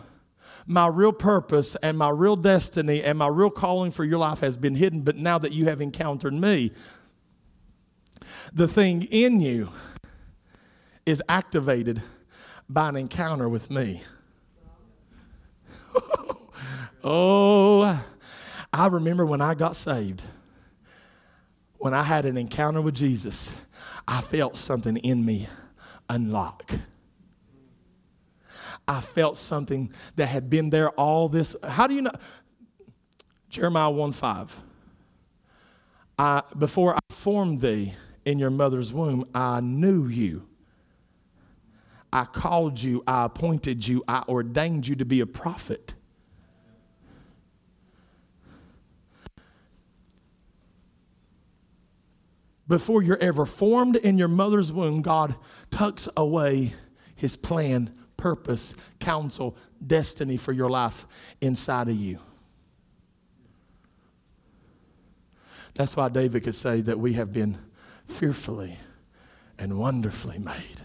my 0.67 0.87
real 0.87 1.11
purpose 1.11 1.75
and 1.83 1.97
my 1.97 2.09
real 2.09 2.35
destiny 2.35 3.03
and 3.03 3.17
my 3.17 3.27
real 3.27 3.49
calling 3.49 3.91
for 3.91 4.03
your 4.03 4.19
life 4.19 4.39
has 4.39 4.57
been 4.57 4.75
hidden, 4.75 5.01
but 5.01 5.15
now 5.15 5.37
that 5.37 5.51
you 5.51 5.65
have 5.65 5.81
encountered 5.81 6.33
me, 6.33 6.71
the 8.53 8.67
thing 8.67 9.03
in 9.03 9.41
you 9.41 9.69
is 11.05 11.21
activated 11.29 12.01
by 12.67 12.89
an 12.89 12.95
encounter 12.95 13.49
with 13.49 13.69
me. 13.69 14.01
Oh, 17.07 18.03
I 18.73 18.87
remember 18.87 19.27
when 19.27 19.39
I 19.39 19.53
got 19.53 19.75
saved, 19.75 20.23
when 21.77 21.93
I 21.93 22.01
had 22.01 22.25
an 22.25 22.35
encounter 22.35 22.81
with 22.81 22.95
Jesus, 22.95 23.53
I 24.07 24.21
felt 24.21 24.57
something 24.57 24.97
in 24.97 25.23
me 25.23 25.47
unlock. 26.09 26.73
I 28.87 29.01
felt 29.01 29.37
something 29.37 29.91
that 30.15 30.27
had 30.27 30.49
been 30.49 30.69
there 30.69 30.89
all 30.91 31.27
this. 31.29 31.55
How 31.63 31.87
do 31.87 31.95
you 31.95 32.03
know? 32.03 32.11
Jeremiah 33.49 33.89
1 33.89 34.11
5. 34.11 34.61
I, 36.17 36.43
before 36.57 36.95
I 36.95 36.99
formed 37.09 37.59
thee 37.61 37.93
in 38.25 38.39
your 38.39 38.49
mother's 38.49 38.93
womb, 38.93 39.27
I 39.33 39.59
knew 39.59 40.07
you. 40.07 40.47
I 42.13 42.23
called 42.25 42.79
you, 42.81 43.03
I 43.05 43.25
appointed 43.25 43.85
you, 43.85 44.03
I 44.07 44.23
ordained 44.29 44.87
you 44.87 44.95
to 44.95 45.05
be 45.05 45.19
a 45.19 45.25
prophet. 45.25 45.95
before 52.67 53.01
you're 53.01 53.21
ever 53.21 53.45
formed 53.45 53.95
in 53.95 54.17
your 54.17 54.27
mother's 54.27 54.71
womb, 54.71 55.01
God 55.01 55.35
tucks 55.69 56.07
away 56.17 56.73
his 57.15 57.35
plan, 57.35 57.93
purpose, 58.17 58.75
counsel, 58.99 59.55
destiny 59.85 60.37
for 60.37 60.51
your 60.51 60.69
life 60.69 61.05
inside 61.41 61.89
of 61.89 61.95
you. 61.95 62.19
That's 65.75 65.95
why 65.95 66.09
David 66.09 66.43
could 66.43 66.55
say 66.55 66.81
that 66.81 66.99
we 66.99 67.13
have 67.13 67.31
been 67.31 67.57
fearfully 68.07 68.77
and 69.57 69.77
wonderfully 69.77 70.39
made. 70.39 70.81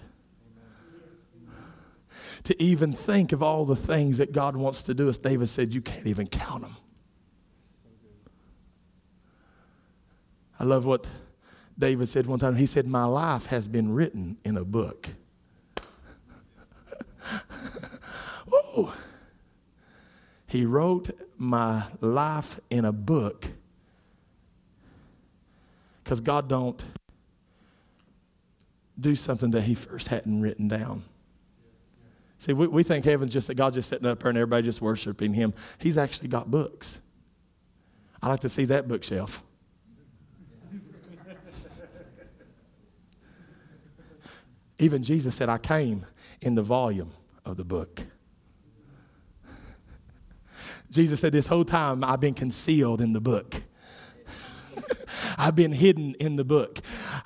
To 2.45 2.63
even 2.63 2.93
think 2.93 3.33
of 3.33 3.43
all 3.43 3.65
the 3.65 3.77
things 3.77 4.19
that 4.19 4.33
God 4.33 4.57
wants 4.57 4.83
to 4.85 4.95
do, 4.95 5.09
as 5.09 5.19
David 5.19 5.49
said, 5.49 5.75
you 5.75 5.81
can't 5.81 6.07
even 6.07 6.27
count 6.27 6.63
them. 6.63 6.77
I 10.59 10.65
love 10.65 10.85
what 10.85 11.07
David 11.79 12.09
said 12.09 12.27
one 12.27 12.39
time, 12.39 12.57
he 12.57 12.67
said, 12.67 12.87
My 12.87 13.05
life 13.05 13.47
has 13.47 13.69
been 13.69 13.93
written 13.93 14.37
in 14.45 14.57
a 14.57 14.65
book. 14.65 15.11
oh. 18.53 18.95
He 20.51 20.65
wrote 20.65 21.11
my 21.39 21.85
life 22.01 22.59
in 22.71 22.85
a 22.85 22.91
book 22.91 23.47
because 26.03 26.21
God 26.21 26.49
don't 26.49 26.85
do 28.99 29.15
something 29.15 29.53
that 29.53 29.63
he 29.63 29.77
first 29.77 30.09
hadn't 30.09 30.41
written 30.41 30.67
down. 30.67 31.05
See, 32.39 32.53
we, 32.53 32.67
we 32.67 32.83
think 32.83 33.05
heaven's 33.05 33.33
just 33.33 33.47
that 33.47 33.55
God 33.55 33.75
just 33.75 33.89
sitting 33.89 34.07
up 34.07 34.21
there 34.21 34.29
and 34.29 34.37
everybody 34.37 34.65
just 34.65 34.83
worshiping 34.83 35.35
him. 35.35 35.55
He's 35.79 35.97
actually 35.97 36.27
got 36.29 36.51
books. 36.51 37.01
I 38.21 38.29
like 38.29 38.41
to 38.41 38.49
see 38.49 38.65
that 38.65 38.89
bookshelf. 38.89 39.45
Even 44.81 45.05
Jesus 45.05 45.37
said, 45.37 45.49
I 45.49 45.59
came 45.59 46.07
in 46.41 46.57
the 46.57 46.63
volume 46.63 47.13
of 47.45 47.57
the 47.57 47.65
book. 47.65 48.03
Jesus 50.91 51.21
said, 51.21 51.33
This 51.33 51.47
whole 51.47 51.65
time 51.65 52.03
I've 52.03 52.21
been 52.21 52.35
concealed 52.35 53.01
in 53.01 53.13
the 53.13 53.21
book. 53.21 53.63
I've 55.39 55.55
been 55.55 55.73
hidden 55.73 56.15
in 56.19 56.37
the 56.37 56.45
book. 56.45 56.81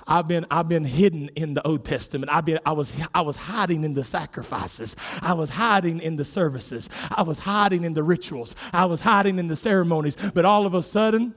I've 0.07 0.27
been, 0.27 0.45
I've 0.51 0.67
been 0.67 0.85
hidden 0.85 1.29
in 1.29 1.53
the 1.53 1.65
Old 1.65 1.83
Testament. 1.83 2.31
I've 2.31 2.45
been, 2.45 2.59
I, 2.65 2.71
was, 2.73 2.93
I 3.13 3.21
was 3.21 3.35
hiding 3.35 3.83
in 3.83 3.93
the 3.93 4.03
sacrifices. 4.03 4.95
I 5.21 5.33
was 5.33 5.49
hiding 5.49 5.99
in 5.99 6.15
the 6.15 6.25
services. 6.25 6.89
I 7.11 7.23
was 7.23 7.39
hiding 7.39 7.83
in 7.83 7.93
the 7.93 8.03
rituals. 8.03 8.55
I 8.71 8.85
was 8.85 9.01
hiding 9.01 9.39
in 9.39 9.47
the 9.47 9.55
ceremonies. 9.55 10.15
But 10.33 10.45
all 10.45 10.65
of 10.65 10.73
a 10.73 10.83
sudden, 10.83 11.33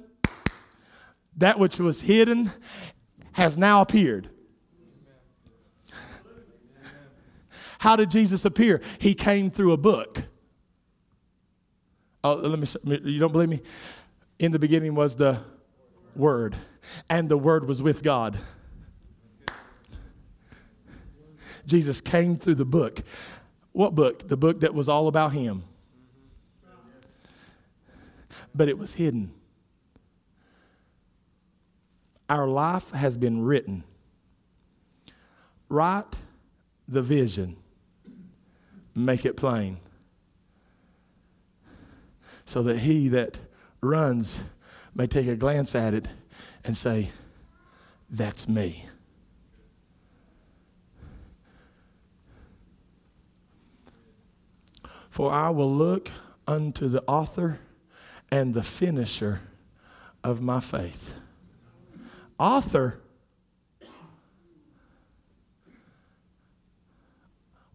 that 1.36 1.58
which 1.58 1.78
was 1.78 2.02
hidden 2.02 2.50
has 3.32 3.56
now 3.56 3.80
appeared. 3.80 4.28
How 7.78 7.96
did 7.96 8.10
Jesus 8.10 8.44
appear? 8.44 8.80
He 8.98 9.14
came 9.14 9.50
through 9.50 9.72
a 9.72 9.76
book. 9.76 10.24
Oh, 12.24 12.34
let 12.34 12.58
me, 12.58 13.00
you 13.04 13.20
don't 13.20 13.32
believe 13.32 13.48
me? 13.48 13.62
In 14.38 14.52
the 14.52 14.58
beginning 14.58 14.94
was 14.94 15.16
the 15.16 15.40
Word, 16.16 16.56
and 17.08 17.28
the 17.28 17.38
Word 17.38 17.66
was 17.66 17.80
with 17.80 18.02
God. 18.02 18.36
Jesus 21.64 22.00
came 22.00 22.36
through 22.36 22.56
the 22.56 22.64
book. 22.64 23.02
What 23.72 23.94
book? 23.94 24.26
The 24.26 24.36
book 24.36 24.60
that 24.60 24.74
was 24.74 24.88
all 24.88 25.06
about 25.06 25.32
Him. 25.32 25.62
But 28.54 28.68
it 28.68 28.78
was 28.78 28.94
hidden. 28.94 29.32
Our 32.28 32.48
life 32.48 32.90
has 32.90 33.16
been 33.16 33.42
written. 33.42 33.84
Write 35.68 36.18
the 36.88 37.02
vision 37.02 37.57
make 39.04 39.24
it 39.24 39.36
plain. 39.36 39.78
So 42.44 42.62
that 42.62 42.80
he 42.80 43.08
that 43.08 43.38
runs 43.80 44.42
may 44.94 45.06
take 45.06 45.26
a 45.26 45.36
glance 45.36 45.74
at 45.74 45.94
it 45.94 46.08
and 46.64 46.76
say, 46.76 47.10
That's 48.10 48.48
me. 48.48 48.86
For 55.10 55.32
I 55.32 55.50
will 55.50 55.74
look 55.74 56.10
unto 56.46 56.88
the 56.88 57.02
author 57.08 57.58
and 58.30 58.54
the 58.54 58.62
finisher 58.62 59.40
of 60.22 60.40
my 60.40 60.60
faith. 60.60 61.18
Author 62.38 63.00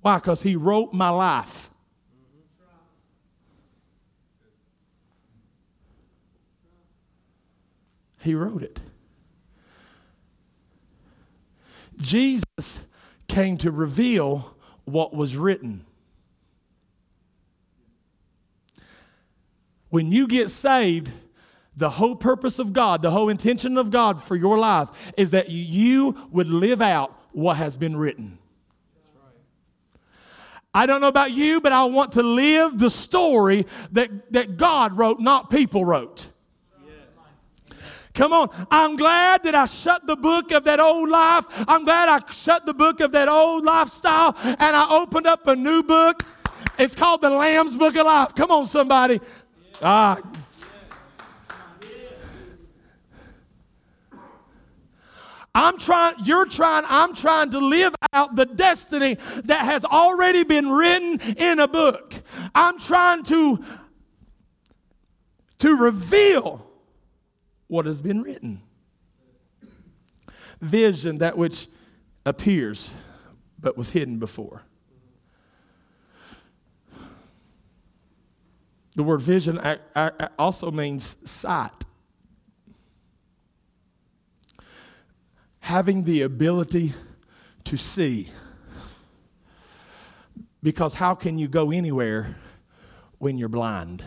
Why? 0.04 0.18
Because 0.18 0.42
he 0.42 0.58
wrote 0.58 0.94
my 0.94 1.10
life. 1.10 1.72
He 8.20 8.36
wrote 8.36 8.64
it. 8.64 8.82
Jesus 11.98 12.82
came 13.28 13.58
to 13.60 13.72
reveal 13.72 14.56
what 14.84 15.16
was 15.16 15.38
written. 15.38 15.86
When 19.90 20.12
you 20.12 20.28
get 20.28 20.50
saved, 20.52 21.12
the 21.78 21.90
whole 21.90 22.16
purpose 22.16 22.60
of 22.60 22.74
God, 22.74 23.02
the 23.02 23.12
whole 23.12 23.30
intention 23.30 23.78
of 23.78 23.90
God 23.90 24.22
for 24.22 24.36
your 24.36 24.58
life 24.58 24.90
is 25.16 25.32
that 25.32 25.50
you 25.50 26.28
would 26.30 26.48
live 26.48 26.82
out 26.82 27.18
what 27.32 27.56
has 27.56 27.78
been 27.78 27.96
written. 27.96 28.38
I 30.74 30.86
don't 30.86 31.02
know 31.02 31.08
about 31.08 31.32
you, 31.32 31.62
but 31.62 31.72
I 31.72 31.84
want 31.86 32.14
to 32.14 32.24
live 32.24 32.80
the 32.80 32.90
story 32.90 33.68
that, 33.92 34.32
that 34.32 34.58
God 34.58 34.98
wrote, 34.98 35.20
not 35.20 35.50
people 35.50 35.86
wrote. 35.86 36.28
Come 38.14 38.32
on. 38.32 38.50
I'm 38.70 38.96
glad 38.96 39.44
that 39.44 39.56
I 39.56 39.66
shut 39.66 40.06
the 40.06 40.16
book 40.16 40.52
of 40.52 40.64
that 40.66 40.80
old 40.80 41.10
life. 41.10 41.46
I'm 41.68 41.84
glad 41.84 42.10
I 42.10 42.32
shut 42.32 42.66
the 42.66 42.74
book 42.74 43.00
of 43.00 43.12
that 43.12 43.28
old 43.28 43.66
lifestyle 43.66 44.36
and 44.44 44.76
I 44.76 44.88
opened 44.90 45.26
up 45.26 45.48
a 45.48 45.56
new 45.56 45.82
book. 45.82 46.24
It's 46.78 46.96
called 46.96 47.22
the 47.22 47.30
Lamb's 47.30 47.76
Book 47.76 47.96
of 47.96 48.06
Life. 48.06 48.36
Come 48.36 48.52
on, 48.52 48.68
somebody. 48.68 49.20
Ah. 49.82 50.20
I'm 55.56 55.78
trying, 55.78 56.16
you're 56.24 56.46
trying, 56.46 56.84
I'm 56.88 57.14
trying 57.14 57.52
to 57.52 57.60
live 57.60 57.94
out 58.12 58.36
the 58.36 58.46
destiny 58.46 59.18
that 59.44 59.66
has 59.66 59.86
already 59.86 60.44
been 60.44 60.70
written 60.70 61.20
in 61.38 61.60
a 61.60 61.68
book. 61.68 62.14
I'm 62.56 62.80
trying 62.80 63.24
to, 63.26 63.64
to 65.60 65.76
reveal 65.76 66.66
what 67.68 67.86
has 67.86 68.02
been 68.02 68.24
written. 68.24 68.62
Vision, 70.60 71.20
that 71.20 71.38
which 71.38 71.68
appears 72.26 72.92
but 73.60 73.78
was 73.78 73.92
hidden 73.92 74.18
before. 74.20 74.64
The 78.96 79.04
word 79.04 79.22
vision 79.22 79.60
also 80.38 80.72
means 80.72 81.18
sight. 81.24 81.83
Having 85.64 86.04
the 86.04 86.24
ability 86.24 86.94
to 87.64 87.78
see. 87.78 88.30
Because 90.62 90.94
how 90.94 91.16
can 91.16 91.38
you 91.38 91.48
go 91.48 91.72
anywhere 91.72 92.36
when 93.18 93.38
you're 93.38 93.48
blind? 93.48 94.04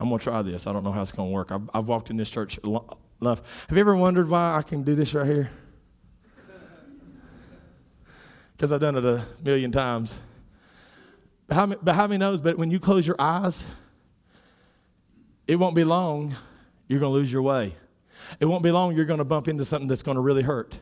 I'm 0.00 0.08
going 0.08 0.18
to 0.18 0.24
try 0.24 0.40
this. 0.40 0.66
I 0.66 0.72
don't 0.72 0.82
know 0.82 0.92
how 0.92 1.02
it's 1.02 1.12
going 1.12 1.28
to 1.28 1.32
work. 1.34 1.52
I've, 1.52 1.68
I've 1.74 1.86
walked 1.86 2.08
in 2.08 2.16
this 2.16 2.30
church 2.30 2.58
enough. 2.58 3.66
Have 3.68 3.76
you 3.76 3.80
ever 3.80 3.94
wondered 3.94 4.30
why 4.30 4.56
I 4.56 4.62
can 4.62 4.82
do 4.82 4.94
this 4.94 5.12
right 5.12 5.26
here? 5.26 5.50
Because 8.56 8.72
I've 8.72 8.80
done 8.80 8.96
it 8.96 9.04
a 9.04 9.26
million 9.44 9.70
times. 9.70 10.18
But 11.46 11.54
how, 11.54 11.66
but 11.66 11.94
how 11.94 12.06
many 12.06 12.16
knows? 12.16 12.40
But 12.40 12.56
when 12.56 12.70
you 12.70 12.80
close 12.80 13.06
your 13.06 13.16
eyes, 13.18 13.66
it 15.46 15.56
won't 15.56 15.74
be 15.74 15.84
long, 15.84 16.34
you're 16.88 17.00
going 17.00 17.12
to 17.12 17.18
lose 17.18 17.32
your 17.32 17.42
way. 17.42 17.74
It 18.40 18.46
won't 18.46 18.62
be 18.62 18.70
long, 18.70 18.94
you're 18.94 19.04
going 19.04 19.18
to 19.18 19.24
bump 19.24 19.48
into 19.48 19.64
something 19.64 19.88
that's 19.88 20.02
going 20.02 20.16
to 20.16 20.20
really 20.20 20.42
hurt. 20.42 20.78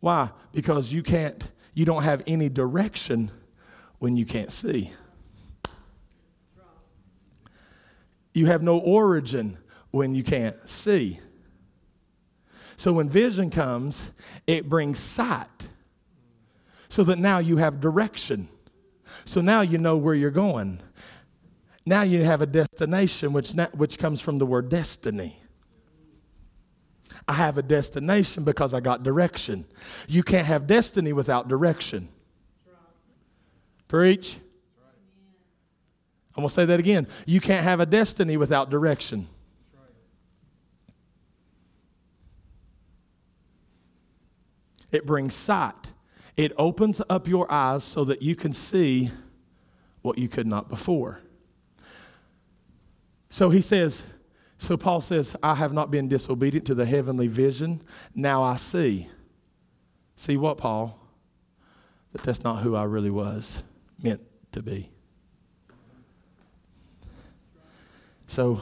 Why? 0.00 0.30
Because 0.52 0.92
you 0.92 1.02
can't, 1.02 1.50
you 1.74 1.84
don't 1.84 2.02
have 2.02 2.22
any 2.26 2.48
direction 2.48 3.30
when 3.98 4.16
you 4.16 4.24
can't 4.24 4.50
see. 4.50 4.92
You 8.32 8.46
have 8.46 8.62
no 8.62 8.78
origin 8.78 9.58
when 9.90 10.14
you 10.14 10.22
can't 10.22 10.56
see. 10.68 11.18
So 12.76 12.92
when 12.94 13.10
vision 13.10 13.50
comes, 13.50 14.10
it 14.46 14.68
brings 14.68 14.98
sight 14.98 15.68
so 16.88 17.04
that 17.04 17.18
now 17.18 17.38
you 17.38 17.58
have 17.58 17.80
direction. 17.80 18.48
So 19.24 19.40
now 19.40 19.60
you 19.60 19.78
know 19.78 19.96
where 19.96 20.14
you're 20.14 20.30
going. 20.30 20.80
Now 21.90 22.02
you 22.02 22.22
have 22.22 22.40
a 22.40 22.46
destination, 22.46 23.32
which, 23.32 23.50
which 23.72 23.98
comes 23.98 24.20
from 24.20 24.38
the 24.38 24.46
word 24.46 24.68
destiny. 24.68 25.36
I 27.26 27.32
have 27.32 27.58
a 27.58 27.64
destination 27.64 28.44
because 28.44 28.74
I 28.74 28.78
got 28.78 29.02
direction. 29.02 29.64
You 30.06 30.22
can't 30.22 30.46
have 30.46 30.68
destiny 30.68 31.12
without 31.12 31.48
direction. 31.48 32.08
Preach. 33.88 34.36
I'm 36.36 36.42
going 36.42 36.48
to 36.48 36.54
say 36.54 36.64
that 36.64 36.78
again. 36.78 37.08
You 37.26 37.40
can't 37.40 37.64
have 37.64 37.80
a 37.80 37.86
destiny 37.86 38.36
without 38.36 38.70
direction. 38.70 39.26
It 44.92 45.04
brings 45.04 45.34
sight. 45.34 45.90
It 46.36 46.52
opens 46.56 47.02
up 47.10 47.26
your 47.26 47.50
eyes 47.50 47.82
so 47.82 48.04
that 48.04 48.22
you 48.22 48.36
can 48.36 48.52
see 48.52 49.10
what 50.02 50.18
you 50.18 50.28
could 50.28 50.46
not 50.46 50.68
before. 50.68 51.18
So 53.30 53.48
he 53.48 53.60
says, 53.60 54.04
so 54.58 54.76
Paul 54.76 55.00
says, 55.00 55.34
I 55.42 55.54
have 55.54 55.72
not 55.72 55.90
been 55.90 56.08
disobedient 56.08 56.66
to 56.66 56.74
the 56.74 56.84
heavenly 56.84 57.28
vision. 57.28 57.82
Now 58.14 58.42
I 58.42 58.56
see. 58.56 59.08
See 60.16 60.36
what, 60.36 60.58
Paul? 60.58 60.98
That 62.12 62.22
that's 62.22 62.44
not 62.44 62.62
who 62.62 62.76
I 62.76 62.82
really 62.82 63.08
was 63.08 63.62
meant 64.02 64.20
to 64.52 64.62
be. 64.62 64.90
So, 68.26 68.60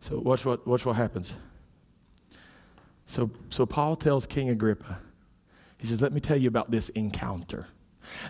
so 0.00 0.18
watch 0.18 0.44
what, 0.44 0.66
watch 0.66 0.84
what 0.84 0.96
happens. 0.96 1.34
So, 3.06 3.30
so 3.50 3.64
Paul 3.64 3.96
tells 3.96 4.26
King 4.26 4.50
Agrippa, 4.50 4.98
he 5.78 5.86
says, 5.86 6.02
Let 6.02 6.12
me 6.12 6.20
tell 6.20 6.36
you 6.36 6.48
about 6.48 6.70
this 6.70 6.88
encounter. 6.90 7.68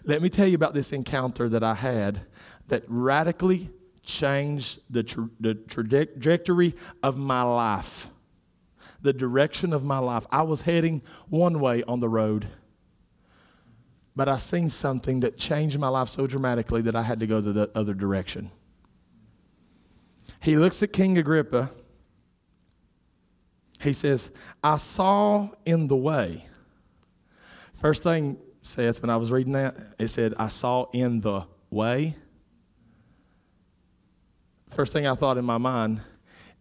Let 0.04 0.22
me 0.22 0.28
tell 0.28 0.46
you 0.46 0.54
about 0.54 0.74
this 0.74 0.92
encounter 0.92 1.48
that 1.48 1.62
I 1.62 1.74
had 1.74 2.22
that 2.68 2.84
radically 2.86 3.70
changed 4.04 4.80
the, 4.90 5.02
tra- 5.02 5.30
the 5.40 5.54
trajectory 5.54 6.74
of 7.02 7.16
my 7.16 7.42
life, 7.42 8.10
the 9.02 9.12
direction 9.12 9.72
of 9.72 9.84
my 9.84 9.98
life. 9.98 10.26
I 10.30 10.42
was 10.42 10.62
heading 10.62 11.02
one 11.28 11.60
way 11.60 11.82
on 11.84 12.00
the 12.00 12.08
road, 12.08 12.46
but 14.14 14.28
I 14.28 14.36
seen 14.36 14.68
something 14.68 15.20
that 15.20 15.36
changed 15.36 15.78
my 15.78 15.88
life 15.88 16.08
so 16.08 16.26
dramatically 16.26 16.82
that 16.82 16.94
I 16.94 17.02
had 17.02 17.20
to 17.20 17.26
go 17.26 17.40
to 17.40 17.52
the 17.52 17.70
other 17.74 17.94
direction. 17.94 18.50
He 20.40 20.56
looks 20.56 20.82
at 20.82 20.92
King 20.92 21.18
Agrippa. 21.18 21.70
He 23.80 23.92
says, 23.92 24.30
I 24.62 24.76
saw 24.76 25.48
in 25.64 25.88
the 25.88 25.96
way. 25.96 26.46
First 27.74 28.02
thing 28.02 28.38
says 28.62 29.00
when 29.02 29.10
I 29.10 29.16
was 29.16 29.30
reading 29.30 29.52
that, 29.54 29.76
it 29.98 30.08
said, 30.08 30.34
I 30.38 30.48
saw 30.48 30.86
in 30.92 31.20
the 31.20 31.44
way. 31.70 32.16
First 34.74 34.92
thing 34.92 35.06
I 35.06 35.14
thought 35.14 35.38
in 35.38 35.44
my 35.44 35.58
mind 35.58 36.00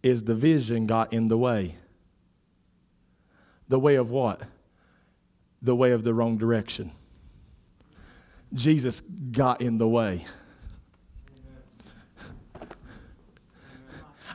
is 0.00 0.22
the 0.22 0.36
vision 0.36 0.86
got 0.86 1.12
in 1.12 1.26
the 1.26 1.36
way. 1.36 1.74
The 3.66 3.80
way 3.80 3.96
of 3.96 4.12
what? 4.12 4.40
The 5.60 5.74
way 5.74 5.90
of 5.90 6.04
the 6.04 6.14
wrong 6.14 6.38
direction. 6.38 6.92
Jesus 8.52 9.00
got 9.32 9.60
in 9.60 9.78
the 9.78 9.88
way. 9.88 10.24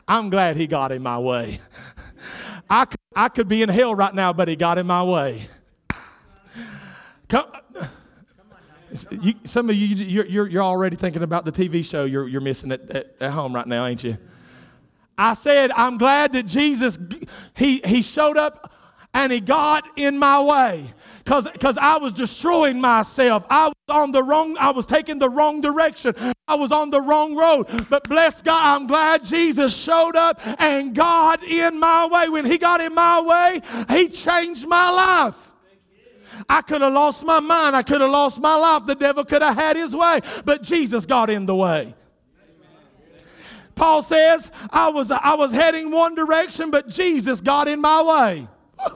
I'm 0.06 0.28
glad 0.28 0.58
he 0.58 0.66
got 0.66 0.92
in 0.92 1.02
my 1.02 1.18
way. 1.18 1.60
I, 2.68 2.84
I 3.16 3.30
could 3.30 3.48
be 3.48 3.62
in 3.62 3.70
hell 3.70 3.94
right 3.94 4.14
now, 4.14 4.34
but 4.34 4.46
he 4.46 4.56
got 4.56 4.76
in 4.76 4.86
my 4.86 5.02
way. 5.02 5.48
Come, 7.28 7.46
you, 9.10 9.34
some 9.44 9.70
of 9.70 9.76
you, 9.76 9.86
you're, 9.86 10.26
you're, 10.26 10.48
you're, 10.48 10.62
already 10.62 10.96
thinking 10.96 11.22
about 11.22 11.44
the 11.44 11.52
TV 11.52 11.84
show 11.84 12.04
you're, 12.04 12.26
you're 12.28 12.40
missing 12.40 12.72
at, 12.72 12.90
at, 12.90 13.14
at 13.20 13.30
home 13.30 13.54
right 13.54 13.66
now, 13.66 13.86
ain't 13.86 14.02
you? 14.04 14.16
I 15.16 15.34
said, 15.34 15.70
I'm 15.72 15.98
glad 15.98 16.32
that 16.32 16.46
Jesus, 16.46 16.98
he, 17.54 17.80
he 17.84 18.02
showed 18.02 18.36
up 18.36 18.72
and 19.12 19.32
he 19.32 19.40
got 19.40 19.84
in 19.98 20.18
my 20.18 20.40
way 20.40 20.94
because 21.24 21.76
I 21.78 21.98
was 21.98 22.12
destroying 22.12 22.80
myself. 22.80 23.44
I 23.50 23.66
was 23.66 23.74
on 23.88 24.12
the 24.12 24.22
wrong, 24.22 24.56
I 24.58 24.70
was 24.70 24.86
taking 24.86 25.18
the 25.18 25.28
wrong 25.28 25.60
direction. 25.60 26.14
I 26.48 26.54
was 26.54 26.72
on 26.72 26.90
the 26.90 27.00
wrong 27.00 27.36
road. 27.36 27.66
But 27.88 28.08
bless 28.08 28.40
God, 28.40 28.80
I'm 28.80 28.86
glad 28.86 29.24
Jesus 29.24 29.76
showed 29.76 30.16
up 30.16 30.40
and 30.60 30.94
God 30.94 31.42
in 31.44 31.78
my 31.78 32.06
way. 32.06 32.28
When 32.28 32.44
He 32.44 32.58
got 32.58 32.80
in 32.80 32.94
my 32.94 33.20
way, 33.20 33.60
He 33.90 34.08
changed 34.08 34.66
my 34.66 34.90
life. 34.90 35.49
I 36.48 36.62
could 36.62 36.80
have 36.80 36.92
lost 36.92 37.24
my 37.24 37.40
mind. 37.40 37.76
I 37.76 37.82
could 37.82 38.00
have 38.00 38.10
lost 38.10 38.40
my 38.40 38.56
life. 38.56 38.86
The 38.86 38.94
devil 38.94 39.24
could 39.24 39.42
have 39.42 39.54
had 39.54 39.76
his 39.76 39.94
way, 39.94 40.20
but 40.44 40.62
Jesus 40.62 41.06
got 41.06 41.30
in 41.30 41.46
the 41.46 41.54
way. 41.54 41.94
Paul 43.74 44.02
says, 44.02 44.50
I 44.70 44.90
was, 44.90 45.10
I 45.10 45.34
was 45.34 45.52
heading 45.52 45.90
one 45.90 46.14
direction, 46.14 46.70
but 46.70 46.88
Jesus 46.88 47.40
got 47.40 47.66
in 47.66 47.80
my 47.80 48.02
way. 48.02 48.48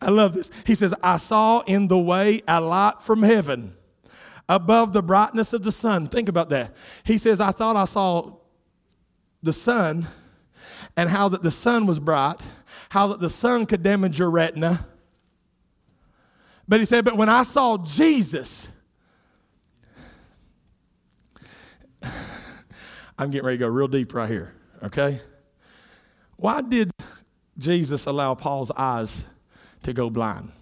I 0.00 0.08
love 0.08 0.32
this. 0.32 0.50
He 0.64 0.74
says, 0.74 0.94
I 1.02 1.18
saw 1.18 1.60
in 1.60 1.86
the 1.88 1.98
way 1.98 2.40
a 2.48 2.60
light 2.60 3.02
from 3.02 3.22
heaven 3.22 3.74
above 4.48 4.92
the 4.92 5.02
brightness 5.02 5.52
of 5.52 5.62
the 5.62 5.72
sun. 5.72 6.08
Think 6.08 6.28
about 6.28 6.48
that. 6.48 6.74
He 7.04 7.18
says, 7.18 7.38
I 7.38 7.52
thought 7.52 7.76
I 7.76 7.84
saw 7.84 8.32
the 9.42 9.52
sun 9.52 10.06
and 10.96 11.08
how 11.08 11.28
that 11.28 11.42
the 11.42 11.50
sun 11.50 11.86
was 11.86 12.00
bright, 12.00 12.40
how 12.88 13.08
that 13.08 13.20
the 13.20 13.30
sun 13.30 13.66
could 13.66 13.82
damage 13.82 14.18
your 14.18 14.30
retina. 14.30 14.86
But 16.70 16.78
he 16.78 16.86
said, 16.86 17.04
but 17.04 17.16
when 17.16 17.28
I 17.28 17.42
saw 17.42 17.76
Jesus, 17.78 18.68
I'm 23.18 23.32
getting 23.32 23.44
ready 23.44 23.58
to 23.58 23.64
go 23.64 23.66
real 23.66 23.88
deep 23.88 24.14
right 24.14 24.30
here, 24.30 24.54
okay? 24.84 25.20
Why 26.36 26.60
did 26.60 26.92
Jesus 27.58 28.06
allow 28.06 28.36
Paul's 28.36 28.70
eyes 28.70 29.24
to 29.82 29.92
go 29.92 30.10
blind? 30.10 30.52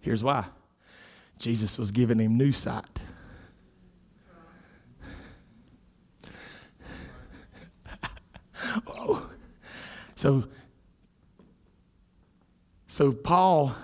Here's 0.00 0.24
why 0.24 0.46
Jesus 1.38 1.78
was 1.78 1.92
giving 1.92 2.18
him 2.18 2.36
new 2.36 2.50
sight. 2.50 2.98
So, 10.18 10.44
so 12.96 13.12
Paul, 13.12 13.74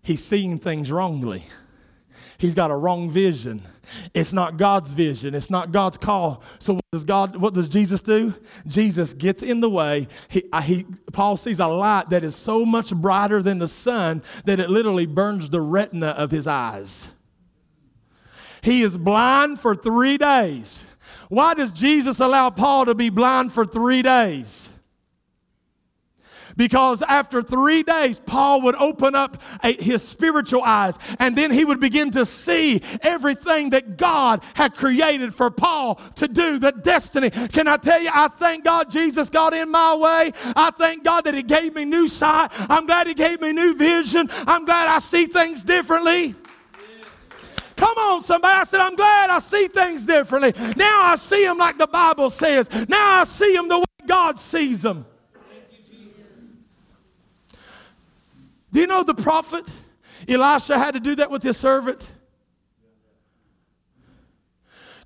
he's 0.00 0.24
seeing 0.24 0.56
things 0.56 0.90
wrongly. 0.90 1.44
He's 2.38 2.54
got 2.54 2.70
a 2.70 2.74
wrong 2.74 3.10
vision. 3.10 3.60
It's 4.14 4.32
not 4.32 4.56
God's 4.56 4.94
vision. 4.94 5.34
It's 5.34 5.50
not 5.50 5.70
God's 5.70 5.98
call. 5.98 6.42
So 6.60 6.72
what 6.72 6.84
does 6.92 7.04
God? 7.04 7.36
What 7.36 7.52
does 7.52 7.68
Jesus 7.68 8.00
do? 8.00 8.32
Jesus 8.66 9.12
gets 9.12 9.42
in 9.42 9.60
the 9.60 9.68
way. 9.68 10.08
He, 10.30 10.44
he, 10.62 10.86
Paul 11.12 11.36
sees 11.36 11.60
a 11.60 11.66
light 11.66 12.08
that 12.08 12.24
is 12.24 12.34
so 12.34 12.64
much 12.64 12.94
brighter 12.94 13.42
than 13.42 13.58
the 13.58 13.68
sun 13.68 14.22
that 14.46 14.60
it 14.60 14.70
literally 14.70 15.04
burns 15.04 15.50
the 15.50 15.60
retina 15.60 16.08
of 16.08 16.30
his 16.30 16.46
eyes. 16.46 17.10
He 18.62 18.80
is 18.80 18.96
blind 18.96 19.60
for 19.60 19.74
three 19.74 20.16
days. 20.16 20.86
Why 21.28 21.52
does 21.52 21.74
Jesus 21.74 22.18
allow 22.18 22.48
Paul 22.48 22.86
to 22.86 22.94
be 22.94 23.10
blind 23.10 23.52
for 23.52 23.66
three 23.66 24.00
days? 24.00 24.72
Because 26.60 27.00
after 27.00 27.40
three 27.40 27.82
days, 27.82 28.20
Paul 28.20 28.60
would 28.60 28.76
open 28.76 29.14
up 29.14 29.40
a, 29.64 29.72
his 29.72 30.06
spiritual 30.06 30.62
eyes 30.62 30.98
and 31.18 31.34
then 31.34 31.50
he 31.50 31.64
would 31.64 31.80
begin 31.80 32.10
to 32.10 32.26
see 32.26 32.82
everything 33.00 33.70
that 33.70 33.96
God 33.96 34.42
had 34.52 34.76
created 34.76 35.34
for 35.34 35.50
Paul 35.50 35.94
to 36.16 36.28
do, 36.28 36.58
the 36.58 36.72
destiny. 36.72 37.30
Can 37.30 37.66
I 37.66 37.78
tell 37.78 37.98
you, 37.98 38.10
I 38.12 38.28
thank 38.28 38.64
God 38.64 38.90
Jesus 38.90 39.30
got 39.30 39.54
in 39.54 39.70
my 39.70 39.94
way. 39.94 40.32
I 40.54 40.70
thank 40.70 41.02
God 41.02 41.24
that 41.24 41.32
He 41.32 41.42
gave 41.42 41.74
me 41.74 41.86
new 41.86 42.08
sight. 42.08 42.50
I'm 42.68 42.84
glad 42.84 43.06
He 43.06 43.14
gave 43.14 43.40
me 43.40 43.54
new 43.54 43.74
vision. 43.74 44.28
I'm 44.46 44.66
glad 44.66 44.86
I 44.86 44.98
see 44.98 45.24
things 45.24 45.64
differently. 45.64 46.34
Come 47.74 47.96
on, 47.96 48.22
somebody. 48.22 48.60
I 48.60 48.64
said, 48.64 48.80
I'm 48.80 48.96
glad 48.96 49.30
I 49.30 49.38
see 49.38 49.66
things 49.66 50.04
differently. 50.04 50.52
Now 50.76 51.04
I 51.04 51.16
see 51.16 51.42
them 51.42 51.56
like 51.56 51.78
the 51.78 51.86
Bible 51.86 52.28
says. 52.28 52.68
Now 52.86 53.22
I 53.22 53.24
see 53.24 53.56
them 53.56 53.66
the 53.66 53.78
way 53.78 54.06
God 54.06 54.38
sees 54.38 54.82
them. 54.82 55.06
Do 58.72 58.80
you 58.80 58.86
know 58.86 59.02
the 59.02 59.14
prophet 59.14 59.70
Elisha 60.28 60.78
had 60.78 60.92
to 60.92 61.00
do 61.00 61.16
that 61.16 61.30
with 61.30 61.42
his 61.42 61.56
servant? 61.56 62.10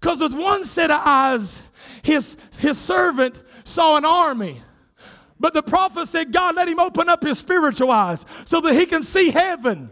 Because 0.00 0.20
with 0.20 0.34
one 0.34 0.64
set 0.64 0.90
of 0.90 1.00
eyes, 1.02 1.62
his, 2.02 2.36
his 2.58 2.76
servant 2.76 3.42
saw 3.64 3.96
an 3.96 4.04
army. 4.04 4.60
But 5.40 5.54
the 5.54 5.62
prophet 5.62 6.08
said, 6.08 6.32
God, 6.32 6.56
let 6.56 6.68
him 6.68 6.78
open 6.78 7.08
up 7.08 7.22
his 7.22 7.38
spiritual 7.38 7.90
eyes 7.90 8.26
so 8.44 8.60
that 8.60 8.74
he 8.74 8.86
can 8.86 9.02
see 9.02 9.30
heaven. 9.30 9.90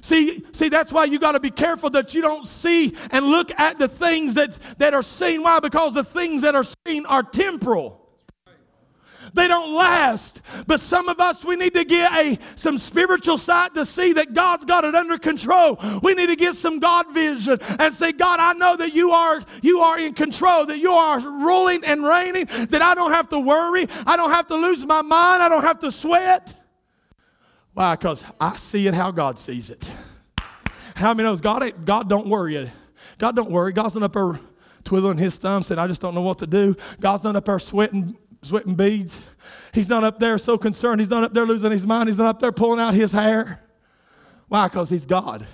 See, 0.00 0.42
see, 0.52 0.70
that's 0.70 0.90
why 0.90 1.04
you 1.04 1.18
got 1.18 1.32
to 1.32 1.40
be 1.40 1.50
careful 1.50 1.90
that 1.90 2.14
you 2.14 2.22
don't 2.22 2.46
see 2.46 2.96
and 3.10 3.26
look 3.26 3.50
at 3.60 3.76
the 3.76 3.88
things 3.88 4.32
that, 4.34 4.58
that 4.78 4.94
are 4.94 5.02
seen. 5.02 5.42
Why? 5.42 5.60
Because 5.60 5.92
the 5.92 6.02
things 6.02 6.40
that 6.40 6.54
are 6.54 6.64
seen 6.86 7.04
are 7.04 7.22
temporal. 7.22 8.07
They 9.34 9.48
don't 9.48 9.74
last. 9.74 10.42
But 10.66 10.80
some 10.80 11.08
of 11.08 11.20
us, 11.20 11.44
we 11.44 11.56
need 11.56 11.74
to 11.74 11.84
get 11.84 12.12
a 12.12 12.38
some 12.54 12.78
spiritual 12.78 13.38
sight 13.38 13.74
to 13.74 13.84
see 13.84 14.12
that 14.14 14.32
God's 14.32 14.64
got 14.64 14.84
it 14.84 14.94
under 14.94 15.18
control. 15.18 15.78
We 16.02 16.14
need 16.14 16.28
to 16.28 16.36
get 16.36 16.54
some 16.54 16.78
God 16.78 17.12
vision 17.12 17.58
and 17.78 17.94
say, 17.94 18.12
God, 18.12 18.40
I 18.40 18.52
know 18.54 18.76
that 18.76 18.94
you 18.94 19.10
are 19.12 19.42
you 19.62 19.80
are 19.80 19.98
in 19.98 20.14
control, 20.14 20.66
that 20.66 20.78
you 20.78 20.92
are 20.92 21.20
ruling 21.20 21.84
and 21.84 22.04
reigning, 22.04 22.46
that 22.70 22.82
I 22.82 22.94
don't 22.94 23.12
have 23.12 23.28
to 23.30 23.38
worry, 23.38 23.86
I 24.06 24.16
don't 24.16 24.30
have 24.30 24.46
to 24.48 24.56
lose 24.56 24.84
my 24.84 25.02
mind, 25.02 25.42
I 25.42 25.48
don't 25.48 25.64
have 25.64 25.78
to 25.80 25.90
sweat. 25.90 26.54
Why? 27.74 27.94
Because 27.94 28.24
I 28.40 28.56
see 28.56 28.86
it 28.86 28.94
how 28.94 29.10
God 29.10 29.38
sees 29.38 29.70
it. 29.70 29.90
How 30.96 31.14
many 31.14 31.28
knows 31.28 31.40
God 31.40 31.72
God 31.84 32.08
don't 32.08 32.26
worry. 32.26 32.70
God 33.18 33.36
don't 33.36 33.50
worry. 33.50 33.72
God's 33.72 33.94
not 33.94 34.04
up 34.04 34.12
there 34.12 34.40
twiddling 34.84 35.18
his 35.18 35.36
thumb 35.36 35.62
saying, 35.62 35.78
I 35.78 35.86
just 35.86 36.00
don't 36.00 36.14
know 36.14 36.22
what 36.22 36.38
to 36.38 36.46
do. 36.46 36.74
God's 36.98 37.24
not 37.24 37.36
up 37.36 37.44
there 37.44 37.58
sweating 37.58 38.16
sweating 38.42 38.74
beads. 38.74 39.20
He's 39.72 39.88
not 39.88 40.04
up 40.04 40.18
there 40.18 40.38
so 40.38 40.58
concerned. 40.58 41.00
He's 41.00 41.10
not 41.10 41.24
up 41.24 41.34
there 41.34 41.44
losing 41.44 41.70
his 41.70 41.86
mind. 41.86 42.08
He's 42.08 42.18
not 42.18 42.28
up 42.28 42.40
there 42.40 42.52
pulling 42.52 42.80
out 42.80 42.94
his 42.94 43.12
hair. 43.12 43.60
Why? 44.48 44.68
Because 44.68 44.90
he's 44.90 45.04
God. 45.04 45.46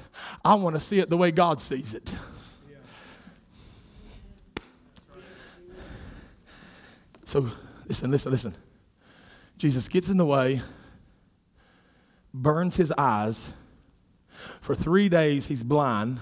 I 0.45 0.55
want 0.55 0.77
to 0.77 0.81
see 0.81 0.99
it 0.99 1.11
the 1.11 1.17
way 1.17 1.31
God 1.31 1.61
sees 1.61 1.95
it. 1.95 2.15
So, 7.25 7.51
listen, 7.87 8.11
listen, 8.11 8.31
listen. 8.31 8.55
Jesus 9.57 9.89
gets 9.89 10.09
in 10.09 10.19
the 10.19 10.27
way, 10.27 10.61
burns 12.33 12.77
his 12.77 12.93
eyes. 12.97 13.53
For 14.61 14.75
three 14.75 15.09
days, 15.09 15.47
he's 15.47 15.63
blind. 15.63 16.21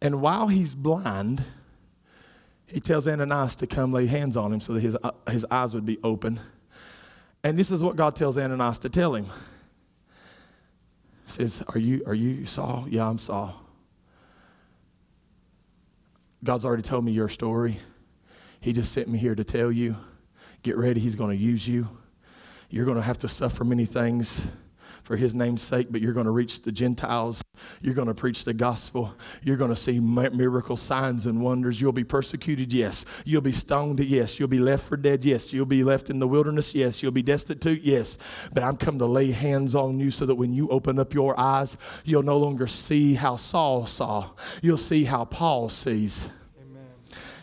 And 0.00 0.22
while 0.22 0.48
he's 0.48 0.74
blind, 0.74 1.44
he 2.72 2.80
tells 2.80 3.08
Ananias 3.08 3.56
to 3.56 3.66
come 3.66 3.92
lay 3.92 4.06
hands 4.06 4.36
on 4.36 4.52
him 4.52 4.60
so 4.60 4.74
that 4.74 4.80
his, 4.80 4.96
uh, 5.02 5.10
his 5.28 5.44
eyes 5.50 5.74
would 5.74 5.84
be 5.84 5.98
open. 6.04 6.40
And 7.42 7.58
this 7.58 7.70
is 7.70 7.82
what 7.82 7.96
God 7.96 8.14
tells 8.14 8.38
Ananias 8.38 8.78
to 8.80 8.88
tell 8.88 9.14
him. 9.14 9.26
He 11.26 11.32
says, 11.32 11.62
Are 11.68 11.78
you, 11.78 12.02
are 12.06 12.14
you 12.14 12.46
Saul? 12.46 12.86
Yeah, 12.88 13.08
I'm 13.08 13.18
Saul. 13.18 13.54
God's 16.44 16.64
already 16.64 16.82
told 16.82 17.04
me 17.04 17.12
your 17.12 17.28
story. 17.28 17.78
He 18.60 18.72
just 18.72 18.92
sent 18.92 19.08
me 19.08 19.18
here 19.18 19.34
to 19.34 19.44
tell 19.44 19.72
you. 19.72 19.96
Get 20.62 20.76
ready, 20.76 21.00
He's 21.00 21.16
going 21.16 21.36
to 21.36 21.42
use 21.42 21.66
you. 21.66 21.88
You're 22.68 22.84
going 22.84 22.98
to 22.98 23.02
have 23.02 23.18
to 23.18 23.28
suffer 23.28 23.64
many 23.64 23.86
things 23.86 24.46
for 25.10 25.16
his 25.16 25.34
name's 25.34 25.60
sake, 25.60 25.88
but 25.90 26.00
you're 26.00 26.12
going 26.12 26.26
to 26.26 26.30
reach 26.30 26.62
the 26.62 26.70
Gentiles. 26.70 27.42
You're 27.82 27.94
going 27.94 28.06
to 28.06 28.14
preach 28.14 28.44
the 28.44 28.54
gospel. 28.54 29.12
You're 29.42 29.56
going 29.56 29.72
to 29.72 29.76
see 29.76 29.98
miracle 29.98 30.76
signs 30.76 31.26
and 31.26 31.42
wonders. 31.42 31.80
You'll 31.80 31.90
be 31.90 32.04
persecuted, 32.04 32.72
yes. 32.72 33.04
You'll 33.24 33.40
be 33.40 33.50
stoned, 33.50 33.98
yes. 33.98 34.38
You'll 34.38 34.46
be 34.46 34.60
left 34.60 34.84
for 34.84 34.96
dead, 34.96 35.24
yes. 35.24 35.52
You'll 35.52 35.66
be 35.66 35.82
left 35.82 36.10
in 36.10 36.20
the 36.20 36.28
wilderness, 36.28 36.76
yes. 36.76 37.02
You'll 37.02 37.10
be 37.10 37.24
destitute, 37.24 37.82
yes. 37.82 38.18
But 38.54 38.62
I'm 38.62 38.76
come 38.76 39.00
to 39.00 39.06
lay 39.06 39.32
hands 39.32 39.74
on 39.74 39.98
you 39.98 40.12
so 40.12 40.26
that 40.26 40.36
when 40.36 40.52
you 40.52 40.68
open 40.68 41.00
up 41.00 41.12
your 41.12 41.34
eyes, 41.36 41.76
you'll 42.04 42.22
no 42.22 42.38
longer 42.38 42.68
see 42.68 43.14
how 43.14 43.34
Saul 43.34 43.86
saw. 43.86 44.30
You'll 44.62 44.76
see 44.76 45.02
how 45.02 45.24
Paul 45.24 45.70
sees 45.70 46.28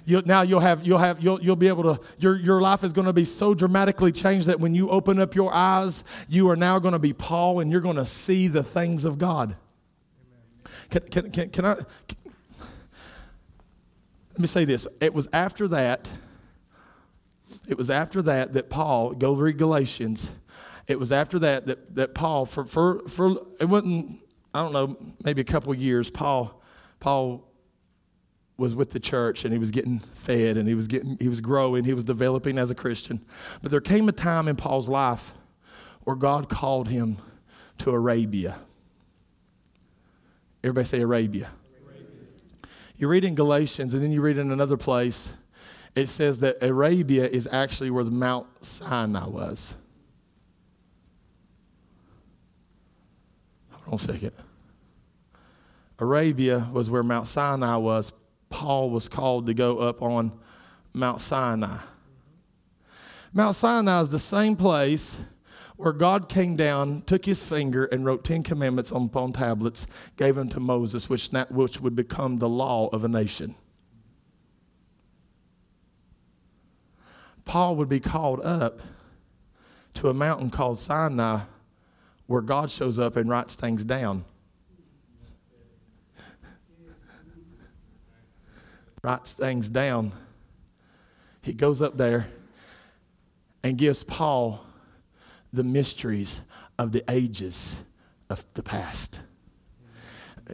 you 0.07 0.21
now 0.25 0.41
you'll 0.41 0.61
have 0.61 0.87
you'll 0.87 0.97
have 0.97 1.21
you'll, 1.21 1.41
you'll 1.43 1.57
be 1.57 1.67
able 1.67 1.83
to 1.95 2.01
your, 2.17 2.37
your 2.37 2.61
life 2.61 2.83
is 2.83 2.93
going 2.93 3.07
to 3.07 3.13
be 3.13 3.25
so 3.25 3.53
dramatically 3.53 4.13
changed 4.13 4.47
that 4.47 4.57
when 4.57 4.73
you 4.73 4.89
open 4.89 5.19
up 5.19 5.35
your 5.35 5.53
eyes 5.53 6.05
you 6.29 6.49
are 6.49 6.55
now 6.55 6.79
going 6.79 6.93
to 6.93 6.99
be 6.99 7.11
paul 7.11 7.59
and 7.59 7.69
you're 7.69 7.81
going 7.81 7.97
to 7.97 8.05
see 8.05 8.47
the 8.47 8.63
things 8.63 9.03
of 9.03 9.17
god. 9.17 9.57
Can, 10.89 11.01
can, 11.01 11.31
can, 11.31 11.49
can 11.49 11.65
i 11.65 11.75
can, 11.75 12.17
let 14.31 14.39
me 14.39 14.47
say 14.47 14.65
this. 14.65 14.87
It 15.01 15.13
was 15.13 15.27
after 15.33 15.67
that 15.67 16.09
it 17.67 17.77
was 17.77 17.89
after 17.89 18.21
that 18.21 18.53
that 18.53 18.69
paul 18.69 19.11
go 19.11 19.33
read 19.33 19.57
galatians. 19.57 20.31
It 20.87 20.97
was 20.97 21.11
after 21.11 21.37
that 21.39 21.65
that, 21.67 21.95
that 21.95 22.15
paul 22.15 22.45
for, 22.45 22.63
for, 22.63 23.05
for 23.09 23.35
it 23.59 23.65
wasn't 23.65 24.21
i 24.53 24.61
don't 24.61 24.71
know 24.71 24.95
maybe 25.25 25.41
a 25.41 25.45
couple 25.45 25.73
years 25.73 26.09
paul 26.09 26.61
paul 27.01 27.46
was 28.57 28.75
with 28.75 28.91
the 28.91 28.99
church 28.99 29.45
and 29.45 29.53
he 29.53 29.59
was 29.59 29.71
getting 29.71 29.99
fed 29.99 30.57
and 30.57 30.67
he 30.67 30.73
was 30.73 30.87
getting 30.87 31.17
he 31.19 31.27
was 31.27 31.41
growing 31.41 31.83
he 31.83 31.93
was 31.93 32.03
developing 32.03 32.57
as 32.57 32.71
a 32.71 32.75
christian 32.75 33.23
but 33.61 33.69
there 33.69 33.81
came 33.81 34.09
a 34.09 34.11
time 34.11 34.47
in 34.47 34.55
paul's 34.55 34.89
life 34.89 35.33
where 36.03 36.15
god 36.15 36.49
called 36.49 36.87
him 36.87 37.17
to 37.77 37.91
arabia 37.91 38.57
everybody 40.63 40.85
say 40.85 41.01
arabia, 41.01 41.51
arabia. 41.85 42.05
you 42.97 43.07
read 43.07 43.23
in 43.23 43.35
galatians 43.35 43.93
and 43.93 44.01
then 44.01 44.11
you 44.11 44.21
read 44.21 44.37
in 44.37 44.51
another 44.51 44.77
place 44.77 45.33
it 45.97 46.09
says 46.09 46.37
that 46.39 46.57
Arabia 46.61 47.25
is 47.25 47.49
actually 47.51 47.89
where 47.89 48.03
the 48.03 48.11
Mount 48.11 48.45
Sinai 48.63 49.25
was. 49.25 49.73
Hold 53.71 53.87
on 53.87 53.93
a 53.95 54.13
second. 54.13 54.31
Arabia 55.97 56.69
was 56.71 56.91
where 56.91 57.01
Mount 57.01 57.25
Sinai 57.25 57.77
was. 57.77 58.13
Paul 58.49 58.89
was 58.89 59.07
called 59.07 59.45
to 59.47 59.53
go 59.53 59.79
up 59.79 60.01
on 60.01 60.31
Mount 60.93 61.21
Sinai. 61.21 61.79
Mount 63.33 63.55
Sinai 63.55 64.01
is 64.01 64.09
the 64.09 64.19
same 64.19 64.55
place 64.55 65.19
where 65.75 65.93
God 65.93 66.27
came 66.27 66.55
down, 66.55 67.03
took 67.05 67.25
his 67.25 67.43
finger, 67.43 67.85
and 67.85 68.03
wrote 68.03 68.23
Ten 68.23 68.41
Commandments 68.41 68.91
on, 68.91 69.03
upon 69.03 69.33
tablets, 69.33 69.85
gave 70.15 70.35
them 70.35 70.49
to 70.49 70.59
Moses, 70.59 71.07
which, 71.07 71.29
which 71.49 71.79
would 71.79 71.95
become 71.95 72.37
the 72.37 72.49
law 72.49 72.87
of 72.87 73.03
a 73.03 73.07
nation. 73.07 73.53
Paul 77.45 77.75
would 77.75 77.89
be 77.89 77.99
called 77.99 78.41
up 78.41 78.81
to 79.93 80.09
a 80.09 80.13
mountain 80.13 80.49
called 80.49 80.79
Sinai 80.79 81.41
where 82.25 82.41
God 82.41 82.69
shows 82.69 82.99
up 82.99 83.15
and 83.15 83.29
writes 83.29 83.55
things 83.55 83.85
down. 83.85 84.25
Writes 89.07 89.35
things 89.35 89.69
down. 89.69 90.11
He 91.41 91.53
goes 91.53 91.81
up 91.81 91.95
there 91.95 92.27
and 93.63 93.77
gives 93.77 94.03
Paul 94.03 94.65
the 95.53 95.63
mysteries 95.63 96.41
of 96.77 96.91
the 96.91 97.09
ages 97.09 97.79
of 98.29 98.43
the 98.53 98.61
past. 98.61 99.21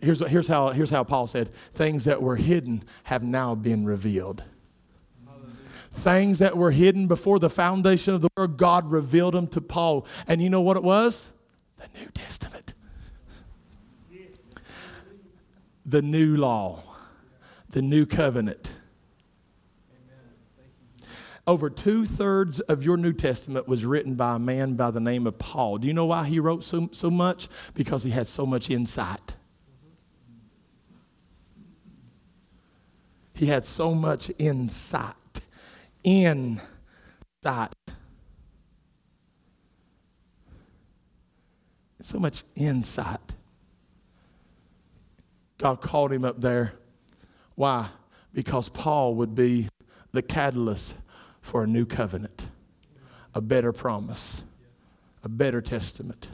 Here's, 0.03 0.21
what, 0.21 0.29
here's, 0.29 0.47
how, 0.47 0.69
here's 0.69 0.91
how 0.91 1.03
Paul 1.03 1.25
said 1.25 1.49
things 1.73 2.05
that 2.05 2.21
were 2.21 2.35
hidden 2.35 2.83
have 3.05 3.23
now 3.23 3.55
been 3.55 3.85
revealed. 3.85 4.43
Things 5.91 6.37
that 6.37 6.55
were 6.55 6.69
hidden 6.69 7.07
before 7.07 7.39
the 7.39 7.49
foundation 7.49 8.13
of 8.13 8.21
the 8.21 8.29
world, 8.37 8.57
God 8.57 8.91
revealed 8.91 9.33
them 9.33 9.47
to 9.47 9.61
Paul. 9.61 10.05
And 10.27 10.43
you 10.43 10.51
know 10.51 10.61
what 10.61 10.77
it 10.77 10.83
was? 10.83 11.31
The 11.77 11.87
New 11.99 12.07
Testament. 12.13 12.75
The 15.87 16.03
new 16.03 16.37
law, 16.37 16.92
the 17.73 17.81
new 17.81 18.05
covenant. 18.05 18.73
Over 21.45 21.69
two 21.69 22.05
thirds 22.05 22.61
of 22.61 22.85
your 22.85 22.95
New 22.95 23.11
Testament 23.11 23.67
was 23.67 23.83
written 23.83 24.15
by 24.15 24.35
a 24.35 24.39
man 24.39 24.75
by 24.75 24.91
the 24.91 25.01
name 25.01 25.27
of 25.27 25.37
Paul. 25.37 25.79
Do 25.79 25.87
you 25.87 25.93
know 25.93 26.05
why 26.05 26.25
he 26.25 26.39
wrote 26.39 26.63
so, 26.63 26.87
so 26.93 27.11
much? 27.11 27.49
Because 27.73 28.03
he 28.03 28.11
had 28.11 28.27
so 28.27 28.45
much 28.45 28.69
insight. 28.69 29.35
He 33.33 33.47
had 33.47 33.65
so 33.65 33.93
much 33.93 34.31
insight. 34.37 35.15
Insight. 36.03 36.61
So 42.01 42.19
much 42.19 42.43
insight. 42.55 43.19
God 45.57 45.81
called 45.81 46.11
him 46.11 46.23
up 46.23 46.39
there. 46.39 46.73
Why? 47.55 47.89
Because 48.33 48.69
Paul 48.69 49.15
would 49.15 49.35
be 49.35 49.69
the 50.11 50.21
catalyst 50.21 50.95
for 51.41 51.63
a 51.63 51.67
new 51.67 51.85
covenant, 51.85 52.47
a 53.33 53.41
better 53.41 53.71
promise, 53.71 54.43
a 55.23 55.29
better 55.29 55.61
testament. 55.61 56.29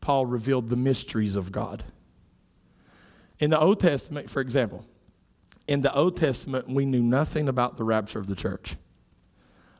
Paul 0.00 0.26
revealed 0.26 0.68
the 0.68 0.76
mysteries 0.76 1.36
of 1.36 1.50
God. 1.50 1.84
In 3.38 3.50
the 3.50 3.58
Old 3.58 3.80
Testament, 3.80 4.30
for 4.30 4.40
example, 4.40 4.84
in 5.66 5.80
the 5.80 5.92
Old 5.92 6.16
Testament, 6.16 6.68
we 6.68 6.86
knew 6.86 7.02
nothing 7.02 7.48
about 7.48 7.76
the 7.76 7.84
rapture 7.84 8.18
of 8.18 8.28
the 8.28 8.36
church. 8.36 8.76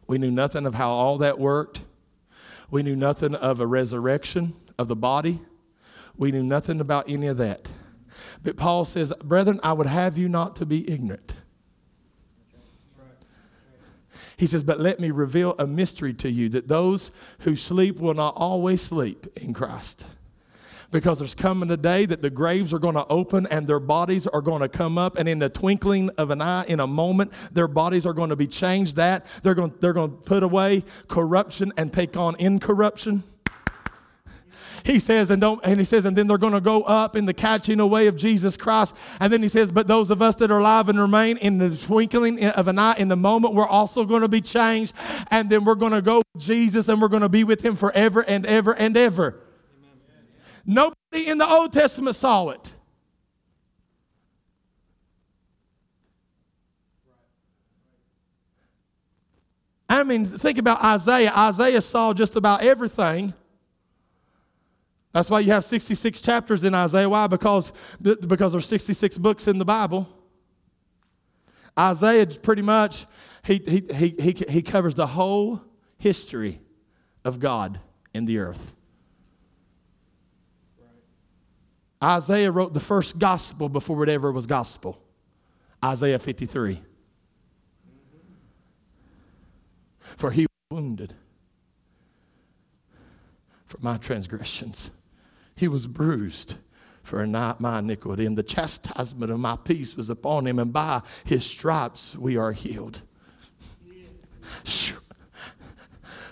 We 0.06 0.18
knew 0.18 0.30
nothing 0.30 0.66
of 0.66 0.74
how 0.74 0.90
all 0.90 1.18
that 1.18 1.38
worked. 1.38 1.82
We 2.70 2.82
knew 2.82 2.96
nothing 2.96 3.34
of 3.34 3.60
a 3.60 3.66
resurrection 3.66 4.54
of 4.78 4.88
the 4.88 4.96
body. 4.96 5.40
We 6.18 6.32
knew 6.32 6.42
nothing 6.42 6.80
about 6.80 7.08
any 7.08 7.26
of 7.26 7.36
that. 7.38 7.68
But 8.42 8.56
Paul 8.56 8.84
says, 8.84 9.12
Brethren, 9.22 9.60
I 9.62 9.72
would 9.72 9.86
have 9.86 10.16
you 10.16 10.28
not 10.28 10.56
to 10.56 10.66
be 10.66 10.88
ignorant. 10.90 11.34
He 14.36 14.46
says, 14.46 14.62
But 14.62 14.80
let 14.80 15.00
me 15.00 15.10
reveal 15.10 15.54
a 15.58 15.66
mystery 15.66 16.14
to 16.14 16.30
you 16.30 16.48
that 16.50 16.68
those 16.68 17.10
who 17.40 17.56
sleep 17.56 17.98
will 17.98 18.14
not 18.14 18.34
always 18.36 18.82
sleep 18.82 19.26
in 19.36 19.52
Christ. 19.54 20.06
Because 20.92 21.18
there's 21.18 21.34
coming 21.34 21.70
a 21.72 21.76
day 21.76 22.06
that 22.06 22.22
the 22.22 22.30
graves 22.30 22.72
are 22.72 22.78
going 22.78 22.94
to 22.94 23.06
open 23.08 23.46
and 23.50 23.66
their 23.66 23.80
bodies 23.80 24.26
are 24.28 24.40
going 24.40 24.62
to 24.62 24.68
come 24.68 24.98
up, 24.98 25.18
and 25.18 25.28
in 25.28 25.40
the 25.40 25.48
twinkling 25.48 26.10
of 26.10 26.30
an 26.30 26.40
eye, 26.40 26.64
in 26.68 26.78
a 26.78 26.86
moment, 26.86 27.32
their 27.52 27.66
bodies 27.66 28.06
are 28.06 28.12
going 28.12 28.30
to 28.30 28.36
be 28.36 28.46
changed. 28.46 28.96
That 28.96 29.26
they're 29.42 29.54
going, 29.54 29.74
they're 29.80 29.92
going 29.92 30.12
to 30.12 30.16
put 30.16 30.42
away 30.42 30.84
corruption 31.08 31.72
and 31.76 31.92
take 31.92 32.16
on 32.16 32.36
incorruption 32.36 33.24
he 34.86 35.00
says, 35.00 35.30
and 35.30 35.40
don't, 35.40 35.60
and 35.64 35.80
he 35.80 35.84
says, 35.84 36.04
and 36.04 36.16
then 36.16 36.28
they're 36.28 36.38
going 36.38 36.52
to 36.52 36.60
go 36.60 36.82
up 36.82 37.16
in 37.16 37.26
the 37.26 37.34
catching 37.34 37.80
away 37.80 38.06
of 38.06 38.14
Jesus 38.14 38.56
Christ. 38.56 38.94
And 39.18 39.32
then 39.32 39.42
he 39.42 39.48
says, 39.48 39.72
but 39.72 39.88
those 39.88 40.12
of 40.12 40.22
us 40.22 40.36
that 40.36 40.50
are 40.50 40.60
alive 40.60 40.88
and 40.88 40.98
remain 40.98 41.38
in 41.38 41.58
the 41.58 41.76
twinkling 41.76 42.44
of 42.44 42.68
an 42.68 42.78
eye, 42.78 42.94
in 42.96 43.08
the 43.08 43.16
moment, 43.16 43.54
we're 43.54 43.66
also 43.66 44.04
going 44.04 44.22
to 44.22 44.28
be 44.28 44.40
changed. 44.40 44.94
And 45.32 45.50
then 45.50 45.64
we're 45.64 45.74
going 45.74 45.90
to 45.90 46.02
go 46.02 46.22
with 46.32 46.42
Jesus 46.42 46.88
and 46.88 47.02
we're 47.02 47.08
going 47.08 47.22
to 47.22 47.28
be 47.28 47.42
with 47.42 47.64
him 47.64 47.74
forever 47.74 48.20
and 48.22 48.46
ever 48.46 48.74
and 48.74 48.96
ever. 48.96 49.40
Amen. 49.76 49.94
Nobody 50.64 51.26
in 51.28 51.38
the 51.38 51.50
Old 51.50 51.72
Testament 51.72 52.14
saw 52.14 52.50
it. 52.50 52.72
I 59.88 60.04
mean, 60.04 60.26
think 60.26 60.58
about 60.58 60.82
Isaiah. 60.82 61.32
Isaiah 61.36 61.80
saw 61.80 62.12
just 62.12 62.36
about 62.36 62.62
everything. 62.62 63.34
That's 65.16 65.30
why 65.30 65.40
you 65.40 65.50
have 65.52 65.64
66 65.64 66.20
chapters 66.20 66.62
in 66.62 66.74
Isaiah. 66.74 67.08
Why? 67.08 67.26
Because, 67.26 67.72
because 68.02 68.52
there's 68.52 68.66
66 68.66 69.16
books 69.16 69.48
in 69.48 69.56
the 69.56 69.64
Bible. 69.64 70.06
Isaiah 71.78 72.26
pretty 72.26 72.60
much, 72.60 73.06
he, 73.42 73.54
he, 73.66 73.82
he, 73.94 74.14
he, 74.20 74.36
he 74.46 74.60
covers 74.60 74.94
the 74.94 75.06
whole 75.06 75.62
history 75.96 76.60
of 77.24 77.40
God 77.40 77.80
in 78.12 78.26
the 78.26 78.36
earth. 78.36 78.74
Isaiah 82.04 82.52
wrote 82.52 82.74
the 82.74 82.80
first 82.80 83.18
gospel 83.18 83.70
before 83.70 84.02
it 84.02 84.10
ever 84.10 84.30
was 84.30 84.44
gospel. 84.44 85.00
Isaiah 85.82 86.18
53. 86.18 86.74
Mm-hmm. 86.74 86.82
For 89.98 90.30
he 90.30 90.42
was 90.42 90.48
wounded 90.70 91.14
for 93.64 93.78
my 93.80 93.96
transgressions. 93.96 94.90
He 95.56 95.68
was 95.68 95.86
bruised 95.86 96.56
for 97.02 97.26
not 97.26 97.60
my 97.60 97.78
iniquity, 97.78 98.26
and 98.26 98.36
the 98.36 98.42
chastisement 98.42 99.32
of 99.32 99.40
my 99.40 99.56
peace 99.56 99.96
was 99.96 100.10
upon 100.10 100.46
him, 100.46 100.58
and 100.58 100.72
by 100.72 101.02
his 101.24 101.44
stripes 101.44 102.14
we 102.16 102.36
are 102.36 102.52
healed. 102.52 103.02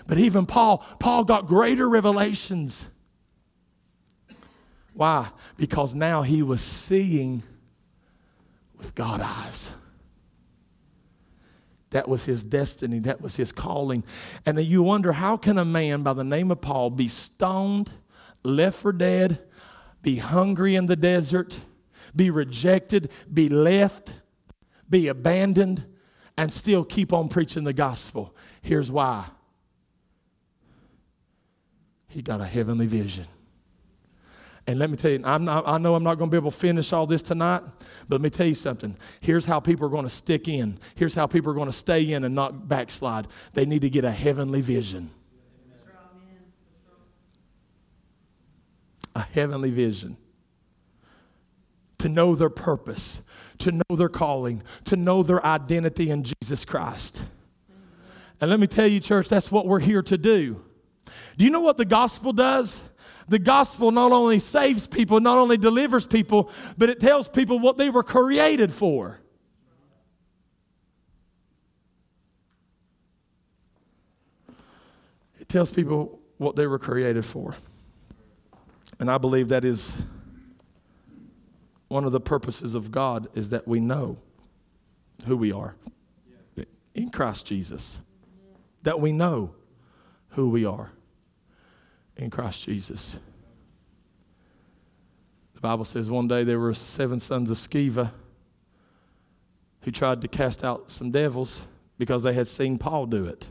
But 0.07 0.19
even 0.19 0.45
Paul, 0.45 0.85
Paul 0.99 1.23
got 1.23 1.47
greater 1.47 1.89
revelations. 1.89 2.87
Why? 4.93 5.29
Because 5.57 5.95
now 5.95 6.21
he 6.21 6.43
was 6.43 6.61
seeing 6.61 7.41
with 8.77 8.93
God 8.93 9.21
eyes. 9.21 9.73
That 11.89 12.07
was 12.07 12.25
his 12.25 12.43
destiny. 12.43 12.99
That 12.99 13.21
was 13.21 13.35
his 13.35 13.51
calling. 13.51 14.03
And 14.45 14.63
you 14.63 14.83
wonder 14.83 15.13
how 15.13 15.37
can 15.37 15.57
a 15.57 15.65
man 15.65 16.03
by 16.03 16.13
the 16.13 16.23
name 16.23 16.51
of 16.51 16.61
Paul 16.61 16.91
be 16.91 17.07
stoned 17.07 17.91
left 18.45 18.79
for 18.79 18.91
dead, 18.91 19.39
be 20.01 20.17
hungry 20.17 20.75
in 20.75 20.85
the 20.85 20.95
desert, 20.95 21.59
be 22.15 22.29
rejected, 22.29 23.11
be 23.33 23.49
left, 23.49 24.13
be 24.89 25.07
abandoned, 25.07 25.83
and 26.37 26.51
still 26.51 26.83
keep 26.83 27.13
on 27.13 27.29
preaching 27.29 27.63
the 27.63 27.73
gospel. 27.73 28.35
Here's 28.61 28.91
why 28.91 29.25
he 32.07 32.21
got 32.21 32.39
a 32.39 32.45
heavenly 32.45 32.87
vision. 32.87 33.27
And 34.67 34.79
let 34.79 34.89
me 34.89 34.97
tell 34.97 35.11
you, 35.11 35.19
not, 35.19 35.67
i 35.67 35.77
know 35.77 35.95
I'm 35.95 36.03
not 36.03 36.15
going 36.15 36.29
to 36.29 36.33
be 36.33 36.37
able 36.37 36.49
to 36.49 36.57
finish 36.57 36.91
all 36.91 37.05
this 37.05 37.21
tonight, 37.21 37.61
but 38.07 38.15
let 38.15 38.21
me 38.21 38.29
tell 38.29 38.47
you 38.47 38.55
something. 38.55 38.97
Here's 39.19 39.45
how 39.45 39.59
people 39.59 39.85
are 39.85 39.89
going 39.89 40.05
to 40.05 40.09
stick 40.09 40.47
in. 40.47 40.79
Here's 40.95 41.13
how 41.13 41.27
people 41.27 41.51
are 41.51 41.53
going 41.53 41.67
to 41.67 41.75
stay 41.75 42.13
in 42.13 42.23
and 42.23 42.33
not 42.33 42.67
backslide. 42.67 43.27
They 43.53 43.65
need 43.65 43.81
to 43.81 43.89
get 43.89 44.05
a 44.05 44.11
heavenly 44.11 44.61
vision. 44.61 45.11
A 49.15 49.21
heavenly 49.21 49.71
vision, 49.71 50.17
to 51.97 52.09
know 52.09 52.35
their 52.35 52.49
purpose, 52.49 53.21
to 53.59 53.71
know 53.71 53.95
their 53.95 54.09
calling, 54.09 54.61
to 54.83 54.95
know 54.95 55.23
their 55.23 55.43
identity 55.45 56.09
in 56.09 56.23
Jesus 56.23 56.65
Christ. 56.65 57.23
And 58.41 58.51
let 58.51 58.59
me 58.59 58.67
tell 58.67 58.87
you, 58.87 58.99
church, 58.99 59.29
that's 59.29 59.49
what 59.49 59.65
we're 59.65 59.79
here 59.79 60.01
to 60.03 60.17
do. 60.17 60.61
Do 61.37 61.45
you 61.45 61.51
know 61.51 61.61
what 61.61 61.77
the 61.77 61.85
gospel 61.85 62.33
does? 62.33 62.83
The 63.27 63.39
gospel 63.39 63.91
not 63.91 64.11
only 64.11 64.39
saves 64.39 64.87
people, 64.87 65.19
not 65.19 65.37
only 65.37 65.57
delivers 65.57 66.05
people, 66.05 66.51
but 66.77 66.89
it 66.89 66.99
tells 66.99 67.29
people 67.29 67.59
what 67.59 67.77
they 67.77 67.89
were 67.89 68.03
created 68.03 68.73
for. 68.73 69.19
It 75.39 75.47
tells 75.47 75.71
people 75.71 76.19
what 76.37 76.55
they 76.55 76.67
were 76.67 76.79
created 76.79 77.25
for. 77.25 77.55
And 78.99 79.11
I 79.11 79.17
believe 79.17 79.49
that 79.49 79.65
is 79.65 79.97
one 81.87 82.05
of 82.05 82.11
the 82.11 82.19
purposes 82.19 82.75
of 82.75 82.91
God 82.91 83.27
is 83.33 83.49
that 83.49 83.67
we 83.67 83.79
know 83.79 84.17
who 85.25 85.37
we 85.37 85.51
are 85.51 85.75
in 86.93 87.09
Christ 87.09 87.45
Jesus. 87.45 88.01
That 88.83 88.99
we 88.99 89.11
know 89.11 89.53
who 90.29 90.49
we 90.49 90.65
are 90.65 90.91
in 92.17 92.29
Christ 92.29 92.63
Jesus. 92.63 93.19
The 95.53 95.61
Bible 95.61 95.85
says 95.85 96.09
one 96.09 96.27
day 96.27 96.43
there 96.43 96.59
were 96.59 96.73
seven 96.73 97.19
sons 97.19 97.49
of 97.49 97.57
Sceva 97.57 98.11
who 99.81 99.91
tried 99.91 100.21
to 100.21 100.27
cast 100.27 100.63
out 100.63 100.89
some 100.89 101.11
devils 101.11 101.65
because 101.97 102.23
they 102.23 102.33
had 102.33 102.47
seen 102.47 102.77
Paul 102.77 103.05
do 103.05 103.25
it. 103.25 103.49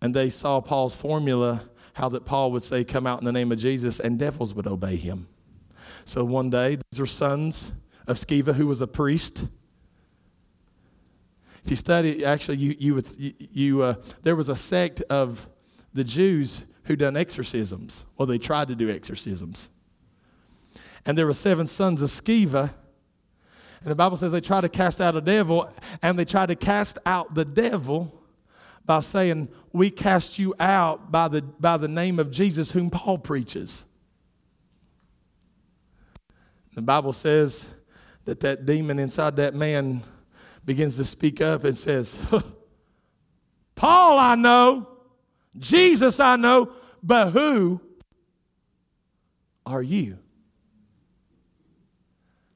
And 0.00 0.14
they 0.14 0.30
saw 0.30 0.60
Paul's 0.60 0.94
formula, 0.94 1.62
how 1.94 2.08
that 2.10 2.24
Paul 2.24 2.52
would 2.52 2.62
say, 2.62 2.84
Come 2.84 3.06
out 3.06 3.20
in 3.20 3.24
the 3.24 3.32
name 3.32 3.50
of 3.50 3.58
Jesus, 3.58 3.98
and 3.98 4.18
devils 4.18 4.52
would 4.54 4.66
obey 4.66 4.96
him. 4.96 5.26
So 6.04 6.24
one 6.24 6.50
day, 6.50 6.78
these 6.90 7.00
are 7.00 7.06
sons 7.06 7.72
of 8.06 8.18
Sceva, 8.18 8.54
who 8.54 8.66
was 8.66 8.80
a 8.80 8.86
priest. 8.86 9.46
If 11.64 11.70
you 11.70 11.76
study, 11.76 12.24
actually, 12.24 12.58
you, 12.58 12.76
you, 12.78 12.94
would, 12.94 13.06
you, 13.18 13.82
uh, 13.82 13.94
there 14.22 14.36
was 14.36 14.50
a 14.50 14.56
sect 14.56 15.00
of 15.02 15.48
the 15.94 16.04
Jews 16.04 16.62
who 16.84 16.96
done 16.96 17.16
exorcisms. 17.16 18.04
Well, 18.18 18.26
they 18.26 18.38
tried 18.38 18.68
to 18.68 18.74
do 18.74 18.90
exorcisms. 18.90 19.70
And 21.06 21.16
there 21.16 21.26
were 21.26 21.32
seven 21.32 21.66
sons 21.66 22.02
of 22.02 22.10
Sceva. 22.10 22.74
And 23.80 23.90
the 23.90 23.94
Bible 23.94 24.16
says 24.16 24.32
they 24.32 24.40
tried 24.40 24.62
to 24.62 24.68
cast 24.68 25.00
out 25.00 25.16
a 25.16 25.20
devil, 25.20 25.70
and 26.02 26.18
they 26.18 26.24
tried 26.24 26.46
to 26.46 26.56
cast 26.56 26.98
out 27.06 27.34
the 27.34 27.44
devil 27.44 28.23
by 28.84 29.00
saying, 29.00 29.48
We 29.72 29.90
cast 29.90 30.38
you 30.38 30.54
out 30.60 31.10
by 31.10 31.28
the, 31.28 31.42
by 31.42 31.76
the 31.76 31.88
name 31.88 32.18
of 32.18 32.30
Jesus, 32.30 32.70
whom 32.70 32.90
Paul 32.90 33.18
preaches. 33.18 33.84
The 36.74 36.82
Bible 36.82 37.12
says 37.12 37.66
that 38.24 38.40
that 38.40 38.66
demon 38.66 38.98
inside 38.98 39.36
that 39.36 39.54
man 39.54 40.02
begins 40.64 40.96
to 40.96 41.04
speak 41.04 41.40
up 41.40 41.64
and 41.64 41.76
says, 41.76 42.18
Paul, 43.74 44.18
I 44.18 44.34
know. 44.34 44.88
Jesus, 45.58 46.18
I 46.18 46.36
know. 46.36 46.72
But 47.02 47.30
who 47.30 47.80
are 49.66 49.82
you? 49.82 50.18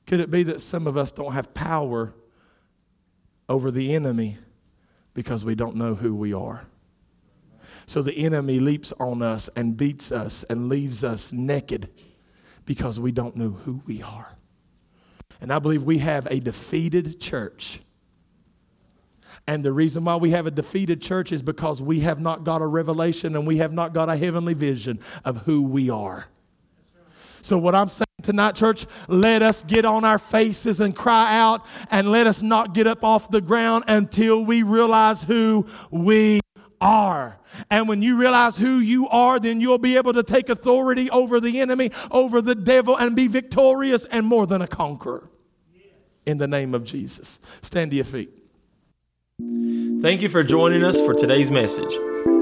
Could 0.06 0.20
it 0.20 0.30
be 0.30 0.42
that 0.44 0.60
some 0.60 0.86
of 0.86 0.96
us 0.96 1.12
don't 1.12 1.32
have 1.32 1.52
power 1.52 2.14
over 3.48 3.70
the 3.70 3.94
enemy 3.94 4.38
because 5.18 5.44
we 5.44 5.56
don't 5.56 5.74
know 5.74 5.96
who 5.96 6.14
we 6.14 6.32
are? 6.32 6.62
So 7.86 8.02
the 8.02 8.16
enemy 8.16 8.60
leaps 8.60 8.92
on 9.00 9.20
us 9.20 9.50
and 9.56 9.76
beats 9.76 10.12
us 10.12 10.44
and 10.44 10.68
leaves 10.68 11.02
us 11.02 11.32
naked 11.32 11.88
because 12.64 13.00
we 13.00 13.10
don't 13.10 13.34
know 13.34 13.50
who 13.50 13.82
we 13.84 14.00
are. 14.00 14.36
And 15.40 15.52
I 15.52 15.58
believe 15.58 15.82
we 15.82 15.98
have 15.98 16.28
a 16.30 16.38
defeated 16.38 17.20
church. 17.20 17.80
And 19.48 19.64
the 19.64 19.72
reason 19.72 20.04
why 20.04 20.14
we 20.14 20.30
have 20.30 20.46
a 20.46 20.52
defeated 20.52 21.02
church 21.02 21.32
is 21.32 21.42
because 21.42 21.82
we 21.82 21.98
have 21.98 22.20
not 22.20 22.44
got 22.44 22.62
a 22.62 22.66
revelation 22.66 23.34
and 23.34 23.44
we 23.44 23.56
have 23.56 23.72
not 23.72 23.92
got 23.92 24.08
a 24.08 24.16
heavenly 24.16 24.54
vision 24.54 25.00
of 25.24 25.38
who 25.38 25.62
we 25.62 25.90
are. 25.90 26.26
So, 27.42 27.58
what 27.58 27.74
I'm 27.74 27.88
saying 27.88 28.07
tonight, 28.22 28.54
church, 28.54 28.86
let 29.06 29.42
us 29.42 29.62
get 29.62 29.84
on 29.84 30.04
our 30.04 30.18
faces 30.18 30.80
and 30.80 30.94
cry 30.94 31.38
out 31.38 31.64
and 31.90 32.10
let 32.10 32.26
us 32.26 32.42
not 32.42 32.74
get 32.74 32.86
up 32.86 33.04
off 33.04 33.30
the 33.30 33.40
ground 33.40 33.84
until 33.86 34.44
we 34.44 34.62
realize 34.62 35.22
who 35.22 35.66
we 35.90 36.40
are. 36.80 37.38
And 37.70 37.88
when 37.88 38.02
you 38.02 38.18
realize 38.18 38.56
who 38.56 38.78
you 38.78 39.08
are, 39.08 39.38
then 39.38 39.60
you'll 39.60 39.78
be 39.78 39.96
able 39.96 40.12
to 40.12 40.22
take 40.22 40.48
authority 40.48 41.10
over 41.10 41.40
the 41.40 41.60
enemy, 41.60 41.90
over 42.10 42.42
the 42.42 42.54
devil, 42.54 42.96
and 42.96 43.16
be 43.16 43.26
victorious 43.26 44.04
and 44.06 44.26
more 44.26 44.46
than 44.46 44.62
a 44.62 44.68
conqueror. 44.68 45.28
In 46.26 46.38
the 46.38 46.48
name 46.48 46.74
of 46.74 46.84
Jesus. 46.84 47.40
Stand 47.62 47.90
to 47.92 47.96
your 47.96 48.04
feet. 48.04 48.30
Thank 50.02 50.20
you 50.20 50.28
for 50.28 50.42
joining 50.42 50.84
us 50.84 51.00
for 51.00 51.14
today's 51.14 51.50
message. 51.50 51.92